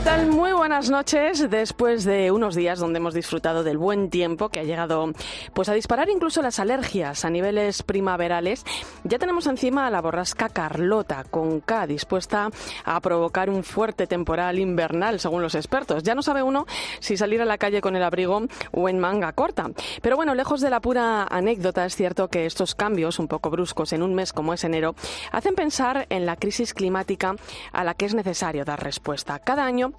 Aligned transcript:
¿Qué 0.00 0.06
tal? 0.06 0.28
Muy 0.28 0.54
buenas 0.54 0.88
noches. 0.88 1.50
Después 1.50 2.04
de 2.04 2.30
unos 2.30 2.54
días 2.54 2.78
donde 2.78 2.96
hemos 2.96 3.12
disfrutado 3.12 3.62
del 3.62 3.76
buen 3.76 4.08
tiempo 4.08 4.48
que 4.48 4.60
ha 4.60 4.64
llegado 4.64 5.12
pues 5.52 5.68
a 5.68 5.74
disparar 5.74 6.08
incluso 6.08 6.40
las 6.40 6.58
alergias 6.58 7.26
a 7.26 7.28
niveles 7.28 7.82
primaverales, 7.82 8.64
ya 9.04 9.18
tenemos 9.18 9.46
encima 9.46 9.86
a 9.86 9.90
la 9.90 10.00
borrasca 10.00 10.48
Carlota 10.48 11.24
con 11.24 11.60
K 11.60 11.86
dispuesta 11.86 12.48
a 12.86 13.00
provocar 13.00 13.50
un 13.50 13.62
fuerte 13.62 14.06
temporal 14.06 14.58
invernal 14.58 15.20
según 15.20 15.42
los 15.42 15.54
expertos. 15.54 16.02
Ya 16.02 16.14
no 16.14 16.22
sabe 16.22 16.42
uno 16.42 16.64
si 17.00 17.18
salir 17.18 17.42
a 17.42 17.44
la 17.44 17.58
calle 17.58 17.82
con 17.82 17.94
el 17.94 18.02
abrigo 18.02 18.40
o 18.72 18.88
en 18.88 18.98
manga 18.98 19.34
corta. 19.34 19.68
Pero 20.00 20.16
bueno, 20.16 20.34
lejos 20.34 20.62
de 20.62 20.70
la 20.70 20.80
pura 20.80 21.24
anécdota, 21.24 21.84
es 21.84 21.94
cierto 21.94 22.28
que 22.28 22.46
estos 22.46 22.74
cambios 22.74 23.18
un 23.18 23.28
poco 23.28 23.50
bruscos 23.50 23.92
en 23.92 24.02
un 24.02 24.14
mes 24.14 24.32
como 24.32 24.54
es 24.54 24.64
enero 24.64 24.94
hacen 25.30 25.54
pensar 25.54 26.06
en 26.08 26.24
la 26.24 26.36
crisis 26.36 26.72
climática 26.72 27.36
a 27.72 27.84
la 27.84 27.92
que 27.92 28.06
es 28.06 28.14
necesario 28.14 28.64
dar 28.64 28.82
respuesta. 28.82 29.38
Cada 29.40 29.66
año 29.66 29.90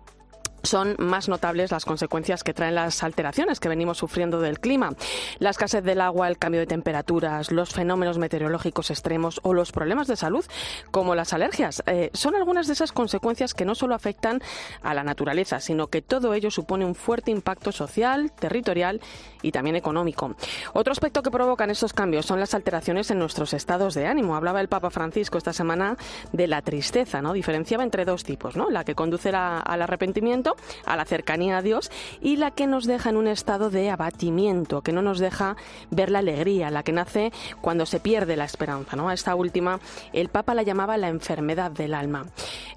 son 0.63 0.95
más 0.99 1.29
notables 1.29 1.71
las 1.71 1.85
consecuencias 1.85 2.43
que 2.43 2.53
traen 2.53 2.75
las 2.75 3.03
alteraciones 3.03 3.59
que 3.59 3.69
venimos 3.69 3.97
sufriendo 3.97 4.39
del 4.39 4.59
clima. 4.59 4.93
La 5.39 5.49
escasez 5.49 5.83
del 5.83 6.02
agua, 6.02 6.27
el 6.27 6.38
cambio 6.38 6.61
de 6.61 6.67
temperaturas, 6.67 7.52
los 7.52 7.73
fenómenos 7.73 8.17
meteorológicos 8.17 8.91
extremos 8.91 9.39
o 9.43 9.53
los 9.53 9.71
problemas 9.71 10.07
de 10.07 10.16
salud, 10.16 10.45
como 10.91 11.16
las 11.16 11.33
alergias, 11.33 11.83
eh, 11.85 12.09
son 12.13 12.35
algunas 12.35 12.67
de 12.67 12.73
esas 12.73 12.91
consecuencias 12.91 13.53
que 13.53 13.66
no 13.66 13.75
solo 13.75 13.95
afectan 13.95 14.41
a 14.81 14.94
la 14.94 15.03
naturaleza, 15.03 15.59
sino 15.59 15.88
que 15.88 16.02
todo 16.02 16.33
ello 16.33 16.52
supone 16.52 16.86
un 16.86 16.95
fuerte 16.95 17.31
impacto 17.31 17.71
social, 17.71 18.31
territorial 18.31 19.02
y 19.41 19.52
también 19.52 19.75
económico. 19.75 20.36
Otro 20.73 20.91
aspecto 20.91 21.23
que 21.23 21.31
provocan 21.31 21.69
estos 21.69 21.93
cambios 21.93 22.25
son 22.25 22.39
las 22.39 22.53
alteraciones 22.53 23.11
en 23.11 23.19
nuestros 23.19 23.53
estados 23.53 23.93
de 23.93 24.08
ánimo. 24.08 24.36
Hablaba 24.36 24.61
el 24.61 24.67
Papa 24.67 24.89
Francisco 24.89 25.38
esta 25.38 25.53
semana 25.53 25.97
de 26.31 26.47
la 26.47 26.61
tristeza, 26.61 27.21
¿no? 27.21 27.33
Diferenciaba 27.33 27.83
entre 27.83 28.05
dos 28.05 28.23
tipos, 28.23 28.55
¿no? 28.55 28.69
La 28.69 28.83
que 28.83 28.95
conduce 28.95 29.30
al 29.30 29.81
arrepentimiento 29.81 30.50
a 30.85 30.95
la 30.95 31.05
cercanía 31.05 31.57
a 31.57 31.61
Dios, 31.61 31.91
y 32.21 32.38
la 32.38 32.52
que 32.52 32.67
nos 32.67 32.85
deja 32.85 33.09
en 33.09 33.17
un 33.17 33.27
estado 33.27 33.69
de 33.69 33.89
abatimiento, 33.89 34.81
que 34.81 34.91
no 34.91 35.02
nos 35.02 35.19
deja 35.19 35.55
ver 35.89 36.11
la 36.11 36.19
alegría, 36.19 36.69
la 36.69 36.83
que 36.83 36.91
nace 36.91 37.31
cuando 37.61 37.85
se 37.85 37.99
pierde 37.99 38.35
la 38.35 38.45
esperanza. 38.45 38.95
¿no? 38.95 39.09
A 39.09 39.13
esta 39.13 39.35
última, 39.35 39.80
el 40.13 40.30
Papa 40.30 40.53
la 40.53 40.63
llamaba 40.63 40.97
la 40.97 41.09
enfermedad 41.09 41.71
del 41.71 41.93
alma. 41.93 42.25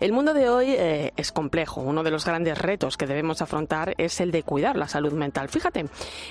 El 0.01 0.13
mundo 0.13 0.35
de 0.35 0.49
hoy 0.49 0.67
eh, 0.71 1.13
es 1.17 1.33
complejo. 1.33 1.81
Uno 1.81 2.03
de 2.03 2.11
los 2.11 2.25
grandes 2.25 2.59
retos 2.59 2.97
que 2.97 3.07
debemos 3.07 3.43
afrontar 3.43 3.95
es 3.99 4.21
el 4.21 4.31
de 4.31 4.43
cuidar 4.43 4.77
la 4.77 4.89
salud 4.89 5.13
mental. 5.13 5.49
Fíjate, 5.49 5.87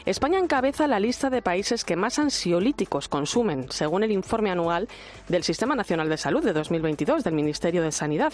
España 0.05 0.39
encabeza 0.39 0.87
la 0.87 0.99
lista 0.99 1.29
de 1.29 1.41
países 1.41 1.83
que 1.83 1.95
más 1.95 2.19
ansiolíticos 2.19 3.07
consumen, 3.07 3.67
según 3.69 4.03
el 4.03 4.11
informe 4.11 4.51
anual 4.51 4.87
del 5.27 5.43
Sistema 5.43 5.75
Nacional 5.75 6.09
de 6.09 6.17
Salud 6.17 6.43
de 6.43 6.53
2022 6.53 7.23
del 7.23 7.33
Ministerio 7.33 7.81
de 7.81 7.91
Sanidad. 7.91 8.33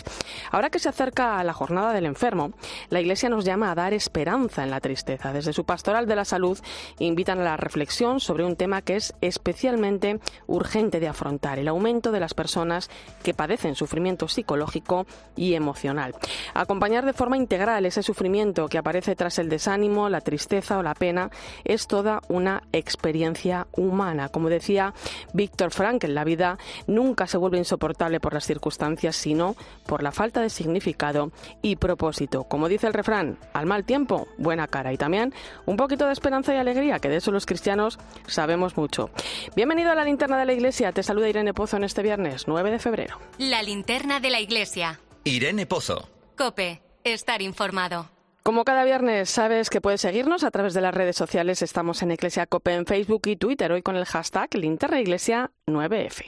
Ahora 0.52 0.70
que 0.70 0.80
se 0.80 0.90
acerca 0.90 1.40
a 1.40 1.44
la 1.44 1.54
jornada 1.54 1.94
del 1.94 2.06
enfermo, 2.06 2.52
la 2.90 2.99
la 3.00 3.04
Iglesia 3.04 3.30
nos 3.30 3.46
llama 3.46 3.72
a 3.72 3.76
dar 3.76 3.94
esperanza 3.94 4.62
en 4.62 4.72
la 4.72 4.82
tristeza. 4.82 5.32
Desde 5.32 5.54
su 5.54 5.64
pastoral 5.64 6.06
de 6.06 6.18
la 6.18 6.26
salud 6.26 6.60
invitan 7.00 7.40
a 7.40 7.46
la 7.46 7.56
reflexión 7.56 8.20
sobre 8.20 8.44
un 8.44 8.58
tema 8.58 8.82
que 8.82 8.98
es 8.98 9.14
especialmente 9.22 10.20
urgente 10.48 11.00
de 11.00 11.08
afrontar, 11.08 11.60
el 11.60 11.70
aumento 11.70 12.12
de 12.12 12.20
las 12.20 12.34
personas 12.34 12.90
que 13.24 13.34
padecen 13.34 13.76
sufrimiento 13.76 14.28
psicológico 14.28 15.06
y 15.38 15.54
emocional. 15.54 16.14
Acompañar 16.54 17.06
de 17.06 17.14
forma 17.14 17.38
integral 17.38 17.86
ese 17.86 18.04
sufrimiento 18.04 18.68
que 18.68 18.78
aparece 18.78 19.16
tras 19.16 19.40
el 19.40 19.48
desánimo, 19.48 20.10
la 20.10 20.20
tristeza 20.20 20.78
o 20.78 20.84
la 20.84 20.94
pena 20.94 21.32
es 21.64 21.88
toda 21.88 22.20
una 22.28 22.64
experiencia 22.74 23.68
humana. 23.78 24.28
Como 24.28 24.50
decía 24.50 24.94
Víctor 25.32 25.72
Frankl, 25.72 26.14
la 26.14 26.26
vida 26.26 26.58
nunca 26.86 27.28
se 27.28 27.38
vuelve 27.38 27.60
insoportable 27.60 28.20
por 28.20 28.34
las 28.34 28.46
circunstancias, 28.46 29.16
sino 29.16 29.56
por 29.86 30.04
la 30.04 30.12
falta 30.12 30.42
de 30.42 30.50
significado 30.50 31.32
y 31.62 31.78
propósito. 31.78 32.44
Como 32.44 32.68
dice 32.68 32.89
el 32.90 32.94
refrán, 32.94 33.38
al 33.54 33.66
mal 33.66 33.86
tiempo, 33.86 34.28
buena 34.38 34.68
cara. 34.68 34.92
Y 34.92 34.98
también 34.98 35.34
un 35.66 35.78
poquito 35.78 36.06
de 36.06 36.14
esperanza 36.14 36.54
y 36.54 36.58
alegría, 36.58 37.00
que 37.00 37.10
de 37.10 37.18
eso 37.18 37.32
los 37.32 37.46
cristianos 37.46 38.00
sabemos 38.28 38.76
mucho. 38.76 39.10
Bienvenido 39.56 39.92
a 39.92 39.96
la 39.96 40.04
linterna 40.04 40.38
de 40.38 40.46
la 40.46 40.54
iglesia. 40.54 40.92
Te 40.92 41.04
saluda 41.04 41.30
Irene 41.30 41.54
Pozo 41.54 41.78
en 41.78 41.84
este 41.84 42.02
viernes 42.02 42.48
9 42.48 42.72
de 42.72 42.80
febrero. 42.80 43.18
La 43.38 43.64
linterna 43.64 44.20
de 44.20 44.30
la 44.30 44.40
iglesia. 44.40 45.00
Irene 45.24 45.66
Pozo. 45.66 46.10
Cope, 46.36 46.82
estar 47.04 47.42
informado. 47.42 48.10
Como 48.44 48.64
cada 48.64 48.84
viernes 48.84 49.30
sabes 49.30 49.70
que 49.70 49.82
puedes 49.82 50.02
seguirnos 50.02 50.44
a 50.44 50.52
través 50.52 50.74
de 50.74 50.82
las 50.82 50.94
redes 50.94 51.16
sociales, 51.16 51.62
estamos 51.62 52.02
en 52.02 52.12
Iglesia 52.12 52.48
Cope 52.48 52.74
en 52.74 52.86
Facebook 52.86 53.22
y 53.28 53.36
Twitter, 53.36 53.72
hoy 53.72 53.82
con 53.82 53.96
el 53.96 54.06
hashtag 54.06 54.56
Linterna 54.56 55.00
Iglesia 55.00 55.52
9F. 55.68 56.26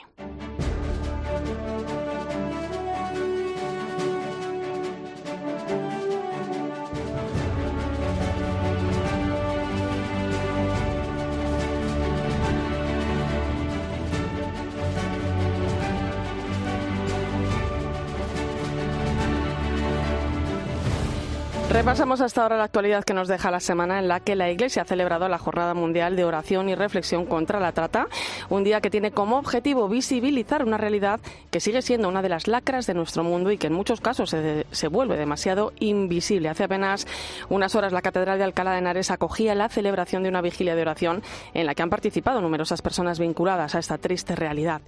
Repasamos 21.72 22.20
hasta 22.20 22.44
ahora 22.44 22.58
la 22.58 22.66
actualidad 22.66 23.06
que 23.06 23.14
nos 23.14 23.30
deja 23.30 23.50
la 23.50 23.62
semana 23.62 23.98
en 23.98 24.10
la 24.10 24.20
que 24.20 24.36
la 24.36 24.52
Iglesia 24.52 24.82
ha 24.82 24.86
celebrado 24.86 25.30
la 25.30 25.38
Jornada 25.38 25.74
Mundial 25.74 26.18
de 26.18 26.26
Oración 26.26 26.68
y 26.68 26.76
Reflexión 26.76 27.26
contra 27.26 27.62
la 27.62 27.72
Trata, 27.72 28.10
un 28.50 28.66
día 28.66 28.82
que 28.82 28.90
tiene 28.90 29.12
como 29.12 29.38
objetivo 29.38 29.88
visibilizar 29.88 30.66
una 30.66 30.78
realidad 30.78 31.22
que 31.50 31.62
sigue 31.62 31.82
siendo 31.82 32.10
una 32.10 32.22
de 32.22 32.28
las 32.28 32.50
lacras 32.50 32.88
de 32.88 32.94
nuestro 32.94 33.24
mundo 33.24 33.52
y 33.52 33.58
que 33.58 33.68
en 33.68 33.74
muchos 33.74 34.02
casos 34.02 34.32
se, 34.32 34.88
vuelve 34.90 35.16
demasiado 35.16 35.72
invisible. 35.80 36.50
Hace 36.50 36.66
apenas 36.66 37.08
unas 37.48 37.74
horas 37.74 37.94
la 37.94 38.02
Catedral 38.02 38.38
de 38.38 38.44
Alcalá 38.44 38.74
de 38.74 38.80
Henares 38.80 39.10
acogía 39.10 39.56
la 39.56 39.70
celebración 39.70 40.24
de 40.24 40.30
una 40.30 40.42
vigilia 40.42 40.76
de 40.76 40.82
oración 40.82 41.24
en 41.54 41.66
la 41.66 41.74
que 41.74 41.84
han 41.84 41.90
participado 41.90 42.42
numerosas 42.42 42.82
personas 42.82 43.18
vinculadas 43.18 43.76
a 43.76 43.80
esta 43.80 43.98
triste 43.98 44.36
realidad. 44.36 44.82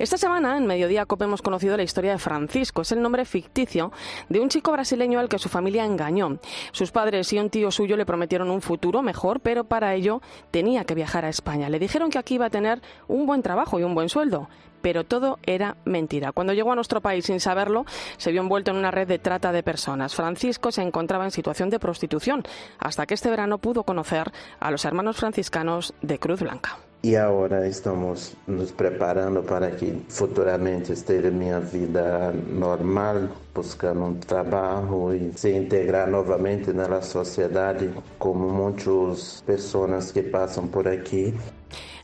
Esta 0.00 0.18
semana, 0.18 0.56
en 0.56 0.66
Mediodía 0.66 1.06
COP, 1.06 1.22
hemos 1.22 1.42
conocido 1.42 1.76
la 1.76 1.84
historia 1.84 2.10
de 2.10 2.18
Francisco. 2.18 2.82
Es 2.82 2.90
el 2.90 3.00
nombre 3.00 3.24
ficticio 3.24 3.92
de 4.28 4.40
un 4.40 4.48
chico 4.48 4.72
brasileño 4.72 5.20
al 5.20 5.28
que 5.28 5.38
su 5.38 5.48
familia 5.48 5.84
engañó 5.84 6.23
sus 6.72 6.90
padres 6.90 7.32
y 7.32 7.38
un 7.38 7.50
tío 7.50 7.70
suyo 7.70 7.96
le 7.96 8.06
prometieron 8.06 8.50
un 8.50 8.60
futuro 8.60 9.02
mejor, 9.02 9.40
pero 9.40 9.64
para 9.64 9.94
ello 9.94 10.20
tenía 10.50 10.84
que 10.84 10.94
viajar 10.94 11.24
a 11.24 11.28
España. 11.28 11.68
Le 11.68 11.78
dijeron 11.78 12.10
que 12.10 12.18
aquí 12.18 12.34
iba 12.34 12.46
a 12.46 12.50
tener 12.50 12.80
un 13.08 13.26
buen 13.26 13.42
trabajo 13.42 13.78
y 13.78 13.82
un 13.82 13.94
buen 13.94 14.08
sueldo, 14.08 14.48
pero 14.82 15.04
todo 15.04 15.38
era 15.44 15.76
mentira. 15.84 16.32
Cuando 16.32 16.52
llegó 16.52 16.72
a 16.72 16.74
nuestro 16.74 17.00
país 17.00 17.24
sin 17.24 17.40
saberlo, 17.40 17.86
se 18.18 18.32
vio 18.32 18.42
envuelto 18.42 18.70
en 18.70 18.76
una 18.76 18.90
red 18.90 19.08
de 19.08 19.18
trata 19.18 19.50
de 19.50 19.62
personas. 19.62 20.14
Francisco 20.14 20.70
se 20.72 20.82
encontraba 20.82 21.24
en 21.24 21.30
situación 21.30 21.70
de 21.70 21.78
prostitución, 21.78 22.42
hasta 22.78 23.06
que 23.06 23.14
este 23.14 23.30
verano 23.30 23.58
pudo 23.58 23.84
conocer 23.84 24.30
a 24.60 24.70
los 24.70 24.84
hermanos 24.84 25.16
franciscanos 25.16 25.94
de 26.02 26.18
Cruz 26.18 26.40
Blanca. 26.40 26.78
E 27.04 27.18
agora 27.18 27.68
estamos 27.68 28.34
nos 28.46 28.72
preparando 28.72 29.42
para 29.42 29.70
que 29.72 30.02
futuramente 30.08 30.90
esteja 30.90 31.30
minha 31.30 31.60
vida 31.60 32.32
normal, 32.32 33.28
buscando 33.54 34.04
um 34.04 34.14
trabalho 34.14 35.14
e 35.14 35.30
se 35.36 35.50
integrar 35.50 36.08
novamente 36.08 36.72
na 36.72 37.02
sociedade, 37.02 37.90
como 38.18 38.48
muitas 38.48 39.42
pessoas 39.42 40.10
que 40.10 40.22
passam 40.22 40.66
por 40.66 40.88
aqui. 40.88 41.34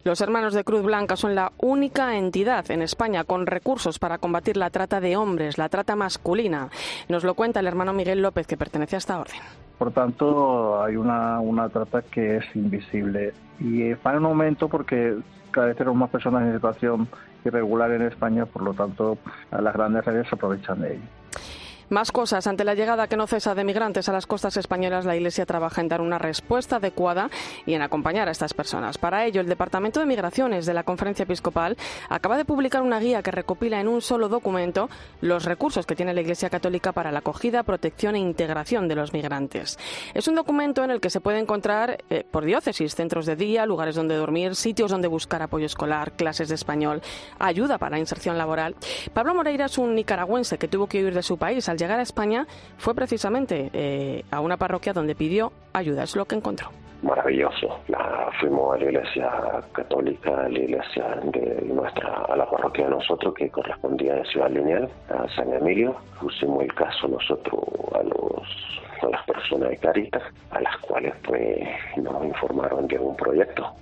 Los 0.02 0.22
hermanos 0.22 0.54
de 0.54 0.64
Cruz 0.64 0.82
Blanca 0.82 1.14
son 1.14 1.34
la 1.34 1.52
única 1.58 2.16
entidad 2.16 2.70
en 2.70 2.80
España 2.80 3.24
con 3.24 3.46
recursos 3.46 3.98
para 3.98 4.16
combatir 4.16 4.56
la 4.56 4.70
trata 4.70 4.98
de 4.98 5.14
hombres, 5.16 5.58
la 5.58 5.68
trata 5.68 5.94
masculina. 5.94 6.70
Nos 7.10 7.22
lo 7.22 7.34
cuenta 7.34 7.60
el 7.60 7.66
hermano 7.66 7.92
Miguel 7.92 8.22
López, 8.22 8.46
que 8.46 8.56
pertenece 8.56 8.96
a 8.96 8.98
esta 8.98 9.20
orden. 9.20 9.36
Por 9.76 9.92
tanto, 9.92 10.82
hay 10.82 10.96
una, 10.96 11.40
una 11.40 11.68
trata 11.68 12.00
que 12.00 12.38
es 12.38 12.44
invisible 12.54 13.34
y 13.58 13.92
va 13.92 14.12
en 14.12 14.18
un 14.20 14.24
aumento 14.26 14.68
porque 14.68 15.18
cada 15.50 15.66
vez 15.66 15.76
tenemos 15.76 15.98
más 15.98 16.10
personas 16.10 16.44
en 16.44 16.54
situación 16.54 17.06
irregular 17.44 17.90
en 17.90 18.02
España, 18.02 18.46
por 18.46 18.62
lo 18.62 18.72
tanto, 18.72 19.18
las 19.50 19.74
grandes 19.74 20.02
redes 20.04 20.26
se 20.28 20.34
aprovechan 20.34 20.80
de 20.80 20.94
ello. 20.94 21.04
Más 21.90 22.12
cosas. 22.12 22.46
Ante 22.46 22.62
la 22.62 22.76
llegada 22.76 23.08
que 23.08 23.16
no 23.16 23.26
cesa 23.26 23.52
de 23.56 23.64
migrantes 23.64 24.08
a 24.08 24.12
las 24.12 24.24
costas 24.24 24.56
españolas, 24.56 25.04
la 25.04 25.16
Iglesia 25.16 25.44
trabaja 25.44 25.80
en 25.80 25.88
dar 25.88 26.00
una 26.00 26.18
respuesta 26.18 26.76
adecuada 26.76 27.28
y 27.66 27.74
en 27.74 27.82
acompañar 27.82 28.28
a 28.28 28.30
estas 28.30 28.54
personas. 28.54 28.96
Para 28.96 29.26
ello, 29.26 29.40
el 29.40 29.48
Departamento 29.48 29.98
de 29.98 30.06
Migraciones 30.06 30.66
de 30.66 30.74
la 30.74 30.84
Conferencia 30.84 31.24
Episcopal 31.24 31.76
acaba 32.08 32.36
de 32.36 32.44
publicar 32.44 32.82
una 32.82 33.00
guía 33.00 33.24
que 33.24 33.32
recopila 33.32 33.80
en 33.80 33.88
un 33.88 34.02
solo 34.02 34.28
documento 34.28 34.88
los 35.20 35.44
recursos 35.44 35.84
que 35.84 35.96
tiene 35.96 36.14
la 36.14 36.20
Iglesia 36.20 36.48
Católica 36.48 36.92
para 36.92 37.10
la 37.10 37.18
acogida, 37.18 37.64
protección 37.64 38.14
e 38.14 38.20
integración 38.20 38.86
de 38.86 38.94
los 38.94 39.12
migrantes. 39.12 39.76
Es 40.14 40.28
un 40.28 40.36
documento 40.36 40.84
en 40.84 40.92
el 40.92 41.00
que 41.00 41.10
se 41.10 41.20
puede 41.20 41.40
encontrar 41.40 42.04
eh, 42.08 42.24
por 42.30 42.44
diócesis, 42.44 42.94
centros 42.94 43.26
de 43.26 43.34
día, 43.34 43.66
lugares 43.66 43.96
donde 43.96 44.14
dormir, 44.14 44.54
sitios 44.54 44.92
donde 44.92 45.08
buscar 45.08 45.42
apoyo 45.42 45.66
escolar, 45.66 46.12
clases 46.12 46.50
de 46.50 46.54
español, 46.54 47.02
ayuda 47.40 47.78
para 47.78 47.96
la 47.96 47.98
inserción 47.98 48.38
laboral. 48.38 48.76
Pablo 49.12 49.34
Moreira 49.34 49.64
es 49.64 49.76
un 49.76 49.96
nicaragüense 49.96 50.56
que 50.56 50.68
tuvo 50.68 50.86
que 50.86 51.02
huir 51.02 51.14
de 51.14 51.24
su 51.24 51.36
país 51.36 51.68
al 51.68 51.79
llegar 51.80 51.98
a 51.98 52.02
España 52.02 52.46
fue 52.76 52.94
precisamente 52.94 53.70
eh, 53.72 54.24
a 54.30 54.40
una 54.40 54.56
parroquia 54.56 54.92
donde 54.92 55.14
pidió 55.16 55.52
ayuda. 55.72 56.04
Es 56.04 56.14
lo 56.14 56.26
que 56.26 56.36
encontró 56.36 56.70
maravilloso. 57.02 57.80
La, 57.88 58.30
fuimos 58.38 58.74
a 58.74 58.78
la 58.78 58.84
iglesia 58.84 59.30
católica, 59.72 60.44
a 60.44 60.48
la 60.48 60.58
iglesia 60.58 61.18
de 61.24 61.62
nuestra, 61.66 62.24
a 62.28 62.36
la 62.36 62.48
parroquia 62.48 62.84
de 62.84 62.90
nosotros 62.90 63.34
que 63.34 63.48
correspondía 63.48 64.20
a 64.20 64.24
Ciudad 64.26 64.50
Lineal, 64.50 64.88
a 65.08 65.26
San 65.34 65.52
Emilio. 65.52 65.96
Pusimos 66.20 66.62
el 66.62 66.74
caso 66.74 67.08
nosotros 67.08 67.60
a 67.94 68.02
los 68.02 68.80
a 69.02 69.06
las 69.08 69.24
personas 69.24 69.70
de 69.70 69.78
Caritas, 69.78 70.22
a 70.50 70.60
las 70.60 70.76
cuales 70.78 71.14
pues 71.24 71.58
nos 71.96 72.22
informaron 72.22 72.86
de 72.86 72.98
un 72.98 73.16
proyecto 73.16 73.74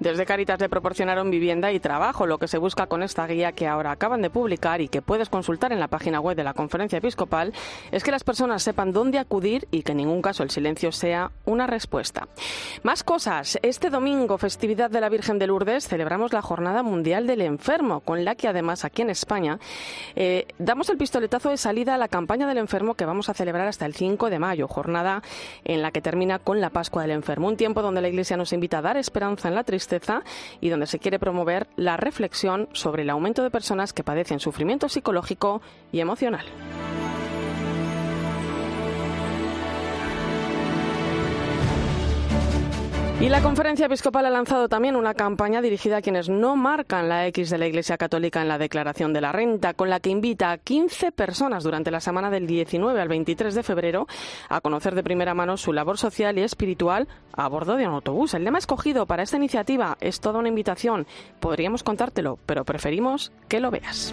desde 0.00 0.26
Caritas 0.26 0.60
le 0.60 0.68
proporcionaron 0.68 1.30
vivienda 1.30 1.72
y 1.72 1.80
trabajo. 1.80 2.26
Lo 2.26 2.38
que 2.38 2.48
se 2.48 2.58
busca 2.58 2.86
con 2.86 3.02
esta 3.02 3.26
guía 3.26 3.52
que 3.52 3.66
ahora 3.66 3.92
acaban 3.92 4.22
de 4.22 4.30
publicar 4.30 4.80
y 4.80 4.88
que 4.88 5.02
puedes 5.02 5.28
consultar 5.28 5.72
en 5.72 5.80
la 5.80 5.88
página 5.88 6.20
web 6.20 6.36
de 6.36 6.44
la 6.44 6.54
Conferencia 6.54 6.98
Episcopal 6.98 7.52
es 7.92 8.02
que 8.02 8.10
las 8.10 8.24
personas 8.24 8.62
sepan 8.62 8.92
dónde 8.92 9.18
acudir 9.18 9.68
y 9.70 9.82
que 9.82 9.92
en 9.92 9.98
ningún 9.98 10.22
caso 10.22 10.42
el 10.42 10.50
silencio 10.50 10.90
sea 10.92 11.30
una 11.44 11.66
respuesta. 11.66 12.28
Más 12.82 13.04
cosas. 13.04 13.58
Este 13.62 13.90
domingo, 13.90 14.38
festividad 14.38 14.90
de 14.90 15.00
la 15.00 15.08
Virgen 15.08 15.38
de 15.38 15.46
Lourdes, 15.46 15.86
celebramos 15.86 16.32
la 16.32 16.42
Jornada 16.42 16.82
Mundial 16.82 17.26
del 17.26 17.42
Enfermo, 17.42 18.00
con 18.00 18.24
la 18.24 18.34
que 18.34 18.48
además 18.48 18.84
aquí 18.84 19.02
en 19.02 19.10
España 19.10 19.58
eh, 20.16 20.46
damos 20.58 20.88
el 20.88 20.98
pistoletazo 20.98 21.50
de 21.50 21.56
salida 21.56 21.94
a 21.94 21.98
la 21.98 22.08
campaña 22.08 22.46
del 22.46 22.58
enfermo 22.58 22.94
que 22.94 23.04
vamos 23.04 23.28
a 23.28 23.34
celebrar 23.34 23.68
hasta 23.68 23.86
el 23.86 23.94
5 23.94 24.30
de 24.30 24.38
mayo, 24.38 24.68
jornada 24.68 25.22
en 25.64 25.82
la 25.82 25.90
que 25.92 26.00
termina 26.00 26.38
con 26.38 26.60
la 26.60 26.70
Pascua 26.70 27.02
del 27.02 27.12
Enfermo, 27.12 27.48
un 27.48 27.56
tiempo 27.56 27.82
donde 27.82 28.00
la 28.00 28.08
Iglesia 28.08 28.36
nos 28.36 28.52
invita 28.52 28.78
a 28.78 28.82
dar 28.82 28.96
esperanza 28.96 29.48
en 29.48 29.54
la 29.54 29.64
tristeza 29.64 29.83
y 30.60 30.68
donde 30.68 30.86
se 30.86 30.98
quiere 30.98 31.18
promover 31.18 31.66
la 31.76 31.96
reflexión 31.96 32.68
sobre 32.72 33.02
el 33.02 33.10
aumento 33.10 33.42
de 33.42 33.50
personas 33.50 33.92
que 33.92 34.04
padecen 34.04 34.40
sufrimiento 34.40 34.88
psicológico 34.88 35.62
y 35.92 36.00
emocional. 36.00 36.46
Y 43.20 43.28
la 43.28 43.40
Conferencia 43.40 43.86
Episcopal 43.86 44.26
ha 44.26 44.30
lanzado 44.30 44.68
también 44.68 44.96
una 44.96 45.14
campaña 45.14 45.62
dirigida 45.62 45.98
a 45.98 46.02
quienes 46.02 46.28
no 46.28 46.56
marcan 46.56 47.08
la 47.08 47.26
X 47.28 47.48
de 47.48 47.58
la 47.58 47.66
Iglesia 47.66 47.96
Católica 47.96 48.42
en 48.42 48.48
la 48.48 48.58
declaración 48.58 49.12
de 49.12 49.20
la 49.20 49.32
renta, 49.32 49.72
con 49.72 49.88
la 49.88 50.00
que 50.00 50.10
invita 50.10 50.50
a 50.50 50.58
15 50.58 51.12
personas 51.12 51.62
durante 51.62 51.92
la 51.92 52.00
semana 52.00 52.28
del 52.28 52.46
19 52.46 53.00
al 53.00 53.08
23 53.08 53.54
de 53.54 53.62
febrero 53.62 54.06
a 54.48 54.60
conocer 54.60 54.94
de 54.94 55.04
primera 55.04 55.32
mano 55.32 55.56
su 55.56 55.72
labor 55.72 55.96
social 55.96 56.36
y 56.38 56.42
espiritual 56.42 57.08
a 57.32 57.48
bordo 57.48 57.76
de 57.76 57.86
un 57.86 57.94
autobús. 57.94 58.34
El 58.34 58.44
lema 58.44 58.58
escogido 58.58 59.06
para 59.06 59.22
esta 59.22 59.36
iniciativa 59.36 59.96
es 60.00 60.20
toda 60.20 60.40
una 60.40 60.48
invitación. 60.48 61.06
Podríamos 61.40 61.82
contártelo, 61.82 62.38
pero 62.44 62.64
preferimos 62.64 63.32
que 63.48 63.60
lo 63.60 63.70
veas. 63.70 64.12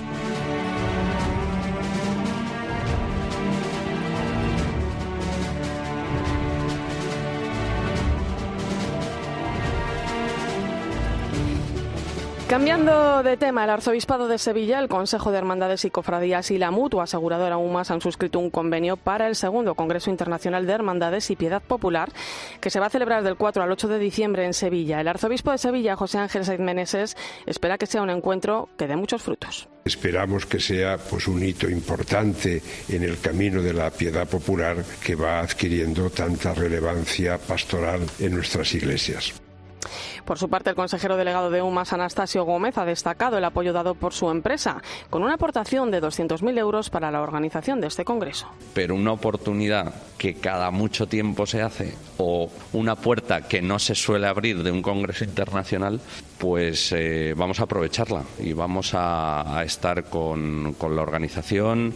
Cambiando 12.52 13.24
de 13.24 13.38
tema, 13.38 13.64
el 13.64 13.70
Arzobispado 13.70 14.28
de 14.28 14.38
Sevilla, 14.38 14.80
el 14.80 14.90
Consejo 14.90 15.32
de 15.32 15.38
Hermandades 15.38 15.86
y 15.86 15.90
Cofradías 15.90 16.52
y 16.52 16.58
la 16.58 16.70
Mutua 16.70 17.06
Aseguradora 17.06 17.56
UMAS 17.56 17.92
han 17.92 18.02
suscrito 18.02 18.40
un 18.40 18.50
convenio 18.50 18.98
para 18.98 19.30
el 19.30 19.38
segundo 19.38 19.74
Congreso 19.74 20.10
Internacional 20.10 20.68
de 20.68 20.74
Hermandades 20.74 21.32
y 21.32 21.38
Piedad 21.38 21.62
Popular, 21.62 22.12
que 22.60 22.70
se 22.70 22.82
va 22.82 22.88
a 22.88 22.90
celebrar 22.90 23.24
del 23.24 23.38
4 23.38 23.64
al 23.64 23.72
8 23.72 23.88
de 23.88 24.00
diciembre 24.00 24.44
en 24.44 24.54
Sevilla. 24.54 25.00
El 25.00 25.08
Arzobispo 25.08 25.52
de 25.52 25.60
Sevilla, 25.60 25.96
José 25.96 26.18
Ángel 26.18 26.44
Saiz 26.44 26.60
Meneses, 26.60 27.16
espera 27.46 27.78
que 27.78 27.86
sea 27.86 28.02
un 28.02 28.10
encuentro 28.10 28.68
que 28.78 28.88
dé 28.88 28.98
muchos 28.98 29.22
frutos. 29.22 29.70
Esperamos 29.86 30.46
que 30.46 30.60
sea 30.60 30.98
pues 30.98 31.30
un 31.30 31.42
hito 31.42 31.70
importante 31.70 32.62
en 32.90 33.04
el 33.04 33.18
camino 33.22 33.62
de 33.62 33.72
la 33.72 33.92
piedad 33.92 34.28
popular 34.28 34.84
que 35.02 35.16
va 35.16 35.40
adquiriendo 35.40 36.10
tanta 36.10 36.54
relevancia 36.54 37.38
pastoral 37.38 38.02
en 38.20 38.36
nuestras 38.36 38.74
iglesias. 38.76 39.42
Por 40.26 40.38
su 40.38 40.50
parte, 40.50 40.70
el 40.70 40.76
consejero 40.76 41.18
delegado 41.18 41.50
de 41.50 41.62
UMAS, 41.62 41.94
Anastasio 41.94 42.44
Gómez, 42.44 42.78
ha 42.78 42.86
destacado 42.86 43.38
el 43.38 43.46
apoyo 43.46 43.74
dado 43.74 43.96
por 43.96 44.14
su 44.14 44.30
empresa, 44.30 44.82
con 45.10 45.24
una 45.24 45.36
aportación 45.36 45.92
de 45.92 46.02
200.000 46.02 46.58
euros 46.58 46.90
para 46.90 47.12
la 47.12 47.22
organización 47.22 47.82
de 47.82 47.88
este 47.88 48.06
congreso. 48.06 48.48
Pero 48.74 48.96
una 48.96 49.12
oportunidad 49.12 49.94
que 50.18 50.36
cada 50.36 50.72
mucho 50.72 51.08
tiempo 51.08 51.46
se 51.46 51.62
hace 51.62 51.96
o 52.18 52.50
una 52.74 52.96
puerta 52.96 53.48
que 53.48 53.62
no 53.62 53.80
se 53.80 53.96
suele 53.96 54.28
abrir 54.28 54.64
de 54.64 54.72
un 54.72 54.82
congreso 54.82 55.24
internacional, 55.24 56.00
pues 56.38 56.92
eh, 56.92 57.34
vamos 57.36 57.60
a 57.60 57.64
aprovecharla 57.64 58.24
y 58.40 58.54
vamos 58.54 58.92
a, 58.94 59.62
estar 59.64 60.06
con 60.06 60.76
la 60.80 61.02
organización. 61.02 61.96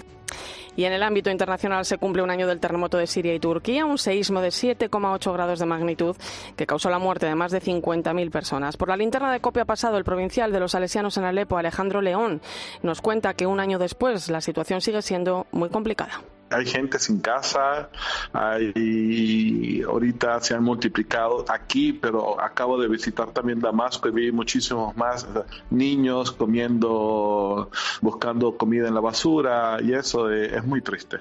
Y 0.76 0.86
en 0.86 0.94
el 0.94 1.04
ámbito 1.04 1.30
internacional 1.30 1.86
se 1.86 1.98
cumple 1.98 2.22
un 2.22 2.30
año 2.30 2.48
del 2.48 2.60
terremoto 2.60 2.98
de 2.98 3.08
Siria 3.08 3.34
y 3.34 3.40
Turquía, 3.40 3.86
un 3.86 3.98
seísmo 3.98 4.42
de 4.42 4.50
7,8 4.50 5.34
grados 5.34 5.60
de 5.60 5.66
magnitud 5.66 6.16
que 6.56 6.66
causó 6.66 6.90
la 6.90 7.00
muerte 7.00 7.26
de 7.26 7.36
más 7.36 7.52
de 7.52 7.62
50.000 7.62 8.32
personas. 8.32 8.78
Por 8.78 8.90
la 8.90 8.98
linterna 8.98 9.32
de 9.32 9.40
copia 9.40 9.66
pasado, 9.66 9.98
el 9.98 10.04
provincial 10.04 10.52
de 10.52 10.60
los 10.60 10.72
salesianos 10.72 11.18
en 11.18 11.24
Alepo, 11.24 11.58
Alejandro 11.58 12.02
León, 12.02 12.42
nos 12.84 13.02
cuenta 13.02 13.34
que 13.34 13.48
un 13.48 13.60
año 13.60 13.80
después 13.80 14.30
la 14.30 14.42
situación 14.42 14.82
sigue 14.82 15.02
siendo 15.02 15.48
muy 15.52 15.70
complicada 15.70 16.22
hay 16.50 16.66
gente 16.66 17.00
sin 17.00 17.20
casa, 17.20 17.90
hay, 18.34 19.82
ahorita 19.88 20.40
se 20.42 20.54
han 20.54 20.64
multiplicado 20.64 21.46
aquí, 21.50 21.94
pero 21.94 22.40
acabo 22.40 22.80
de 22.80 22.88
visitar 22.88 23.32
también 23.32 23.60
Damasco 23.60 24.08
y 24.10 24.12
vi 24.12 24.32
muchísimos 24.32 24.96
más 24.96 25.28
niños 25.70 26.32
comiendo, 26.32 27.70
buscando 28.02 28.58
comida 28.58 28.88
en 28.88 28.96
la 28.96 29.02
basura 29.02 29.78
y 29.82 29.94
eso 29.94 30.32
es 30.32 30.64
muy 30.64 30.82
triste. 30.82 31.18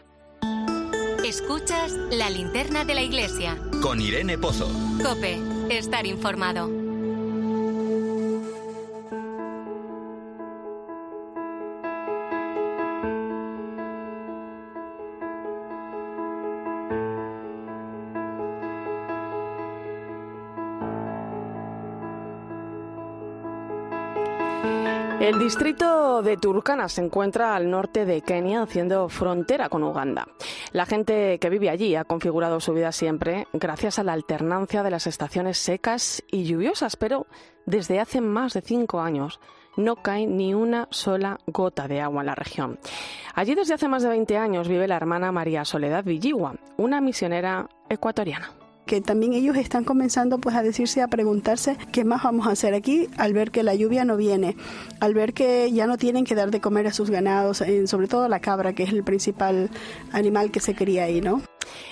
Escuchas 1.25 1.93
la 2.11 2.29
linterna 2.29 2.85
de 2.85 2.95
la 2.95 3.03
iglesia. 3.03 3.57
Con 3.83 4.01
Irene 4.01 4.37
Pozo. 4.37 4.69
Cope, 5.03 5.41
estar 5.71 6.07
informado. 6.07 6.84
El 25.25 25.39
distrito 25.39 26.21
de 26.21 26.37
Turkana 26.37 26.87
se 26.91 27.03
encuentra 27.03 27.57
al 27.57 27.71
norte 27.71 28.05
de 28.05 28.21
Kenia, 28.21 28.61
haciendo 28.61 29.09
frontera 29.09 29.71
con 29.71 29.83
Uganda. 29.83 30.29
La 30.73 30.85
gente 30.85 31.39
que 31.39 31.49
vive 31.49 31.71
allí 31.71 31.97
ha 31.97 32.05
configurado 32.05 32.61
su 32.61 32.75
vida 32.75 32.93
siempre 32.93 33.49
gracias 33.55 33.99
a 33.99 34.05
la 34.05 34.13
alternancia 34.13 34.83
de 34.83 34.91
las 34.91 35.07
estaciones 35.07 35.57
secas 35.57 36.23
y 36.31 36.45
lluviosas, 36.45 36.97
pero 36.97 37.27
desde 37.65 38.01
hace 38.01 38.21
más 38.21 38.53
de 38.53 38.61
cinco 38.61 39.01
años 39.01 39.41
no 39.79 39.97
cae 39.97 40.27
ni 40.27 40.53
una 40.53 40.89
sola 40.91 41.39
gota 41.47 41.89
de 41.89 42.03
agua 42.03 42.21
en 42.21 42.27
la 42.27 42.35
región. 42.35 42.79
Allí 43.35 43.55
desde 43.55 43.73
hace 43.73 43.89
más 43.89 44.03
de 44.03 44.11
20 44.11 44.37
años 44.37 44.69
vive 44.69 44.87
la 44.87 44.97
hermana 44.97 45.33
María 45.33 45.65
Soledad 45.65 46.05
Villigua, 46.05 46.57
una 46.77 47.01
misionera 47.01 47.71
ecuatoriana 47.89 48.53
que 48.87 49.01
también 49.01 49.33
ellos 49.33 49.57
están 49.57 49.85
comenzando 49.85 50.39
pues 50.39 50.55
a 50.57 50.63
decirse, 50.63 51.03
a 51.03 51.09
preguntarse 51.09 51.77
qué 51.93 52.05
más 52.05 52.23
vamos 52.23 52.47
a 52.47 52.51
hacer 52.51 52.75
aquí 52.75 53.09
al 53.17 53.33
ver 53.33 53.51
que 53.51 53.63
la 53.63 53.75
lluvia 53.75 54.05
no 54.05 54.17
viene, 54.17 54.57
al 55.01 55.15
ver 55.15 55.33
que 55.33 55.71
ya 55.73 55.87
no 55.87 55.97
tienen 55.97 56.25
que 56.25 56.35
dar 56.35 56.51
de 56.51 56.61
comer 56.61 56.87
a 56.87 56.93
sus 56.93 57.11
ganados, 57.11 57.63
sobre 57.87 58.09
todo 58.09 58.29
la 58.29 58.41
cabra, 58.41 58.75
que 58.75 58.85
es 58.85 58.93
el 58.93 59.05
principal 59.05 59.71
animal 60.13 60.51
que 60.51 60.61
se 60.61 60.75
cría 60.75 61.05
ahí, 61.05 61.21
¿no? 61.21 61.43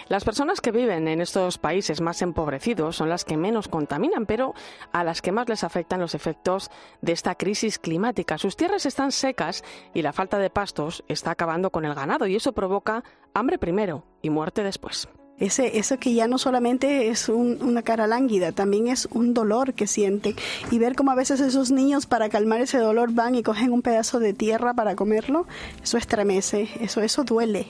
Las 0.09 0.25
personas 0.25 0.61
que 0.61 0.71
viven 0.71 1.09
en 1.09 1.21
estos 1.21 1.59
países 1.59 2.01
más 2.01 2.21
empobrecidos 2.23 2.97
son 2.97 3.09
las 3.09 3.25
que 3.25 3.37
menos 3.37 3.69
contaminan, 3.69 4.27
pero 4.27 4.55
a 4.93 5.03
las 5.03 5.23
que 5.23 5.33
más 5.33 5.49
les 5.49 5.65
afectan 5.65 6.01
los 6.01 6.15
efectos 6.15 6.71
de 7.01 7.13
esta 7.13 7.35
crisis 7.35 7.79
climática. 7.79 8.39
Sus 8.39 8.57
tierras 8.57 8.87
están 8.87 9.13
secas 9.13 9.65
y 9.95 10.03
la 10.03 10.13
falta 10.13 10.39
de 10.39 10.51
pastos 10.51 11.05
está 11.09 11.31
acabando 11.31 11.71
con 11.71 11.85
el 11.85 11.95
ganado 11.95 12.27
y 12.27 12.37
eso 12.37 12.53
provoca 12.53 13.03
hambre 13.33 13.59
primero 13.59 14.05
y 14.21 14.31
muerte 14.31 14.63
después. 14.63 15.09
Ese, 15.43 15.77
eso 15.77 15.99
que 15.99 16.15
ya 16.15 16.29
no 16.29 16.39
solamente 16.39 17.09
es 17.09 17.29
una 17.29 17.83
cara 17.83 18.07
lánguida, 18.07 18.53
también 18.53 18.87
es 18.87 19.09
un 19.11 19.35
dolor 19.35 19.75
que 19.75 19.89
sienten. 19.89 20.37
Y 20.71 20.79
ver 20.79 20.95
cómo 20.95 21.11
a 21.11 21.17
veces 21.17 21.41
esos 21.41 21.73
niños 21.73 22.07
para 22.07 22.29
calmar 22.29 22.61
ese 22.61 22.79
dolor 22.79 23.11
van 23.13 23.35
y 23.35 23.43
cogen 23.43 23.73
un 23.73 23.83
pedazo 23.83 24.21
de 24.21 24.35
tierra 24.35 24.73
para 24.73 24.95
comerlo, 24.95 25.49
eso 25.83 25.99
estremece, 25.99 26.69
eso, 26.81 27.01
eso 27.01 27.25
duele. 27.25 27.67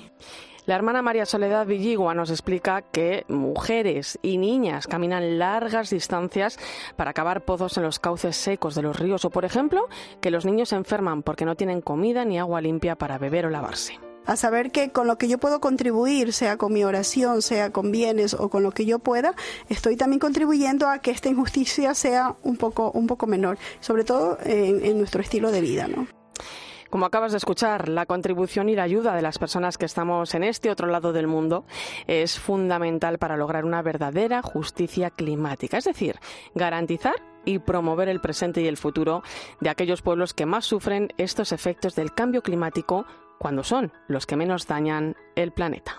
La 0.67 0.75
hermana 0.75 1.01
María 1.01 1.25
Soledad 1.25 1.67
Villigua 1.67 2.13
nos 2.13 2.29
explica 2.29 2.83
que 2.83 3.25
mujeres 3.29 4.19
y 4.21 4.37
niñas 4.37 4.87
caminan 4.87 5.39
largas 5.39 5.89
distancias 5.89 6.59
para 6.97 7.15
cavar 7.15 7.47
pozos 7.47 7.79
en 7.79 7.85
los 7.85 7.99
cauces 7.99 8.37
secos 8.37 8.75
de 8.75 8.83
los 8.83 8.99
ríos 8.99 9.25
o, 9.25 9.31
por 9.31 9.47
ejemplo, 9.47 9.89
que 10.21 10.31
los 10.31 10.45
niños 10.45 10.69
se 10.69 10.77
enferman 10.77 11.23
porque 11.23 11.47
no 11.47 11.55
tienen 11.55 11.81
comida 11.81 12.27
ni 12.27 12.39
agua 12.39 12.61
limpia 12.61 12.97
para 12.97 13.17
beber 13.17 13.47
o 13.47 13.51
lavarse 13.51 13.99
a 14.27 14.37
saber 14.37 14.71
que 14.71 14.91
con 14.91 15.07
lo 15.07 15.19
que 15.19 15.29
yo 15.29 15.39
puedo 15.39 15.61
contribuir, 15.61 16.33
sea 16.33 16.57
con 16.57 16.73
mi 16.73 16.85
oración, 16.85 17.43
sea 17.43 17.73
con 17.73 17.91
bienes 17.91 18.35
o 18.35 18.49
con 18.49 18.63
lo 18.63 18.73
que 18.73 18.87
yo 18.87 18.99
pueda, 18.99 19.35
estoy 19.69 19.97
también 19.97 20.21
contribuyendo 20.21 20.89
a 20.89 20.99
que 20.99 21.11
esta 21.11 21.29
injusticia 21.29 21.95
sea 21.95 22.37
un 22.43 22.57
poco, 22.57 22.91
un 22.93 23.07
poco 23.07 23.27
menor, 23.27 23.59
sobre 23.81 24.05
todo 24.05 24.39
en, 24.45 24.99
nuestro 24.99 25.23
estilo 25.23 25.51
de 25.51 25.61
vida. 25.61 25.89
Como 26.93 27.07
acabas 27.07 27.33
de 27.33 27.39
escuchar, 27.39 27.89
la 27.89 28.05
contribución 28.05 28.69
y 28.69 28.77
la 28.77 28.83
ayuda 28.83 29.15
de 29.15 29.23
las 29.23 29.39
personas 29.39 29.79
que 29.79 29.87
estamos 29.87 30.35
en 30.35 30.45
este 30.45 30.71
otro 30.71 30.89
lado 30.89 31.15
del 31.15 31.27
mundo 31.27 31.65
es 32.07 32.39
fundamental 32.39 33.17
para 33.17 33.39
lograr 33.39 33.65
una 33.65 33.81
verdadera 33.81 34.43
justicia 34.43 35.09
climática, 35.09 35.79
es 35.79 35.85
decir, 35.85 36.21
garantizar 36.55 37.15
y 37.47 37.61
promover 37.61 38.11
el 38.11 38.21
presente 38.21 38.61
y 38.61 38.67
el 38.67 38.77
futuro 38.77 39.23
de 39.61 39.71
aquellos 39.71 40.03
pueblos 40.03 40.35
que 40.35 40.45
más 40.45 40.67
sufren 40.67 41.09
estos 41.17 41.53
efectos 41.53 41.95
del 41.95 42.13
cambio 42.13 42.43
climático 42.43 43.07
cuando 43.43 43.65
son 43.65 43.93
los 44.07 44.25
que 44.25 44.37
menos 44.37 44.69
dañan 44.69 45.17
el 45.35 45.51
planeta. 45.51 45.97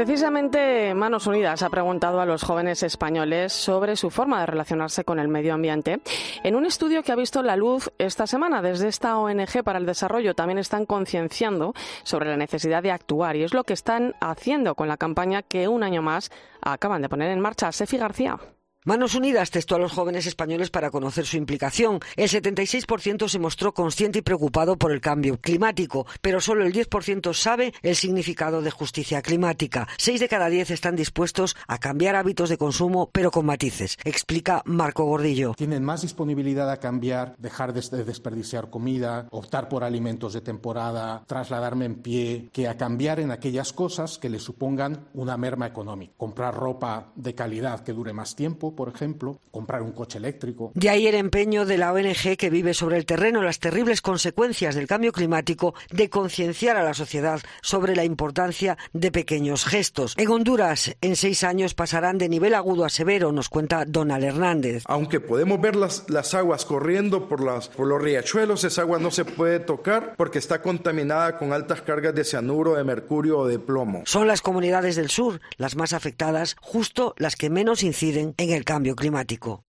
Precisamente 0.00 0.94
Manos 0.94 1.26
Unidas 1.26 1.62
ha 1.62 1.68
preguntado 1.68 2.22
a 2.22 2.24
los 2.24 2.42
jóvenes 2.42 2.82
españoles 2.82 3.52
sobre 3.52 3.96
su 3.96 4.08
forma 4.08 4.40
de 4.40 4.46
relacionarse 4.46 5.04
con 5.04 5.18
el 5.18 5.28
medio 5.28 5.52
ambiente. 5.52 6.00
En 6.42 6.56
un 6.56 6.64
estudio 6.64 7.02
que 7.02 7.12
ha 7.12 7.16
visto 7.16 7.42
la 7.42 7.54
luz 7.54 7.92
esta 7.98 8.26
semana 8.26 8.62
desde 8.62 8.88
esta 8.88 9.18
ONG 9.18 9.62
para 9.62 9.78
el 9.78 9.84
desarrollo 9.84 10.34
también 10.34 10.56
están 10.56 10.86
concienciando 10.86 11.74
sobre 12.02 12.30
la 12.30 12.38
necesidad 12.38 12.82
de 12.82 12.92
actuar 12.92 13.36
y 13.36 13.42
es 13.42 13.52
lo 13.52 13.64
que 13.64 13.74
están 13.74 14.14
haciendo 14.22 14.74
con 14.74 14.88
la 14.88 14.96
campaña 14.96 15.42
que 15.42 15.68
un 15.68 15.82
año 15.82 16.00
más 16.00 16.30
acaban 16.62 17.02
de 17.02 17.10
poner 17.10 17.30
en 17.30 17.40
marcha. 17.40 17.70
Sefi 17.70 17.98
García. 17.98 18.38
Manos 18.86 19.14
Unidas 19.14 19.50
testó 19.50 19.74
a 19.74 19.78
los 19.78 19.92
jóvenes 19.92 20.26
españoles 20.26 20.70
para 20.70 20.90
conocer 20.90 21.26
su 21.26 21.36
implicación. 21.36 22.00
El 22.16 22.30
76% 22.30 23.28
se 23.28 23.38
mostró 23.38 23.74
consciente 23.74 24.20
y 24.20 24.22
preocupado 24.22 24.78
por 24.78 24.90
el 24.90 25.02
cambio 25.02 25.38
climático, 25.38 26.06
pero 26.22 26.40
solo 26.40 26.64
el 26.64 26.72
10% 26.72 27.34
sabe 27.34 27.74
el 27.82 27.94
significado 27.94 28.62
de 28.62 28.70
justicia 28.70 29.20
climática. 29.20 29.86
Seis 29.98 30.18
de 30.18 30.30
cada 30.30 30.48
diez 30.48 30.70
están 30.70 30.96
dispuestos 30.96 31.56
a 31.68 31.76
cambiar 31.76 32.16
hábitos 32.16 32.48
de 32.48 32.56
consumo, 32.56 33.10
pero 33.12 33.30
con 33.30 33.44
matices, 33.44 33.98
explica 34.02 34.62
Marco 34.64 35.04
Gordillo. 35.04 35.52
Tienen 35.58 35.84
más 35.84 36.00
disponibilidad 36.00 36.70
a 36.70 36.78
cambiar, 36.78 37.34
dejar 37.36 37.74
de 37.74 38.04
desperdiciar 38.04 38.70
comida, 38.70 39.28
optar 39.30 39.68
por 39.68 39.84
alimentos 39.84 40.32
de 40.32 40.40
temporada, 40.40 41.22
trasladarme 41.26 41.84
en 41.84 41.96
pie, 41.96 42.48
que 42.50 42.66
a 42.66 42.78
cambiar 42.78 43.20
en 43.20 43.30
aquellas 43.30 43.74
cosas 43.74 44.16
que 44.16 44.30
les 44.30 44.42
supongan 44.42 45.06
una 45.12 45.36
merma 45.36 45.66
económica. 45.66 46.14
Comprar 46.16 46.54
ropa 46.54 47.12
de 47.14 47.34
calidad 47.34 47.80
que 47.80 47.92
dure 47.92 48.14
más 48.14 48.34
tiempo 48.34 48.69
por 48.74 48.88
ejemplo, 48.88 49.40
comprar 49.50 49.82
un 49.82 49.92
coche 49.92 50.18
eléctrico. 50.18 50.72
De 50.74 50.90
ahí 50.90 51.06
el 51.06 51.14
empeño 51.14 51.66
de 51.66 51.78
la 51.78 51.92
ONG 51.92 52.36
que 52.36 52.50
vive 52.50 52.74
sobre 52.74 52.96
el 52.96 53.06
terreno 53.06 53.42
las 53.42 53.58
terribles 53.58 54.02
consecuencias 54.02 54.74
del 54.74 54.86
cambio 54.86 55.12
climático 55.12 55.74
de 55.90 56.08
concienciar 56.10 56.76
a 56.76 56.84
la 56.84 56.94
sociedad 56.94 57.40
sobre 57.62 57.96
la 57.96 58.04
importancia 58.04 58.78
de 58.92 59.12
pequeños 59.12 59.64
gestos. 59.64 60.14
En 60.16 60.28
Honduras, 60.28 60.96
en 61.00 61.16
seis 61.16 61.44
años 61.44 61.74
pasarán 61.74 62.18
de 62.18 62.28
nivel 62.28 62.54
agudo 62.54 62.84
a 62.84 62.90
severo, 62.90 63.32
nos 63.32 63.48
cuenta 63.48 63.84
Donald 63.86 64.24
Hernández. 64.24 64.82
Aunque 64.86 65.20
podemos 65.20 65.60
ver 65.60 65.76
las, 65.76 66.08
las 66.08 66.34
aguas 66.34 66.64
corriendo 66.64 67.28
por, 67.28 67.42
las, 67.42 67.68
por 67.68 67.86
los 67.86 68.00
riachuelos, 68.00 68.64
esa 68.64 68.82
agua 68.82 68.98
no 68.98 69.10
se 69.10 69.24
puede 69.24 69.60
tocar 69.60 70.14
porque 70.16 70.38
está 70.38 70.62
contaminada 70.62 71.38
con 71.38 71.52
altas 71.52 71.82
cargas 71.82 72.14
de 72.14 72.24
cianuro, 72.24 72.74
de 72.74 72.84
mercurio 72.84 73.38
o 73.38 73.46
de 73.46 73.58
plomo. 73.58 74.02
Son 74.06 74.26
las 74.26 74.42
comunidades 74.42 74.96
del 74.96 75.10
sur 75.10 75.40
las 75.56 75.76
más 75.76 75.92
afectadas, 75.92 76.56
justo 76.60 77.14
las 77.18 77.36
que 77.36 77.50
menos 77.50 77.82
inciden 77.82 78.34
en 78.36 78.50
el 78.50 78.59
el 78.60 78.64
cambio 78.64 78.94
climático. 78.94 79.64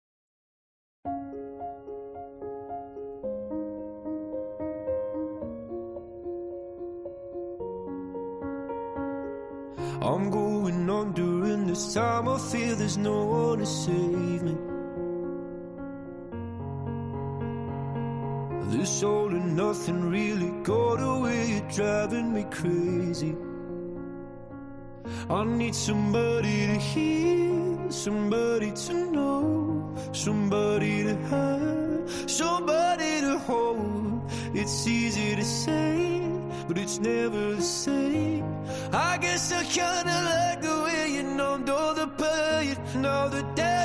I'm 10.00 10.31
going 10.31 10.88
on 10.88 11.12
during 11.14 11.66
this 11.66 11.95
time. 11.95 12.28
I 12.28 12.38
feel 12.38 12.76
there's 12.76 12.97
no 12.97 13.25
one 13.25 13.59
to 13.59 13.66
save 13.66 14.43
me. 14.43 14.57
This 18.71 19.02
all 19.02 19.31
and 19.31 19.57
nothing 19.57 20.11
really 20.11 20.50
got 20.62 21.00
away, 21.00 21.62
driving 21.75 22.33
me 22.33 22.45
crazy. 22.50 23.35
I 25.31 25.45
need 25.45 25.75
somebody 25.75 26.67
to 26.67 26.79
hear, 26.79 27.91
somebody 27.91 28.73
to 28.73 28.95
know, 29.11 29.95
somebody 30.13 31.05
to 31.05 31.17
have, 31.31 32.31
somebody 32.31 33.21
to 33.21 33.39
hold. 33.39 34.23
It's 34.55 34.87
easy 34.87 35.37
to 35.37 35.45
say, 35.45 36.23
but 36.69 36.79
it's 36.79 36.99
never 36.99 37.55
the 37.55 37.63
same. 37.63 38.45
I 38.93 39.19
guess 39.19 39.53
I 39.53 39.63
kinda 39.65 40.17
like 40.33 40.61
the 40.63 40.83
way 40.85 41.13
you 41.15 41.23
numbed 41.23 41.69
all 41.71 41.95
the 41.95 42.09
pain, 42.09 42.77
now 43.03 43.29
the 43.29 43.43
day 43.55 43.75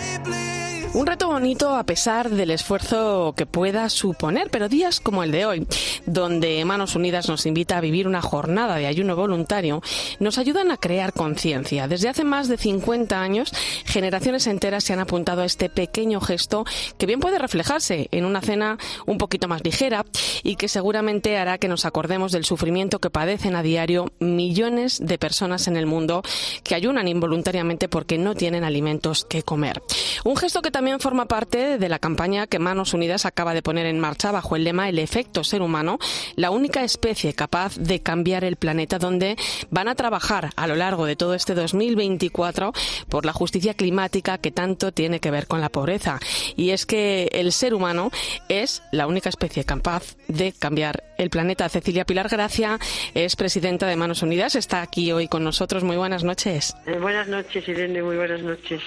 bonito 1.32 1.78
a 1.78 1.86
pesar 1.86 2.30
del 2.30 2.52
esfuerzo 2.52 3.34
que 3.38 3.46
pueda 3.46 3.88
suponer, 3.88 4.50
pero 4.52 4.68
días 4.68 5.00
como 5.00 5.24
el 5.24 5.32
de 5.32 5.46
hoy, 5.46 5.66
donde 6.06 6.64
Manos 6.66 6.94
Unidas 6.96 7.30
nos 7.30 7.46
invita 7.46 7.78
a 7.78 7.82
vivir 7.82 8.06
una 8.06 8.22
jornada 8.22 8.76
de 8.76 8.86
ayuno 8.86 9.16
voluntario, 9.16 9.82
nos 10.20 10.38
ayudan 10.38 10.72
a 10.72 10.78
crear 10.78 11.14
conciencia. 11.14 11.88
Desde 11.88 12.10
hace 12.10 12.26
más 12.26 12.50
de 12.50 12.58
50 12.58 13.22
años, 13.22 13.54
generaciones 13.86 14.46
enteras 14.46 14.84
se 14.84 14.92
han 14.92 15.00
apuntado 15.00 15.42
a 15.42 15.46
este 15.46 15.70
pequeño 15.70 16.20
gesto 16.20 16.66
que 16.98 17.06
bien 17.06 17.22
puede 17.22 17.40
reflejarse 17.40 18.10
en 18.12 18.26
una 18.26 18.42
cena 18.42 18.78
un 19.06 19.18
poquito 19.18 19.48
más 19.48 19.64
ligera 19.64 20.06
y 20.44 20.58
que 20.58 20.68
seguramente 20.68 21.38
hará 21.38 21.58
que 21.58 21.70
nos 21.70 21.86
acordemos 21.86 22.34
del 22.34 22.44
sufrimiento 22.44 23.00
que 23.00 23.10
padecen 23.10 23.56
a 23.56 23.64
diario 23.64 24.12
millones 24.20 25.00
de 25.02 25.18
personas 25.18 25.70
en 25.70 25.78
el 25.78 25.86
mundo 25.86 26.24
que 26.64 26.76
ayunan 26.76 27.08
involuntariamente 27.08 27.88
porque 27.88 28.18
no 28.18 28.36
tienen 28.36 28.66
alimentos 28.66 29.24
que 29.24 29.44
comer. 29.44 29.82
Un 30.26 30.36
gesto 30.36 30.62
que 30.62 30.72
también 30.72 31.00
forma 31.00 31.21
parte 31.26 31.78
de 31.78 31.90
la 31.90 32.00
campaña 32.00 32.48
que 32.48 32.60
Manos 32.60 32.94
Unidas 32.94 33.26
acaba 33.26 33.54
de 33.54 33.62
poner 33.62 33.86
en 33.86 34.00
marcha 34.00 34.32
bajo 34.32 34.56
el 34.56 34.64
lema 34.64 34.90
El 34.90 35.00
efecto 35.00 35.44
ser 35.44 35.62
humano, 35.62 36.00
la 36.36 36.52
única 36.52 36.84
especie 36.84 37.34
capaz 37.34 37.78
de 37.78 38.02
cambiar 38.02 38.44
el 38.44 38.56
planeta, 38.56 39.00
donde 39.00 39.36
van 39.70 39.88
a 39.88 39.96
trabajar 39.96 40.50
a 40.56 40.68
lo 40.68 40.76
largo 40.76 41.06
de 41.06 41.16
todo 41.16 41.34
este 41.34 41.54
2024 41.54 42.74
por 43.10 43.26
la 43.26 43.34
justicia 43.34 43.74
climática 43.74 44.38
que 44.38 44.52
tanto 44.52 44.92
tiene 44.92 45.20
que 45.20 45.32
ver 45.32 45.48
con 45.48 45.62
la 45.62 45.70
pobreza. 45.70 46.20
Y 46.56 46.72
es 46.72 46.86
que 46.86 47.30
el 47.34 47.52
ser 47.52 47.74
humano 47.74 48.12
es 48.50 48.84
la 48.92 49.08
única 49.08 49.30
especie 49.30 49.64
capaz 49.64 50.16
de 50.28 50.52
cambiar 50.54 51.04
el 51.18 51.30
planeta. 51.30 51.70
Cecilia 51.70 52.06
Pilar 52.06 52.30
Gracia 52.30 52.80
es 53.14 53.36
presidenta 53.36 53.88
de 53.88 53.96
Manos 53.96 54.24
Unidas, 54.24 54.56
está 54.56 54.82
aquí 54.82 55.12
hoy 55.12 55.28
con 55.28 55.44
nosotros. 55.44 55.84
Muy 55.84 55.98
buenas 55.98 56.24
noches. 56.24 56.76
Eh, 56.86 56.98
buenas 57.00 57.28
noches, 57.28 57.68
Irene, 57.68 58.02
muy 58.02 58.18
buenas 58.18 58.42
noches. 58.42 58.82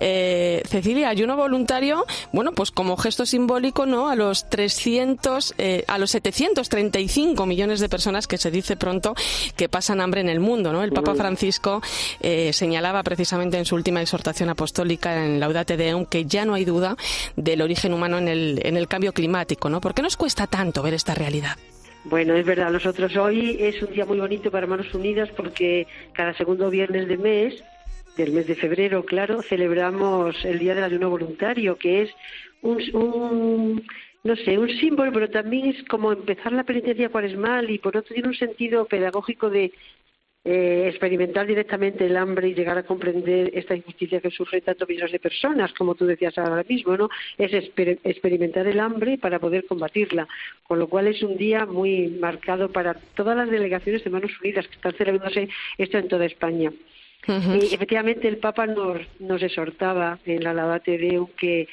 Eh, 0.00 0.62
Cecilia, 0.66 1.08
ayuno 1.08 1.36
voluntario, 1.68 2.06
bueno, 2.32 2.52
pues 2.52 2.70
como 2.70 2.96
gesto 2.96 3.26
simbólico, 3.26 3.84
¿no? 3.84 4.08
A 4.08 4.16
los 4.16 4.48
300, 4.48 5.54
eh, 5.58 5.84
a 5.86 5.98
los 5.98 6.10
735 6.10 7.44
millones 7.44 7.80
de 7.80 7.88
personas 7.90 8.26
que 8.26 8.38
se 8.38 8.50
dice 8.50 8.76
pronto 8.76 9.14
que 9.54 9.68
pasan 9.68 10.00
hambre 10.00 10.22
en 10.22 10.30
el 10.30 10.40
mundo, 10.40 10.72
¿no? 10.72 10.82
El 10.82 10.92
Papa 10.92 11.14
Francisco 11.14 11.82
eh, 12.20 12.52
señalaba 12.54 13.02
precisamente 13.02 13.58
en 13.58 13.66
su 13.66 13.74
última 13.74 14.00
exhortación 14.00 14.48
apostólica 14.48 15.24
en 15.24 15.40
Laudate 15.40 15.76
Deum 15.76 16.06
que 16.06 16.24
ya 16.24 16.46
no 16.46 16.54
hay 16.54 16.64
duda 16.64 16.96
del 17.36 17.60
origen 17.60 17.92
humano 17.92 18.16
en 18.16 18.28
el, 18.28 18.60
en 18.64 18.78
el 18.78 18.88
cambio 18.88 19.12
climático, 19.12 19.68
¿no? 19.68 19.80
¿Por 19.80 19.92
qué 19.92 20.00
nos 20.00 20.16
cuesta 20.16 20.46
tanto 20.46 20.82
ver 20.82 20.94
esta 20.94 21.14
realidad? 21.14 21.56
Bueno, 22.04 22.34
es 22.34 22.46
verdad, 22.46 22.70
nosotros 22.70 23.14
hoy 23.16 23.58
es 23.60 23.82
un 23.82 23.92
día 23.92 24.06
muy 24.06 24.18
bonito 24.18 24.50
para 24.50 24.66
Manos 24.66 24.94
Unidas 24.94 25.28
porque 25.36 25.86
cada 26.14 26.32
segundo 26.32 26.70
viernes 26.70 27.08
de 27.08 27.18
mes 27.18 27.62
del 28.18 28.32
mes 28.32 28.48
de 28.48 28.56
febrero, 28.56 29.04
claro, 29.04 29.42
celebramos 29.42 30.44
el 30.44 30.58
Día 30.58 30.74
del 30.74 30.82
Ayuno 30.82 31.08
Voluntario, 31.08 31.76
que 31.76 32.02
es 32.02 32.10
un, 32.62 33.86
no 34.24 34.36
sé, 34.36 34.58
un 34.58 34.68
símbolo, 34.68 35.12
pero 35.12 35.30
también 35.30 35.66
es 35.68 35.84
como 35.84 36.12
empezar 36.12 36.52
la 36.52 36.64
penitencia 36.64 37.10
cuaresmal 37.10 37.70
y 37.70 37.78
por 37.78 37.96
otro 37.96 38.12
tiene 38.12 38.28
un 38.28 38.34
sentido 38.34 38.86
pedagógico 38.86 39.48
de 39.48 39.72
eh, 40.44 40.88
experimentar 40.88 41.46
directamente 41.46 42.06
el 42.06 42.16
hambre 42.16 42.48
y 42.48 42.54
llegar 42.54 42.76
a 42.76 42.82
comprender 42.82 43.52
esta 43.54 43.76
injusticia 43.76 44.20
que 44.20 44.32
sufren 44.32 44.62
tantos 44.62 44.88
millones 44.88 45.12
de 45.12 45.20
personas, 45.20 45.72
como 45.74 45.94
tú 45.94 46.04
decías 46.04 46.36
ahora 46.38 46.64
mismo, 46.68 46.96
¿no? 46.96 47.08
Es 47.36 47.52
experimentar 47.52 48.66
el 48.66 48.80
hambre 48.80 49.18
para 49.18 49.38
poder 49.38 49.64
combatirla, 49.66 50.26
con 50.64 50.80
lo 50.80 50.88
cual 50.88 51.06
es 51.06 51.22
un 51.22 51.36
día 51.36 51.66
muy 51.66 52.08
marcado 52.08 52.72
para 52.72 52.94
todas 53.14 53.36
las 53.36 53.48
delegaciones 53.48 54.02
de 54.02 54.10
Manos 54.10 54.32
Unidas 54.40 54.66
que 54.66 54.74
están 54.74 54.94
celebrándose 54.94 55.48
esto 55.76 55.98
en 55.98 56.08
toda 56.08 56.24
España. 56.24 56.72
Y 57.26 57.74
efectivamente 57.74 58.26
el 58.26 58.38
Papa 58.38 58.66
nos, 58.66 59.00
nos 59.18 59.42
exhortaba 59.42 60.18
en 60.24 60.44
la 60.44 60.80
Deum 60.84 61.28
que 61.36 61.68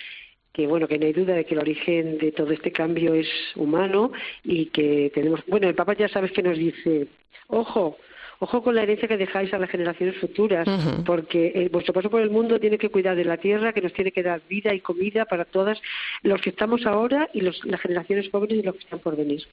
que 0.52 0.68
bueno 0.68 0.88
que 0.88 0.98
no 0.98 1.06
hay 1.06 1.12
duda 1.12 1.34
de 1.34 1.46
que 1.46 1.54
el 1.54 1.60
origen 1.60 2.18
de 2.18 2.32
todo 2.32 2.52
este 2.52 2.72
cambio 2.72 3.14
es 3.14 3.28
humano 3.58 4.14
y 4.44 4.68
que 4.68 5.12
tenemos 5.14 5.42
bueno 5.48 5.68
el 5.68 5.75
Papa 5.75 5.96
ya 5.96 6.08
sabes 6.08 6.32
que 6.32 6.42
nos 6.42 6.58
dice 6.58 7.08
ojo 7.48 7.98
ojo 8.40 8.64
con 8.64 8.75
la 8.75 8.84
herencia 8.84 9.08
que 9.08 9.18
dejáis 9.18 9.54
a 9.54 9.60
las 9.60 9.70
generaciones 9.70 10.18
futuras, 10.18 10.68
porque 11.06 11.52
eh, 11.56 11.70
vuestro 11.72 11.94
paso 11.94 12.10
por 12.10 12.22
el 12.22 12.30
mundo 12.30 12.60
tiene 12.60 12.78
que 12.78 12.90
cuidar 12.90 13.16
de 13.16 13.25
la 13.25 13.38
tierra, 13.38 13.74
que 13.74 13.82
nos 13.82 13.94
tiene 13.94 14.12
que 14.12 14.24
dar 14.24 14.42
vida 14.48 14.74
y 14.74 14.82
comida 14.82 15.25
para 15.25 15.46
todas 15.46 15.82
los 16.24 16.42
que 16.42 16.50
estamos 16.50 16.86
ahora 16.86 17.30
y 17.34 17.42
las 17.42 17.82
generaciones 17.82 18.30
jóvenes 18.30 18.60
y 18.60 18.62
los 18.64 18.75
que 18.75 18.84
están 18.84 19.00
por 19.00 19.16
venir. 19.16 19.44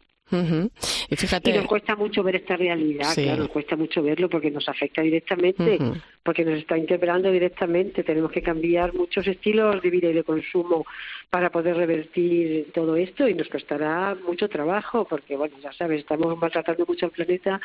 Y 1.08 1.16
fíjate. 1.16 1.52
nos 1.52 1.66
cuesta 1.66 1.94
mucho 1.94 2.22
ver 2.22 2.36
esta 2.36 2.56
realidad, 2.56 3.14
claro, 3.14 3.42
nos 3.42 3.48
cuesta 3.48 3.76
mucho 3.76 4.02
verlo 4.02 4.28
porque 4.28 4.50
nos 4.50 4.68
afecta 4.68 5.02
directamente, 5.02 5.78
porque 6.22 6.44
nos 6.44 6.58
está 6.58 6.78
interpelando 6.78 7.30
directamente. 7.30 8.02
Tenemos 8.02 8.32
que 8.32 8.42
cambiar 8.42 8.94
muchos 8.94 9.26
estilos 9.26 9.82
de 9.82 9.90
vida 9.90 10.08
y 10.08 10.14
de 10.14 10.24
consumo 10.24 10.86
para 11.30 11.50
poder 11.50 11.76
revertir 11.76 12.72
todo 12.72 12.96
esto 12.96 13.28
y 13.28 13.34
nos 13.34 13.48
costará 13.48 14.14
mucho 14.26 14.48
trabajo 14.48 15.04
porque, 15.04 15.36
bueno, 15.36 15.56
ya 15.62 15.72
sabes, 15.72 16.00
estamos 16.00 16.38
maltratando 16.38 16.84
mucho 16.86 17.06
al 17.06 17.12
planeta 17.12 17.60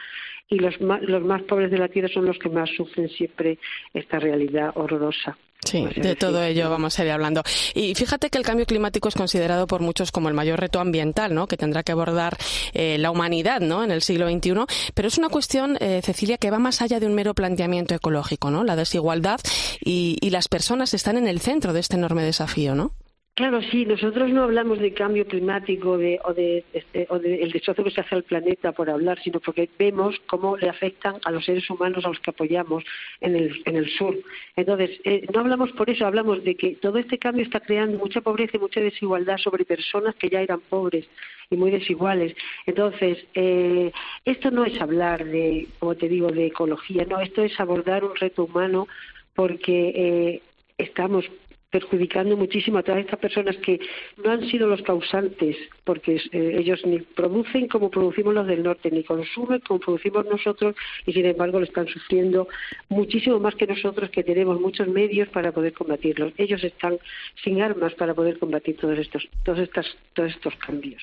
y 0.49 0.59
los 0.59 0.79
más, 0.81 1.01
los 1.01 1.23
más 1.23 1.41
pobres 1.43 1.71
de 1.71 1.77
la 1.77 1.87
Tierra 1.87 2.09
son 2.09 2.25
los 2.25 2.37
que 2.39 2.49
más 2.49 2.69
sufren 2.75 3.09
siempre 3.09 3.57
esta 3.93 4.19
realidad 4.19 4.71
horrorosa. 4.75 5.37
Sí, 5.65 5.85
de 5.95 6.15
todo 6.15 6.43
ello 6.43 6.69
vamos 6.69 6.97
a 6.97 7.03
ir 7.03 7.11
hablando. 7.11 7.43
Y 7.73 7.93
fíjate 7.95 8.29
que 8.29 8.37
el 8.37 8.43
cambio 8.45 8.65
climático 8.65 9.09
es 9.09 9.15
considerado 9.15 9.67
por 9.67 9.81
muchos 9.81 10.11
como 10.11 10.29
el 10.29 10.33
mayor 10.33 10.59
reto 10.59 10.79
ambiental, 10.79 11.33
¿no? 11.33 11.47
Que 11.47 11.57
tendrá 11.57 11.83
que 11.83 11.91
abordar 11.91 12.37
eh, 12.73 12.97
la 12.99 13.11
humanidad, 13.11 13.59
¿no? 13.59 13.83
En 13.83 13.91
el 13.91 14.01
siglo 14.01 14.29
XXI. 14.29 14.53
Pero 14.93 15.07
es 15.07 15.17
una 15.17 15.29
cuestión, 15.29 15.77
eh, 15.81 16.01
Cecilia, 16.03 16.37
que 16.37 16.51
va 16.51 16.59
más 16.59 16.81
allá 16.81 16.99
de 16.99 17.05
un 17.05 17.15
mero 17.15 17.33
planteamiento 17.33 17.95
ecológico, 17.95 18.49
¿no? 18.49 18.63
La 18.63 18.75
desigualdad 18.75 19.39
y, 19.81 20.17
y 20.21 20.29
las 20.29 20.47
personas 20.47 20.93
están 20.93 21.17
en 21.17 21.27
el 21.27 21.41
centro 21.41 21.73
de 21.73 21.79
este 21.81 21.95
enorme 21.95 22.23
desafío, 22.23 22.75
¿no? 22.75 22.93
Claro, 23.37 23.61
sí, 23.61 23.85
nosotros 23.85 24.31
no 24.31 24.41
hablamos 24.41 24.79
de 24.79 24.95
cambio 24.95 25.27
climático 25.27 25.95
de, 25.95 26.19
o 26.23 26.33
de, 26.33 26.65
este, 26.73 27.07
de 27.21 27.49
destrozo 27.53 27.83
que 27.83 27.91
se 27.91 28.01
hace 28.01 28.15
al 28.15 28.23
planeta 28.23 28.71
por 28.71 28.89
hablar, 28.89 29.19
sino 29.21 29.39
porque 29.39 29.69
vemos 29.77 30.15
cómo 30.25 30.57
le 30.57 30.67
afectan 30.67 31.17
a 31.23 31.29
los 31.29 31.45
seres 31.45 31.69
humanos 31.69 32.03
a 32.03 32.07
los 32.07 32.19
que 32.19 32.31
apoyamos 32.31 32.83
en 33.21 33.35
el, 33.35 33.61
en 33.65 33.75
el 33.75 33.91
sur. 33.91 34.17
Entonces, 34.55 34.99
eh, 35.03 35.27
no 35.31 35.41
hablamos 35.41 35.71
por 35.73 35.87
eso, 35.87 36.07
hablamos 36.07 36.43
de 36.43 36.55
que 36.55 36.77
todo 36.77 36.97
este 36.97 37.19
cambio 37.19 37.43
está 37.43 37.59
creando 37.59 37.99
mucha 37.99 38.21
pobreza 38.21 38.57
y 38.57 38.59
mucha 38.59 38.79
desigualdad 38.79 39.37
sobre 39.37 39.65
personas 39.65 40.15
que 40.15 40.29
ya 40.29 40.41
eran 40.41 40.61
pobres 40.61 41.05
y 41.51 41.57
muy 41.57 41.69
desiguales. 41.69 42.35
Entonces, 42.65 43.23
eh, 43.35 43.91
esto 44.25 44.49
no 44.49 44.65
es 44.65 44.81
hablar 44.81 45.23
de, 45.23 45.67
como 45.77 45.93
te 45.93 46.09
digo, 46.09 46.31
de 46.31 46.47
ecología, 46.47 47.05
no, 47.05 47.19
esto 47.19 47.43
es 47.43 47.59
abordar 47.59 48.03
un 48.03 48.15
reto 48.15 48.45
humano 48.45 48.87
porque 49.35 49.91
eh, 49.95 50.41
estamos 50.79 51.29
perjudicando 51.69 52.37
muchísimo 52.37 52.77
a 52.77 52.83
todas 52.83 53.01
estas 53.01 53.19
personas 53.19 53.57
que 53.57 53.79
no 54.23 54.31
han 54.31 54.49
sido 54.49 54.67
los 54.67 54.81
causantes, 54.81 55.57
porque 55.83 56.21
eh, 56.31 56.55
ellos 56.57 56.79
ni 56.85 56.99
producen 56.99 57.67
como 57.67 57.91
producimos 57.91 58.33
los 58.33 58.47
del 58.47 58.63
norte, 58.63 58.89
ni 58.89 59.03
consumen 59.03 59.59
como 59.59 59.79
producimos 59.79 60.25
nosotros, 60.25 60.75
y 61.05 61.13
sin 61.13 61.25
embargo 61.25 61.59
lo 61.59 61.65
están 61.65 61.87
sufriendo 61.87 62.47
muchísimo 62.89 63.39
más 63.39 63.55
que 63.55 63.67
nosotros, 63.67 64.09
que 64.09 64.23
tenemos 64.23 64.59
muchos 64.61 64.87
medios 64.87 65.27
para 65.29 65.51
poder 65.51 65.73
combatirlos. 65.73 66.33
Ellos 66.37 66.63
están 66.63 66.97
sin 67.43 67.61
armas 67.61 67.93
para 67.95 68.13
poder 68.13 68.39
combatir 68.39 68.77
todos 68.77 68.97
estos, 68.97 69.27
todos 69.43 69.59
estos, 69.59 69.97
todos 70.13 70.31
estos 70.31 70.55
cambios. 70.55 71.01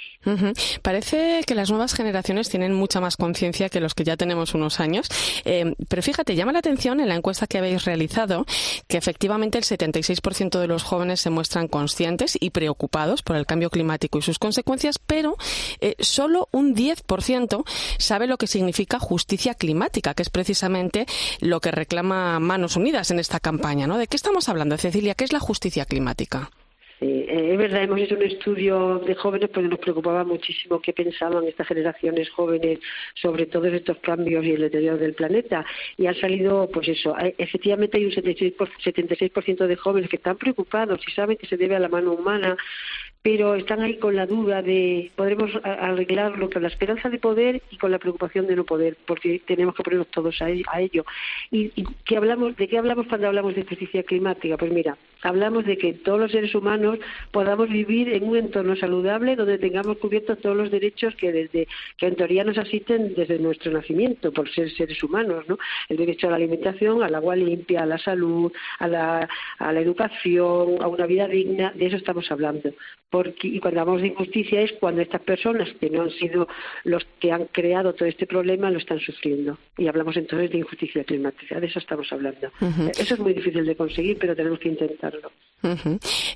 Parece 0.82 1.40
que 1.46 1.54
las 1.54 1.70
nuevas 1.70 1.94
generaciones 1.94 2.48
tienen 2.48 2.72
mucha 2.72 3.00
más 3.00 3.16
conciencia 3.16 3.68
que 3.68 3.80
los 3.80 3.94
que 3.94 4.04
ya 4.04 4.16
tenemos 4.16 4.54
unos 4.54 4.80
años, 4.80 5.08
eh, 5.44 5.74
pero 5.88 6.02
fíjate, 6.02 6.34
llama 6.34 6.52
la 6.52 6.60
atención 6.60 7.00
en 7.00 7.08
la 7.08 7.16
encuesta 7.16 7.46
que 7.46 7.58
habéis 7.58 7.84
realizado 7.84 8.46
que 8.88 8.96
efectivamente 8.96 9.58
el 9.58 9.64
76% 9.64 10.53
de 10.60 10.66
los 10.66 10.82
jóvenes 10.82 11.20
se 11.20 11.30
muestran 11.30 11.68
conscientes 11.68 12.36
y 12.40 12.50
preocupados 12.50 13.22
por 13.22 13.36
el 13.36 13.46
cambio 13.46 13.70
climático 13.70 14.18
y 14.18 14.22
sus 14.22 14.38
consecuencias, 14.38 14.98
pero 14.98 15.36
eh, 15.80 15.96
solo 16.00 16.48
un 16.52 16.74
10% 16.74 17.64
sabe 17.98 18.26
lo 18.26 18.38
que 18.38 18.46
significa 18.46 18.98
justicia 18.98 19.54
climática, 19.54 20.14
que 20.14 20.22
es 20.22 20.30
precisamente 20.30 21.06
lo 21.40 21.60
que 21.60 21.70
reclama 21.70 22.40
Manos 22.40 22.76
Unidas 22.76 23.10
en 23.10 23.18
esta 23.18 23.40
campaña. 23.40 23.86
¿no? 23.86 23.98
¿De 23.98 24.06
qué 24.06 24.16
estamos 24.16 24.48
hablando, 24.48 24.76
Cecilia? 24.76 25.14
¿Qué 25.14 25.24
es 25.24 25.32
la 25.32 25.40
justicia 25.40 25.84
climática? 25.84 26.50
Eh, 27.00 27.50
es 27.52 27.58
verdad, 27.58 27.82
hemos 27.82 28.00
hecho 28.00 28.14
un 28.14 28.22
estudio 28.22 28.98
de 29.00 29.14
jóvenes 29.14 29.50
porque 29.50 29.68
nos 29.68 29.78
preocupaba 29.78 30.24
muchísimo 30.24 30.80
qué 30.80 30.92
pensaban 30.92 31.44
estas 31.46 31.66
generaciones 31.66 32.30
jóvenes 32.30 32.78
sobre 33.14 33.46
todos 33.46 33.72
estos 33.72 33.98
cambios 33.98 34.44
y 34.44 34.52
el 34.52 34.62
deterioro 34.62 34.98
del 34.98 35.14
planeta. 35.14 35.64
Y 35.96 36.06
ha 36.06 36.14
salido, 36.14 36.68
pues 36.72 36.88
eso, 36.88 37.14
efectivamente 37.38 37.98
hay 37.98 38.06
un 38.06 38.12
76%, 38.12 39.66
de 39.66 39.76
jóvenes 39.76 40.10
que 40.10 40.16
están 40.16 40.36
preocupados 40.36 41.00
y 41.06 41.10
saben 41.12 41.36
que 41.36 41.46
se 41.46 41.56
debe 41.56 41.76
a 41.76 41.80
la 41.80 41.88
mano 41.88 42.12
humana, 42.12 42.56
pero 43.22 43.54
están 43.54 43.80
ahí 43.80 43.98
con 43.98 44.14
la 44.14 44.26
duda 44.26 44.62
de 44.62 45.10
podremos 45.16 45.50
arreglarlo 45.62 46.50
con 46.50 46.62
la 46.62 46.68
esperanza 46.68 47.08
de 47.08 47.18
poder 47.18 47.62
y 47.70 47.78
con 47.78 47.90
la 47.90 47.98
preocupación 47.98 48.46
de 48.46 48.56
no 48.56 48.64
poder, 48.64 48.96
porque 49.06 49.40
tenemos 49.46 49.74
que 49.74 49.82
ponernos 49.82 50.08
todos 50.08 50.40
a 50.42 50.50
ello. 50.50 51.04
¿Y, 51.50 51.70
qué 52.04 52.16
hablamos, 52.16 52.56
de 52.56 52.68
qué 52.68 52.78
hablamos 52.78 53.06
cuando 53.06 53.28
hablamos 53.28 53.54
de 53.54 53.64
justicia 53.64 54.02
climática? 54.02 54.56
Pues 54.56 54.70
mira, 54.72 54.96
hablamos 55.24 55.64
de 55.64 55.76
que 55.76 55.94
todos 55.94 56.20
los 56.20 56.30
seres 56.30 56.54
humanos 56.54 56.98
podamos 57.32 57.68
vivir 57.68 58.10
en 58.10 58.22
un 58.24 58.36
entorno 58.36 58.76
saludable 58.76 59.34
donde 59.34 59.58
tengamos 59.58 59.98
cubiertos 59.98 60.38
todos 60.38 60.56
los 60.56 60.70
derechos 60.70 61.14
que 61.16 61.32
desde 61.32 61.66
que 61.96 62.06
en 62.06 62.14
teoría 62.14 62.44
nos 62.44 62.58
asisten 62.58 63.14
desde 63.14 63.38
nuestro 63.38 63.72
nacimiento 63.72 64.32
por 64.32 64.48
ser 64.50 64.70
seres 64.70 65.02
humanos, 65.02 65.44
¿no? 65.48 65.58
El 65.88 65.96
derecho 65.96 66.28
a 66.28 66.30
la 66.30 66.36
alimentación, 66.36 67.02
al 67.02 67.14
agua 67.14 67.34
limpia, 67.34 67.82
a 67.82 67.86
la 67.86 67.98
salud, 67.98 68.52
a 68.78 68.86
la, 68.86 69.28
a 69.58 69.72
la 69.72 69.80
educación, 69.80 70.76
a 70.80 70.88
una 70.88 71.06
vida 71.06 71.26
digna, 71.26 71.72
de 71.74 71.86
eso 71.86 71.96
estamos 71.96 72.30
hablando 72.30 72.70
porque, 73.14 73.46
y 73.46 73.60
cuando 73.60 73.80
hablamos 73.80 74.02
de 74.02 74.08
injusticia 74.08 74.60
es 74.60 74.72
cuando 74.72 75.00
estas 75.00 75.20
personas 75.20 75.68
que 75.78 75.88
no 75.88 76.02
han 76.02 76.10
sido 76.10 76.48
los 76.82 77.06
que 77.20 77.30
han 77.30 77.44
creado 77.44 77.92
todo 77.92 78.08
este 78.08 78.26
problema 78.26 78.72
lo 78.72 78.78
están 78.78 78.98
sufriendo. 78.98 79.56
Y 79.78 79.86
hablamos 79.86 80.16
entonces 80.16 80.50
de 80.50 80.58
injusticia 80.58 81.04
climática, 81.04 81.60
de 81.60 81.68
eso 81.68 81.78
estamos 81.78 82.12
hablando. 82.12 82.50
Eso 82.98 83.14
es 83.14 83.20
muy 83.20 83.32
difícil 83.32 83.64
de 83.64 83.76
conseguir, 83.76 84.18
pero 84.18 84.34
tenemos 84.34 84.58
que 84.58 84.68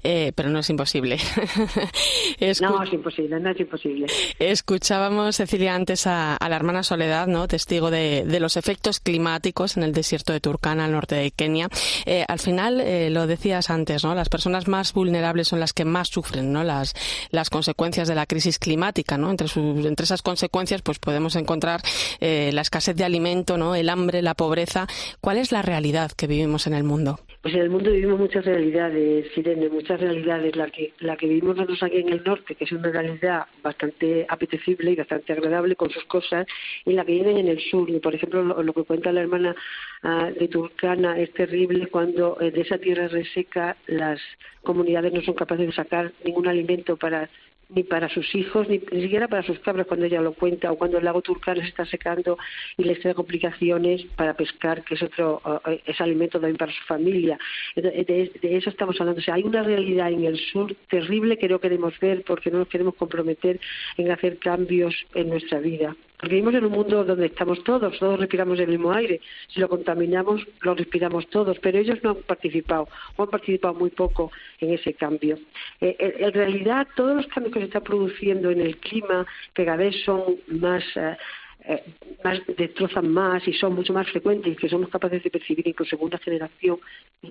Eh, 0.03 0.33
pero 0.35 0.49
no 0.49 0.61
es 0.61 0.71
imposible. 0.71 1.19
no, 2.61 2.83
es 2.83 2.93
imposible, 2.93 3.41
no 3.41 3.51
es 3.51 3.61
imposible. 3.61 4.07
Escuchábamos, 4.39 5.37
Cecilia, 5.37 5.75
antes 5.75 6.07
a, 6.07 6.39
la 6.41 6.57
hermana 6.57 6.83
Soledad, 6.83 7.27
¿no? 7.27 7.47
testigo 7.49 7.91
de, 7.91 8.25
los 8.41 8.57
efectos 8.57 9.01
climáticos 9.01 9.77
en 9.77 9.83
el 9.83 9.93
desierto 9.93 10.33
de 10.33 10.41
Turkana, 10.41 10.87
al 10.87 10.93
norte 10.93 11.17
de 11.17 11.31
Kenia. 11.31 11.69
Eh, 12.07 12.25
al 12.27 12.39
final, 12.39 12.81
eh, 12.81 13.11
lo 13.11 13.27
decías 13.27 13.71
antes, 13.71 14.05
¿no? 14.05 14.15
las 14.15 14.29
personas 14.29 14.69
más 14.69 14.93
vulnerables 14.93 15.49
son 15.49 15.61
las 15.61 15.73
que 15.73 15.85
más 15.85 16.09
sufren 16.09 16.53
¿no? 16.53 16.65
las, 16.65 16.95
las 17.31 17.51
consecuencias 17.51 18.09
de 18.09 18.15
la 18.15 18.27
crisis 18.27 18.59
climática. 18.59 19.19
¿no? 19.19 19.31
Entre, 19.31 19.49
entre 19.57 20.05
esas 20.05 20.23
consecuencias 20.23 20.83
pues 20.83 20.99
podemos 20.99 21.37
encontrar 21.37 21.83
la 22.21 22.61
escasez 22.61 22.97
de 22.97 23.05
alimento, 23.05 23.59
¿no? 23.59 23.75
el 23.75 23.89
hambre, 23.89 24.23
la 24.23 24.35
pobreza. 24.35 24.87
¿Cuál 25.21 25.39
es 25.39 25.53
la 25.53 25.63
realidad 25.63 26.13
que 26.13 26.27
vivimos 26.27 26.67
en 26.67 26.75
el 26.75 26.85
mundo? 26.85 27.21
Pues 27.41 27.55
en 27.55 27.61
el 27.61 27.71
mundo 27.71 27.93
vivimos 27.93 28.19
muchas 28.19 28.45
realidades, 28.45 29.31
Sirene, 29.33 29.69
muchas 29.69 30.01
realidades. 30.01 30.57
La 30.57 30.69
que, 30.71 30.93
la 30.99 31.17
que 31.17 31.29
vivimos 31.29 31.55
nosotros 31.55 31.85
aquí 31.85 31.99
en 31.99 32.09
el 32.09 32.25
norte, 32.25 32.57
que 32.57 32.65
es 32.65 32.73
una 32.73 32.91
realidad 32.91 33.47
bastante 33.63 34.27
apetecible 34.29 34.91
y 34.91 34.97
bastante 34.97 35.33
agradable 35.35 35.77
con 35.77 35.89
sus 35.89 36.05
cosas, 36.07 36.49
y 36.85 36.95
la 36.95 37.05
que 37.05 37.13
viven 37.13 37.37
en 37.37 37.47
el 37.47 37.61
sur. 37.61 37.89
Y 37.91 38.01
por 38.01 38.13
ejemplo, 38.13 38.43
lo, 38.43 38.73
que 38.73 38.83
cuenta 38.83 39.13
la 39.13 39.21
hermana 39.21 39.55
ah, 40.03 40.31
de 40.37 40.49
Turcana 40.49 41.17
es 41.17 41.33
terrible 41.33 41.87
cuando 41.87 42.41
eh, 42.41 42.51
de 42.51 42.63
esa 42.63 42.79
tierra 42.79 43.07
reseca 43.07 43.77
las 43.87 44.21
comunidades 44.63 45.13
no 45.13 45.23
son 45.23 45.35
capaces 45.35 45.67
de 45.67 45.73
sacar 45.73 46.13
ningún 46.25 46.49
alimento 46.49 46.97
para 46.97 47.31
ni 47.71 47.83
para 47.83 48.09
sus 48.09 48.35
hijos, 48.35 48.69
ni, 48.69 48.79
siquiera 48.79 49.29
para 49.29 49.43
sus 49.43 49.59
cabras 49.61 49.87
cuando 49.87 50.07
ella 50.07 50.21
lo 50.21 50.33
cuenta, 50.33 50.73
o 50.73 50.77
cuando 50.77 50.99
el 50.99 51.05
lago 51.05 51.23
Turcano 51.23 51.61
se 51.61 51.69
está 51.69 51.85
secando 51.85 52.39
y 52.77 52.85
les 52.85 53.01
trae 53.01 53.15
complicaciones 53.15 54.05
para 54.17 54.35
pescar, 54.35 54.83
que 54.85 54.95
es 54.95 55.03
otro 55.03 55.43
es 55.85 56.01
alimento 56.01 56.39
también 56.41 56.57
para 56.57 56.73
su 56.73 56.83
familia. 56.85 57.39
De, 57.77 58.31
eso 58.43 58.71
estamos 58.71 58.99
hablando. 59.01 59.21
O 59.21 59.25
sea, 59.25 59.35
hay 59.35 59.43
una 59.43 59.63
realidad 59.63 60.11
en 60.11 60.25
el 60.25 60.39
sur 60.39 60.75
terrible 60.89 61.37
que 61.37 61.49
no 61.49 61.59
queremos 61.59 61.99
ver 62.01 62.23
porque 62.27 62.51
no 62.51 62.59
nos 62.59 62.69
queremos 62.69 62.95
comprometer 62.95 63.61
en 63.97 64.11
hacer 64.11 64.39
cambios 64.39 64.95
en 65.15 65.29
nuestra 65.29 65.61
vida. 65.61 65.95
Porque 66.19 66.35
vivimos 66.35 66.55
en 66.55 66.65
un 66.65 66.73
mundo 66.73 67.05
donde 67.05 67.27
estamos 67.27 67.63
todos, 67.63 67.97
todos 67.99 68.19
respiramos 68.19 68.59
el 68.59 68.69
mismo 68.69 68.93
aire. 68.93 69.21
Si 69.49 69.61
lo 69.61 69.69
contaminamos, 69.69 70.45
lo 70.63 70.75
respiramos 70.75 71.29
todos, 71.29 71.59
pero 71.61 71.79
ellos 71.79 72.03
no 72.03 72.11
han 72.11 72.17
participado, 72.17 72.89
o 73.17 73.23
han 73.23 73.31
participado 73.31 73.75
muy 73.75 73.91
poco 73.91 74.33
en 74.61 74.73
ese 74.73 74.95
cambio. 74.95 75.39
Eh, 75.81 75.97
en 76.19 76.33
realidad, 76.33 76.89
todos 76.97 77.17
los 77.17 77.27
cambios 77.29 77.55
que 77.55 77.61
se 77.61 77.67
están 77.67 77.85
produciendo 77.85 78.51
en 78.51 78.61
el 78.61 78.77
clima, 78.79 79.25
que 79.55 79.65
cada 79.65 79.77
vez 79.77 79.95
son 80.05 80.23
más. 80.49 80.83
Eh, 80.97 81.17
eh, 81.65 81.83
más, 82.25 82.39
destrozan 82.57 83.09
más 83.09 83.47
y 83.47 83.53
son 83.53 83.75
mucho 83.75 83.93
más 83.93 84.09
frecuentes 84.11 84.53
y 84.53 84.57
que 84.57 84.69
somos 84.69 84.89
capaces 84.89 85.23
de 85.23 85.31
percibir 85.31 85.67
incluso 85.67 85.91
segunda 85.91 86.19
generación, 86.19 86.79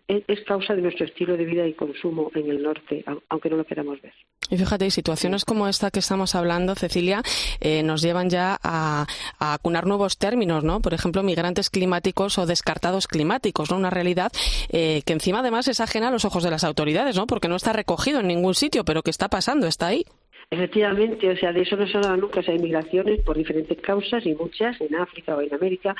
es, 0.08 0.42
causa 0.46 0.76
de 0.76 0.82
nuestro 0.82 1.06
estilo 1.06 1.38
de 1.38 1.46
vida 1.46 1.66
y 1.68 1.74
consumo 1.74 2.32
en 2.36 2.50
el 2.50 2.62
norte, 2.62 3.04
aunque 3.30 3.50
no 3.50 3.58
lo 3.58 3.66
queramos 3.66 4.02
ver. 4.02 4.14
Y 4.50 4.58
fíjate, 4.58 4.90
situaciones 4.92 5.44
como 5.44 5.68
esta 5.68 5.92
que 5.92 6.00
estamos 6.00 6.36
hablando, 6.36 6.76
Cecilia, 6.76 7.22
eh, 7.60 7.84
nos 7.84 8.02
llevan 8.02 8.30
ya 8.30 8.58
a, 8.64 9.06
acunar 9.40 9.86
nuevos 9.86 10.18
términos, 10.18 10.64
¿no? 10.64 10.82
Por 10.82 10.94
ejemplo, 10.94 11.24
migrantes 11.24 11.70
climáticos 11.70 12.38
o 12.38 12.46
descartados 12.46 13.08
climáticos, 13.08 13.72
¿no? 13.72 13.78
Una 13.78 13.90
realidad 13.90 14.32
eh, 14.70 15.02
que 15.06 15.14
encima 15.14 15.40
además 15.40 15.68
es 15.68 15.80
ajena 15.80 16.08
a 16.08 16.12
los 16.12 16.26
ojos 16.26 16.44
de 16.44 16.52
las 16.52 16.64
autoridades, 16.64 17.16
¿no? 17.16 17.28
Porque 17.28 17.48
no 17.48 17.56
está 17.56 17.74
recogido 17.74 18.20
en 18.20 18.28
ningún 18.28 18.56
sitio, 18.56 18.86
pero 18.86 19.04
que 19.04 19.12
está 19.12 19.28
pasando, 19.28 19.68
está 19.68 19.88
ahí. 19.88 20.06
Efectivamente, 20.50 21.30
o 21.30 21.36
sea, 21.36 21.52
de 21.52 21.64
eso 21.64 21.76
no 21.76 21.86
se 21.88 21.98
hablaba 21.98 22.16
nunca, 22.16 22.40
o 22.40 22.44
sea, 22.44 22.54
hay 22.54 22.62
migraciones 22.62 23.22
por 23.24 23.36
diferentes 23.36 23.78
causas 23.82 24.26
y 24.26 24.34
muchas 24.34 24.80
en 24.80 24.96
África 24.96 25.36
o 25.36 25.42
en 25.42 25.54
América, 25.54 25.94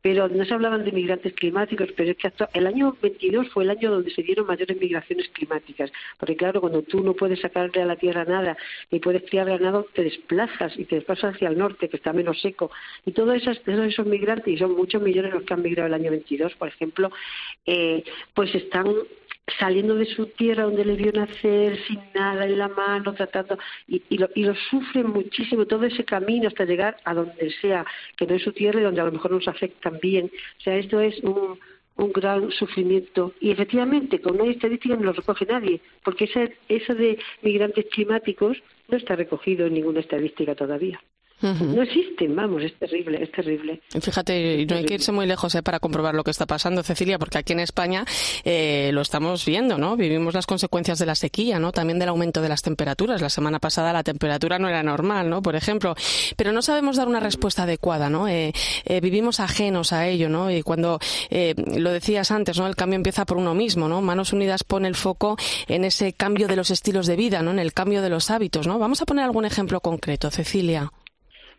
pero 0.00 0.26
no 0.26 0.42
se 0.46 0.54
hablaban 0.54 0.86
de 0.86 0.92
migrantes 0.92 1.34
climáticos, 1.34 1.90
pero 1.94 2.12
es 2.12 2.16
que 2.16 2.32
el 2.54 2.66
año 2.66 2.96
22 3.02 3.50
fue 3.50 3.64
el 3.64 3.70
año 3.70 3.90
donde 3.90 4.10
se 4.10 4.22
dieron 4.22 4.46
mayores 4.46 4.80
migraciones 4.80 5.28
climáticas, 5.28 5.92
porque 6.18 6.34
claro, 6.34 6.62
cuando 6.62 6.80
tú 6.80 7.02
no 7.02 7.12
puedes 7.12 7.40
sacarle 7.40 7.82
a 7.82 7.84
la 7.84 7.96
tierra 7.96 8.24
nada 8.24 8.56
ni 8.90 9.00
puedes 9.00 9.22
criar 9.28 9.50
ganado, 9.50 9.86
te 9.92 10.02
desplazas 10.02 10.78
y 10.78 10.86
te 10.86 10.94
desplazas 10.94 11.34
hacia 11.34 11.48
el 11.50 11.58
norte, 11.58 11.90
que 11.90 11.98
está 11.98 12.14
menos 12.14 12.40
seco, 12.40 12.70
y 13.04 13.12
todos 13.12 13.34
esos, 13.34 13.62
todos 13.64 13.86
esos 13.86 14.06
migrantes, 14.06 14.48
y 14.48 14.56
son 14.56 14.76
muchos 14.76 15.02
millones 15.02 15.34
los 15.34 15.42
que 15.42 15.52
han 15.52 15.60
migrado 15.60 15.88
el 15.88 15.94
año 15.94 16.10
22, 16.10 16.54
por 16.54 16.68
ejemplo, 16.68 17.10
eh, 17.66 18.02
pues 18.32 18.54
están 18.54 18.86
saliendo 19.58 19.94
de 19.94 20.06
su 20.06 20.26
tierra 20.26 20.64
donde 20.64 20.84
le 20.84 20.94
vio 20.94 21.12
nacer 21.12 21.78
sin 21.86 22.00
nada 22.14 22.44
en 22.44 22.58
la 22.58 22.68
mano, 22.68 23.14
tratando, 23.14 23.58
y, 23.88 24.02
y, 24.08 24.18
lo, 24.18 24.28
y 24.34 24.44
lo 24.44 24.54
sufren 24.54 25.08
muchísimo 25.08 25.66
todo 25.66 25.84
ese 25.84 26.04
camino 26.04 26.48
hasta 26.48 26.64
llegar 26.64 26.96
a 27.04 27.14
donde 27.14 27.50
sea, 27.60 27.84
que 28.16 28.26
no 28.26 28.34
es 28.34 28.42
su 28.42 28.52
tierra 28.52 28.80
y 28.80 28.84
donde 28.84 29.00
a 29.00 29.04
lo 29.04 29.12
mejor 29.12 29.32
nos 29.32 29.48
afectan 29.48 29.98
bien. 30.00 30.30
O 30.58 30.60
sea, 30.60 30.76
esto 30.76 31.00
es 31.00 31.18
un, 31.22 31.58
un 31.96 32.12
gran 32.12 32.50
sufrimiento. 32.50 33.34
Y 33.40 33.50
efectivamente, 33.50 34.20
con 34.20 34.40
una 34.40 34.50
estadística 34.50 34.96
no 34.96 35.04
lo 35.04 35.12
recoge 35.12 35.46
nadie, 35.46 35.80
porque 36.02 36.24
ese, 36.24 36.56
eso 36.68 36.94
de 36.94 37.18
migrantes 37.42 37.86
climáticos 37.92 38.56
no 38.88 38.96
está 38.96 39.16
recogido 39.16 39.66
en 39.66 39.74
ninguna 39.74 40.00
estadística 40.00 40.54
todavía. 40.54 41.00
No 41.42 41.82
existen, 41.82 42.36
vamos, 42.36 42.62
es 42.62 42.78
terrible, 42.78 43.22
es 43.22 43.32
terrible. 43.32 43.80
Fíjate, 43.88 44.66
no 44.66 44.76
hay 44.76 44.84
que 44.84 44.94
irse 44.94 45.10
muy 45.10 45.26
lejos 45.26 45.54
eh, 45.54 45.62
para 45.62 45.80
comprobar 45.80 46.14
lo 46.14 46.22
que 46.22 46.30
está 46.30 46.46
pasando, 46.46 46.82
Cecilia, 46.82 47.18
porque 47.18 47.38
aquí 47.38 47.54
en 47.54 47.60
España 47.60 48.04
eh, 48.44 48.90
lo 48.92 49.00
estamos 49.00 49.46
viendo, 49.46 49.78
¿no? 49.78 49.96
Vivimos 49.96 50.34
las 50.34 50.46
consecuencias 50.46 50.98
de 50.98 51.06
la 51.06 51.14
sequía, 51.14 51.58
¿no? 51.58 51.72
También 51.72 51.98
del 51.98 52.10
aumento 52.10 52.42
de 52.42 52.50
las 52.50 52.62
temperaturas. 52.62 53.22
La 53.22 53.30
semana 53.30 53.58
pasada 53.58 53.92
la 53.92 54.02
temperatura 54.02 54.58
no 54.58 54.68
era 54.68 54.82
normal, 54.82 55.30
¿no? 55.30 55.40
Por 55.40 55.56
ejemplo, 55.56 55.94
pero 56.36 56.52
no 56.52 56.60
sabemos 56.60 56.96
dar 56.96 57.08
una 57.08 57.20
respuesta 57.20 57.62
adecuada, 57.62 58.10
¿no? 58.10 58.28
Eh, 58.28 58.52
vivimos 59.00 59.40
ajenos 59.40 59.92
a 59.94 60.06
ello, 60.08 60.28
¿no? 60.28 60.50
Y 60.50 60.62
cuando 60.62 60.98
lo 61.30 61.90
decías 61.90 62.30
antes, 62.30 62.58
¿no? 62.58 62.66
El 62.66 62.76
cambio 62.76 62.96
empieza 62.96 63.24
por 63.24 63.38
uno 63.38 63.54
mismo, 63.54 63.88
¿no? 63.88 64.02
Manos 64.02 64.32
Unidas 64.32 64.62
pone 64.64 64.88
el 64.88 64.94
foco 64.94 65.36
en 65.68 65.84
ese 65.84 66.12
cambio 66.12 66.48
de 66.48 66.56
los 66.56 66.70
estilos 66.70 67.06
de 67.06 67.16
vida, 67.16 67.42
¿no? 67.42 67.50
En 67.50 67.58
el 67.58 67.72
cambio 67.72 68.02
de 68.02 68.10
los 68.10 68.30
hábitos, 68.30 68.66
¿no? 68.66 68.78
Vamos 68.78 69.00
a 69.00 69.06
poner 69.06 69.24
algún 69.24 69.46
ejemplo 69.46 69.80
concreto, 69.80 70.30
Cecilia. 70.30 70.92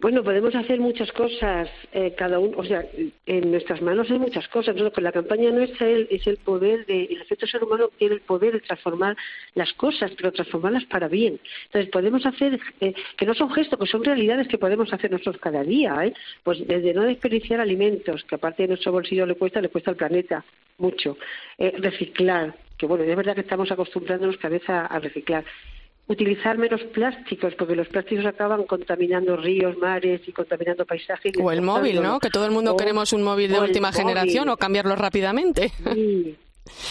Bueno, 0.01 0.23
podemos 0.23 0.55
hacer 0.55 0.79
muchas 0.79 1.11
cosas, 1.11 1.69
eh, 1.93 2.15
cada 2.17 2.39
uno, 2.39 2.57
o 2.57 2.63
sea, 2.63 2.83
en 3.27 3.51
nuestras 3.51 3.83
manos 3.83 4.09
hay 4.09 4.17
muchas 4.17 4.47
cosas. 4.47 4.75
Con 4.91 5.03
la 5.03 5.11
campaña 5.11 5.51
nuestra 5.51 5.87
es 5.87 6.25
el 6.25 6.37
poder 6.37 6.87
de, 6.87 7.03
el 7.03 7.21
efecto 7.21 7.45
ser 7.45 7.63
humano 7.63 7.91
tiene 7.99 8.15
el 8.15 8.21
poder 8.21 8.53
de 8.53 8.61
transformar 8.61 9.15
las 9.53 9.71
cosas, 9.73 10.11
pero 10.17 10.31
transformarlas 10.31 10.85
para 10.85 11.07
bien. 11.07 11.39
Entonces 11.65 11.91
podemos 11.91 12.25
hacer, 12.25 12.59
eh, 12.79 12.95
que 13.15 13.27
no 13.27 13.35
son 13.35 13.51
gestos, 13.51 13.77
que 13.77 13.85
son 13.85 14.03
realidades 14.03 14.47
que 14.47 14.57
podemos 14.57 14.91
hacer 14.91 15.11
nosotros 15.11 15.37
cada 15.39 15.61
día, 15.63 15.95
¿eh? 16.03 16.13
Pues 16.41 16.65
desde 16.65 16.95
no 16.95 17.03
desperdiciar 17.03 17.59
alimentos, 17.61 18.23
que 18.23 18.33
aparte 18.33 18.63
de 18.63 18.69
nuestro 18.69 18.91
bolsillo 18.91 19.27
le 19.27 19.35
cuesta, 19.35 19.61
le 19.61 19.69
cuesta 19.69 19.91
al 19.91 19.97
planeta 19.97 20.43
mucho. 20.79 21.15
Eh, 21.59 21.75
reciclar, 21.77 22.55
que 22.75 22.87
bueno, 22.87 23.03
es 23.03 23.15
verdad 23.15 23.35
que 23.35 23.41
estamos 23.41 23.71
acostumbrándonos 23.71 24.37
cada 24.37 24.53
vez 24.53 24.67
a 24.67 24.97
reciclar 24.97 25.43
utilizar 26.11 26.57
menos 26.57 26.81
plásticos, 26.93 27.55
porque 27.55 27.75
los 27.75 27.87
plásticos 27.87 28.25
acaban 28.25 28.63
contaminando 28.63 29.37
ríos, 29.37 29.77
mares 29.77 30.21
y 30.27 30.31
contaminando 30.31 30.85
paisajes. 30.85 31.33
O 31.41 31.51
el 31.51 31.61
móvil, 31.61 32.01
¿no? 32.01 32.19
Que 32.19 32.29
todo 32.29 32.45
el 32.45 32.51
mundo 32.51 32.75
queremos 32.75 33.13
un 33.13 33.23
móvil 33.23 33.51
de 33.51 33.59
última 33.59 33.91
generación 33.91 34.49
o 34.49 34.57
cambiarlo 34.57 34.95
rápidamente. 34.95 35.71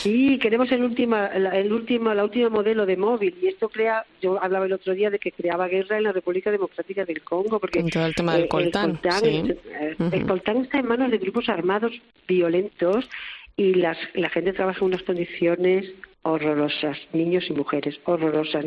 Sí. 0.02 0.38
queremos 0.42 0.70
el 0.72 0.82
último, 0.82 1.16
el 1.16 1.72
último, 1.72 2.12
la 2.12 2.24
última 2.24 2.48
modelo 2.48 2.86
de 2.86 2.96
móvil 2.96 3.36
y 3.40 3.48
esto 3.48 3.68
crea, 3.68 4.04
yo 4.20 4.42
hablaba 4.42 4.66
el 4.66 4.72
otro 4.72 4.94
día 4.94 5.10
de 5.10 5.18
que 5.18 5.32
creaba 5.32 5.68
guerra 5.68 5.96
en 5.96 6.04
la 6.04 6.12
República 6.12 6.50
Democrática 6.50 7.04
del 7.04 7.22
Congo 7.22 7.60
porque 7.60 7.82
todo 7.84 8.06
el 8.06 8.14
tema 8.14 8.34
del 8.34 8.48
coltán, 8.48 8.98
el 9.22 10.26
coltán 10.26 10.56
está 10.58 10.80
en 10.80 10.86
manos 10.86 11.10
de 11.10 11.18
grupos 11.18 11.48
armados 11.48 11.92
violentos 12.26 13.08
y 13.56 13.74
las, 13.74 13.96
la 14.14 14.28
gente 14.28 14.52
trabaja 14.52 14.80
en 14.80 14.86
unas 14.86 15.02
condiciones 15.02 15.86
horrorosas, 16.22 16.98
niños 17.12 17.44
y 17.48 17.52
mujeres, 17.52 17.98
horrorosas. 18.04 18.64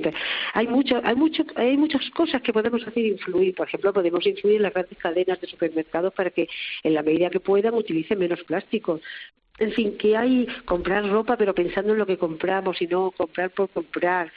hay 0.53 0.67
mucho, 0.67 0.99
hay 1.03 1.15
mucho, 1.15 1.43
hay 1.55 1.77
muchas 1.77 2.09
cosas 2.11 2.41
que 2.41 2.53
podemos 2.53 2.85
hacer 2.87 3.05
influir. 3.05 3.53
Por 3.55 3.67
ejemplo, 3.67 3.93
podemos 3.93 4.25
influir 4.25 4.57
en 4.57 4.63
las 4.63 4.73
grandes 4.73 4.97
cadenas 4.97 5.39
de 5.39 5.47
supermercados 5.47 6.13
para 6.13 6.31
que, 6.31 6.47
en 6.83 6.93
la 6.93 7.03
medida 7.03 7.29
que 7.29 7.39
puedan, 7.39 7.73
utilicen 7.75 8.19
menos 8.19 8.43
plástico. 8.43 8.99
En 9.59 9.71
fin, 9.71 9.97
que 9.97 10.17
hay 10.17 10.47
comprar 10.65 11.07
ropa, 11.07 11.37
pero 11.37 11.53
pensando 11.53 11.93
en 11.93 11.99
lo 11.99 12.07
que 12.07 12.17
compramos 12.17 12.81
y 12.81 12.87
no 12.87 13.11
comprar 13.11 13.51
por 13.51 13.69
comprar 13.69 14.31